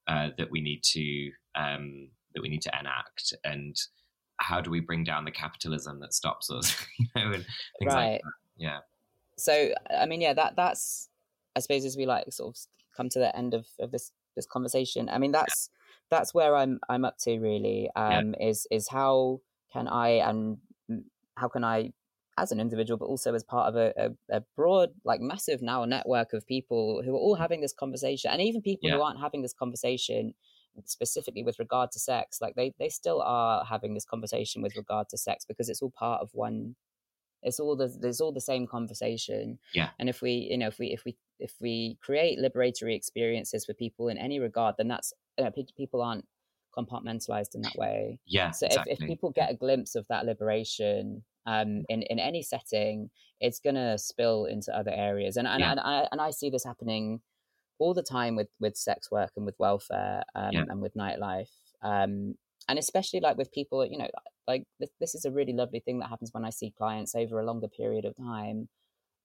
uh, 0.08 0.30
that 0.38 0.52
we 0.52 0.62
need 0.62 0.84
to 0.84 1.32
um, 1.56 2.10
that 2.34 2.42
we 2.42 2.50
need 2.50 2.62
to 2.62 2.72
enact? 2.80 3.34
And 3.44 3.76
how 4.40 4.62
do 4.62 4.70
we 4.70 4.80
bring 4.80 5.04
down 5.04 5.26
the 5.26 5.32
capitalism 5.32 6.00
that 6.02 6.14
stops 6.14 6.52
us 6.52 6.76
you 7.00 7.08
know 7.16 7.32
and 7.32 7.46
things 7.80 7.94
like 7.94 7.96
right. 7.96 8.22
that? 8.24 8.32
Yeah. 8.58 8.80
So 9.38 9.70
i 9.92 10.06
mean 10.06 10.22
yeah 10.22 10.34
that 10.34 10.56
that's 10.56 11.10
i 11.56 11.60
suppose 11.60 11.86
as 11.86 11.96
we 11.96 12.08
like 12.08 12.26
sort 12.32 12.56
of 12.56 12.60
come 12.96 13.08
to 13.10 13.20
the 13.20 13.36
end 13.38 13.54
of, 13.54 13.68
of 13.80 13.92
this 13.92 14.12
this 14.36 14.48
conversation 14.48 15.10
i 15.10 15.20
mean 15.20 15.32
that's 15.32 15.70
that's 16.10 16.34
where 16.34 16.56
i'm 16.56 16.80
i'm 16.90 17.06
up 17.06 17.18
to 17.18 17.40
really 17.40 17.90
Yeah. 17.96 18.20
um 18.20 18.36
is 18.40 18.68
is 18.72 18.88
how 18.90 19.42
can 19.72 19.88
i 19.88 20.10
and 20.10 20.58
mm, 20.90 21.04
how 21.36 21.48
can 21.48 21.64
i 21.64 21.92
as 22.40 22.52
an 22.52 22.60
individual 22.60 22.98
but 22.98 23.06
also 23.06 23.34
as 23.34 23.44
part 23.44 23.68
of 23.68 23.76
a, 23.76 23.94
a, 23.98 24.38
a 24.38 24.42
broad 24.56 24.90
like 25.04 25.20
massive 25.20 25.62
now 25.62 25.84
network 25.86 26.34
of 26.34 26.46
people 26.46 27.02
who 27.04 27.16
are 27.16 27.20
all 27.20 27.36
having 27.36 27.62
this 27.62 27.74
conversation 27.74 28.30
and 28.32 28.42
even 28.42 28.62
people 28.62 28.90
who 28.90 29.02
aren't 29.02 29.20
having 29.20 29.42
this 29.42 29.54
conversation 29.54 30.34
specifically 30.86 31.44
with 31.44 31.58
regard 31.58 31.92
to 31.92 32.00
sex 32.00 32.40
like 32.40 32.54
they 32.56 32.72
they 32.78 32.90
still 32.90 33.22
are 33.24 33.66
having 33.66 33.96
this 33.96 34.06
conversation 34.06 34.62
with 34.62 34.76
regard 34.76 35.10
to 35.10 35.18
sex 35.18 35.46
because 35.46 35.68
it's 35.70 35.82
all 35.82 35.92
part 35.98 36.22
of 36.22 36.30
one 36.34 36.76
it's 37.44 37.60
all 37.60 37.76
the 37.76 37.88
there's 38.00 38.22
all 38.22 38.32
the 38.32 38.42
same 38.42 38.66
conversation 38.68 39.60
Yeah. 39.74 39.90
and 40.00 40.10
if 40.10 40.22
we 40.22 40.48
you 40.52 40.58
know 40.58 40.68
if 40.68 40.80
we 40.80 40.88
if 40.88 41.04
we 41.06 41.18
if 41.40 41.54
we 41.62 41.98
create 42.02 42.40
liberatory 42.40 42.96
experiences 42.96 43.66
for 43.66 43.74
people 43.74 44.08
in 44.10 44.18
any 44.18 44.40
regard 44.40 44.76
then 44.78 44.88
that's 44.88 45.14
you 45.38 45.44
know, 45.46 45.52
people 45.76 46.02
aren't 46.02 46.26
compartmentalized 46.78 47.56
in 47.56 47.62
that 47.62 47.76
way 47.78 48.20
yeah 48.26 48.52
so 48.52 48.66
exactly. 48.66 48.94
if, 48.94 49.02
if 49.02 49.08
people 49.08 49.32
get 49.32 49.52
a 49.52 49.56
glimpse 49.56 49.96
of 49.96 50.06
that 50.10 50.26
liberation 50.26 51.24
um 51.46 51.84
in 51.90 52.02
in 52.04 52.20
any 52.20 52.42
setting 52.44 53.10
it's 53.40 53.60
gonna 53.60 53.98
spill 53.98 54.46
into 54.46 54.76
other 54.76 54.92
areas 54.92 55.38
and 55.38 55.48
and, 55.48 55.60
Yeah. 55.60 55.72
and, 55.72 55.80
I, 55.80 56.08
and 56.12 56.22
I 56.22 56.32
see 56.32 56.50
this 56.50 56.64
happening 56.64 57.22
all 57.80 57.94
the 57.94 58.04
time 58.04 58.36
with 58.36 58.50
with 58.60 58.76
sex 58.76 59.12
work 59.12 59.32
and 59.36 59.46
with 59.46 59.56
welfare 59.60 60.24
um, 60.36 60.54
Yeah. 60.54 60.66
and 60.70 60.82
with 60.82 60.96
nightlife 60.96 61.50
um 61.84 62.36
and 62.68 62.78
especially 62.80 63.20
like 63.22 63.38
with 63.38 63.52
people 63.52 63.86
you 63.86 63.98
know 63.98 64.10
like 64.48 64.64
this, 64.80 64.90
this 65.00 65.16
is 65.16 65.26
a 65.26 65.32
really 65.32 65.54
lovely 65.54 65.80
thing 65.80 66.00
that 66.00 66.10
happens 66.10 66.34
when 66.34 66.46
i 66.46 66.50
see 66.50 66.72
clients 66.78 67.16
over 67.16 67.40
a 67.40 67.46
longer 67.46 67.68
period 67.68 68.06
of 68.06 68.16
time 68.16 68.68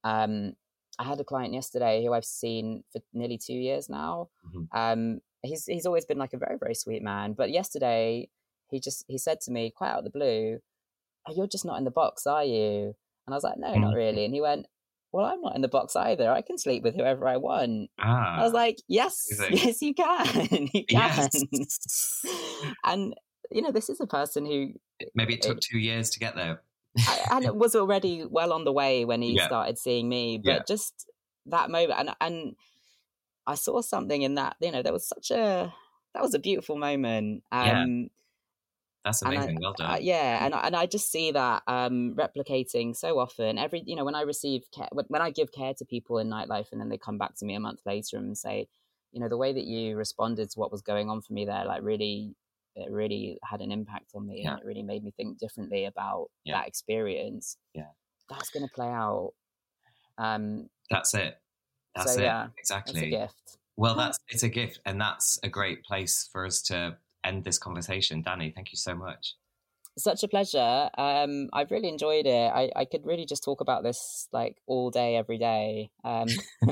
um 0.04 0.52
i 0.98 1.04
had 1.04 1.20
a 1.20 1.24
client 1.24 1.54
yesterday 1.54 2.04
who 2.04 2.12
i've 2.12 2.24
seen 2.24 2.82
for 2.92 3.00
nearly 3.12 3.38
two 3.38 3.54
years 3.54 3.88
now 3.88 4.28
Mhm. 4.54 4.68
um 4.72 5.20
he's 5.42 5.66
he's 5.66 5.86
always 5.86 6.04
been 6.04 6.18
like 6.18 6.32
a 6.34 6.38
very 6.38 6.56
very 6.58 6.74
sweet 6.74 7.02
man 7.02 7.32
but 7.34 7.50
yesterday 7.50 8.28
he 8.70 8.80
just 8.80 9.04
he 9.08 9.18
said 9.18 9.40
to 9.42 9.50
me 9.50 9.70
quite 9.70 9.90
out 9.90 9.98
of 9.98 10.04
the 10.04 10.10
blue 10.10 10.58
oh, 11.26 11.32
you're 11.34 11.46
just 11.46 11.64
not 11.64 11.78
in 11.78 11.84
the 11.84 11.90
box 11.90 12.26
are 12.26 12.44
you 12.44 12.94
and 13.26 13.32
i 13.32 13.36
was 13.36 13.44
like 13.44 13.58
no 13.58 13.74
not 13.76 13.92
Mhm. 13.94 13.96
really 13.96 14.24
and 14.24 14.34
he 14.34 14.40
went 14.40 14.66
well 15.12 15.26
i'm 15.26 15.40
not 15.40 15.54
in 15.54 15.62
the 15.62 15.68
box 15.68 15.94
either 15.94 16.30
i 16.30 16.42
can 16.42 16.58
sleep 16.58 16.82
with 16.82 16.94
whoever 16.96 17.28
i 17.28 17.36
want 17.36 17.90
ah, 18.00 18.38
I 18.38 18.42
was 18.42 18.52
like, 18.54 18.78
yes, 18.88 19.14
amazing. 19.38 19.56
yes, 19.66 19.82
you 19.82 19.94
can. 19.94 20.68
you 20.74 20.84
can. 20.86 21.28
yes 21.52 22.24
and, 22.84 23.14
you 23.50 23.60
know, 23.62 23.70
this 23.70 23.88
is 23.90 24.00
a 24.00 24.06
person 24.06 24.46
who, 24.46 24.72
maybe 25.14 25.34
it 25.34 25.42
took 25.42 25.60
two 25.60 25.78
years 25.78 26.10
to 26.10 26.18
get 26.20 26.34
there 26.36 26.62
and 27.30 27.44
it 27.44 27.54
was 27.56 27.74
already 27.74 28.24
well 28.28 28.52
on 28.52 28.64
the 28.64 28.72
way 28.72 29.04
when 29.04 29.22
he 29.22 29.34
Yeah. 29.34 29.46
started 29.46 29.78
seeing 29.78 30.08
me, 30.08 30.38
but 30.38 30.50
Yeah. 30.52 30.62
just 30.66 31.10
that 31.46 31.70
moment. 31.70 31.98
And, 31.98 32.10
and 32.20 32.56
I 33.46 33.54
saw 33.54 33.80
something 33.80 34.22
in 34.22 34.34
that, 34.36 34.56
you 34.60 34.70
know, 34.70 34.82
there 34.82 34.92
was 34.92 35.06
such 35.08 35.30
a, 35.30 35.72
that 36.14 36.22
was 36.22 36.34
a 36.34 36.38
beautiful 36.38 36.76
moment. 36.76 37.44
Yeah. 37.52 37.82
Um, 37.82 38.10
that's 39.04 39.22
and 39.22 39.32
I- 39.32 39.34
amazing 39.36 39.58
well 39.60 39.72
done 39.76 39.98
yeah, 40.02 40.44
and 40.44 40.54
I- 40.54 40.66
and 40.66 40.76
I 40.76 40.86
just 40.86 41.10
see 41.10 41.32
that 41.32 41.64
um, 41.66 42.14
replicating 42.14 42.94
so 42.94 43.18
often. 43.18 43.58
Every 43.58 43.82
you 43.84 43.96
know, 43.96 44.04
when 44.04 44.14
I 44.14 44.20
receive 44.22 44.70
care, 44.70 44.88
when 44.92 45.20
I 45.20 45.30
give 45.30 45.50
care 45.50 45.74
to 45.74 45.84
people 45.84 46.18
in 46.18 46.28
nightlife, 46.28 46.70
and 46.70 46.80
then 46.80 46.88
they 46.88 46.98
come 46.98 47.18
back 47.18 47.34
to 47.38 47.44
me 47.44 47.54
a 47.54 47.60
month 47.60 47.80
later 47.84 48.16
and 48.18 48.38
say, 48.38 48.68
you 49.10 49.18
know, 49.20 49.28
the 49.28 49.36
way 49.36 49.52
that 49.52 49.64
you 49.64 49.96
responded 49.96 50.50
to 50.50 50.58
what 50.60 50.70
was 50.70 50.82
going 50.82 51.10
on 51.10 51.20
for 51.20 51.32
me 51.32 51.44
there, 51.46 51.64
like 51.64 51.82
really, 51.82 52.36
it 52.76 52.90
really 52.90 53.38
had 53.44 53.60
an 53.60 53.70
impact 53.72 54.12
on 54.14 54.26
me, 54.26 54.42
Yeah. 54.42 54.52
and 54.52 54.60
it 54.60 54.66
really 54.66 54.82
made 54.82 55.04
me 55.04 55.12
think 55.16 55.38
differently 55.38 55.84
about 55.84 56.30
Yeah. 56.44 56.58
that 56.58 56.68
experience. 56.68 57.56
Yeah. 57.74 57.90
that's 58.28 58.50
going 58.50 58.66
to 58.66 58.72
play 58.74 58.88
out. 58.88 59.32
Um, 60.16 60.70
that's 60.90 61.12
it 61.14 61.38
that's 61.94 62.14
so 62.14 62.20
it 62.20 62.24
yeah, 62.24 62.46
exactly 62.58 63.10
gift. 63.10 63.58
Well, 63.76 63.94
that's 64.02 64.18
it's 64.28 64.42
a 64.42 64.48
gift, 64.48 64.80
and 64.86 65.00
that's 65.00 65.38
a 65.42 65.48
great 65.48 65.84
place 65.84 66.28
for 66.32 66.46
us 66.46 66.62
to 66.62 66.96
end 67.24 67.44
this 67.44 67.58
conversation. 67.58 68.22
Dani, 68.22 68.54
thank 68.54 68.72
you 68.72 68.76
so 68.78 68.94
much. 68.94 69.34
such 69.98 70.22
a 70.22 70.28
pleasure. 70.28 70.88
Um, 70.96 71.50
I've 71.52 71.70
really 71.70 71.88
enjoyed 71.88 72.26
it. 72.26 72.50
I, 72.52 72.70
I 72.74 72.84
could 72.86 73.04
really 73.04 73.26
just 73.26 73.44
talk 73.44 73.60
about 73.60 73.82
this 73.82 74.28
like 74.32 74.56
all 74.66 74.90
day, 74.90 75.16
every 75.16 75.36
day. 75.38 75.90
Um, 76.04 76.28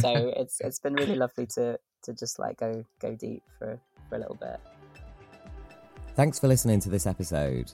so 0.00 0.10
it's 0.36 0.60
it's 0.60 0.78
been 0.78 0.94
really 0.94 1.16
lovely 1.16 1.46
to 1.54 1.78
to 2.04 2.12
just 2.12 2.38
like 2.38 2.58
go 2.58 2.84
go 3.00 3.14
deep 3.14 3.42
for 3.58 3.80
for 4.08 4.16
a 4.16 4.18
little 4.18 4.36
bit. 4.36 4.60
Thanks 6.14 6.38
for 6.38 6.46
listening 6.46 6.78
to 6.80 6.90
this 6.90 7.06
episode. 7.06 7.72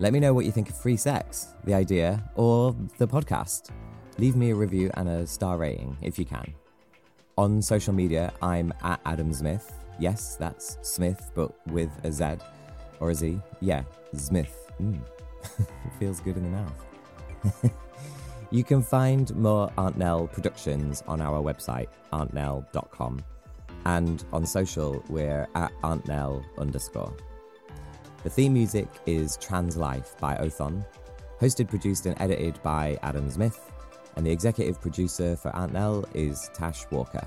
Let 0.00 0.14
me 0.14 0.18
know 0.18 0.32
what 0.32 0.46
you 0.46 0.52
think 0.52 0.70
of 0.70 0.76
free 0.76 0.96
sex, 0.96 1.54
the 1.64 1.74
idea, 1.74 2.22
or 2.34 2.74
the 2.96 3.06
podcast. 3.06 3.68
Leave 4.16 4.36
me 4.36 4.52
a 4.52 4.54
review 4.54 4.90
and 4.94 5.06
a 5.06 5.26
star 5.26 5.58
rating 5.58 5.94
if 6.00 6.18
you 6.18 6.24
can. 6.24 6.54
On 7.36 7.60
social 7.60 7.92
media, 7.92 8.32
I'm 8.40 8.72
at 8.82 9.00
Adam 9.04 9.32
Zmith. 9.32 9.70
Yes, 9.98 10.36
that's 10.36 10.78
Smith, 10.80 11.30
but 11.34 11.52
with 11.66 11.90
a 12.04 12.10
Z 12.10 12.36
or 13.00 13.10
a 13.10 13.14
Z. 13.14 13.38
Yeah, 13.60 13.82
Smith. 14.14 14.72
Mm. 14.80 15.00
it 15.58 15.92
feels 15.98 16.20
good 16.20 16.38
in 16.38 16.44
the 16.44 16.48
mouth. 16.48 17.70
you 18.50 18.64
can 18.64 18.82
find 18.82 19.36
more 19.36 19.70
Aunt 19.76 19.98
Nell 19.98 20.26
productions 20.26 21.02
on 21.06 21.20
our 21.20 21.42
website, 21.42 21.88
auntnell.com. 22.14 23.22
And 23.84 24.24
on 24.32 24.46
social, 24.46 25.04
we're 25.10 25.46
at 25.54 25.70
auntnell 25.82 26.42
underscore. 26.56 27.14
The 28.24 28.30
theme 28.30 28.54
music 28.54 28.88
is 29.04 29.36
Translife 29.36 30.18
by 30.18 30.34
Othon, 30.36 30.82
hosted, 31.38 31.68
produced, 31.68 32.06
and 32.06 32.18
edited 32.18 32.58
by 32.62 32.98
Adam 33.02 33.28
Zmith 33.28 33.58
and 34.16 34.24
the 34.24 34.30
executive 34.30 34.80
producer 34.80 35.36
for 35.36 35.54
Aunt 35.54 35.74
Nell 35.74 36.06
is 36.14 36.50
Tash 36.54 36.86
Walker. 36.90 37.26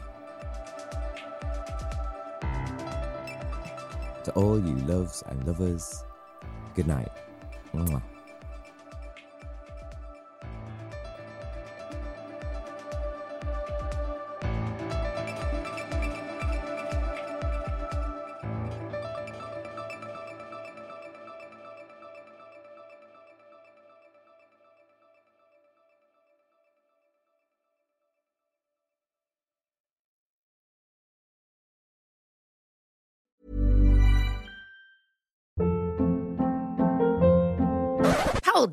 To 4.23 4.31
all 4.33 4.59
you 4.59 4.75
loves 4.87 5.23
and 5.27 5.45
lovers, 5.45 6.03
good 6.73 6.87
night. 6.87 7.11
Mwah. 7.75 8.01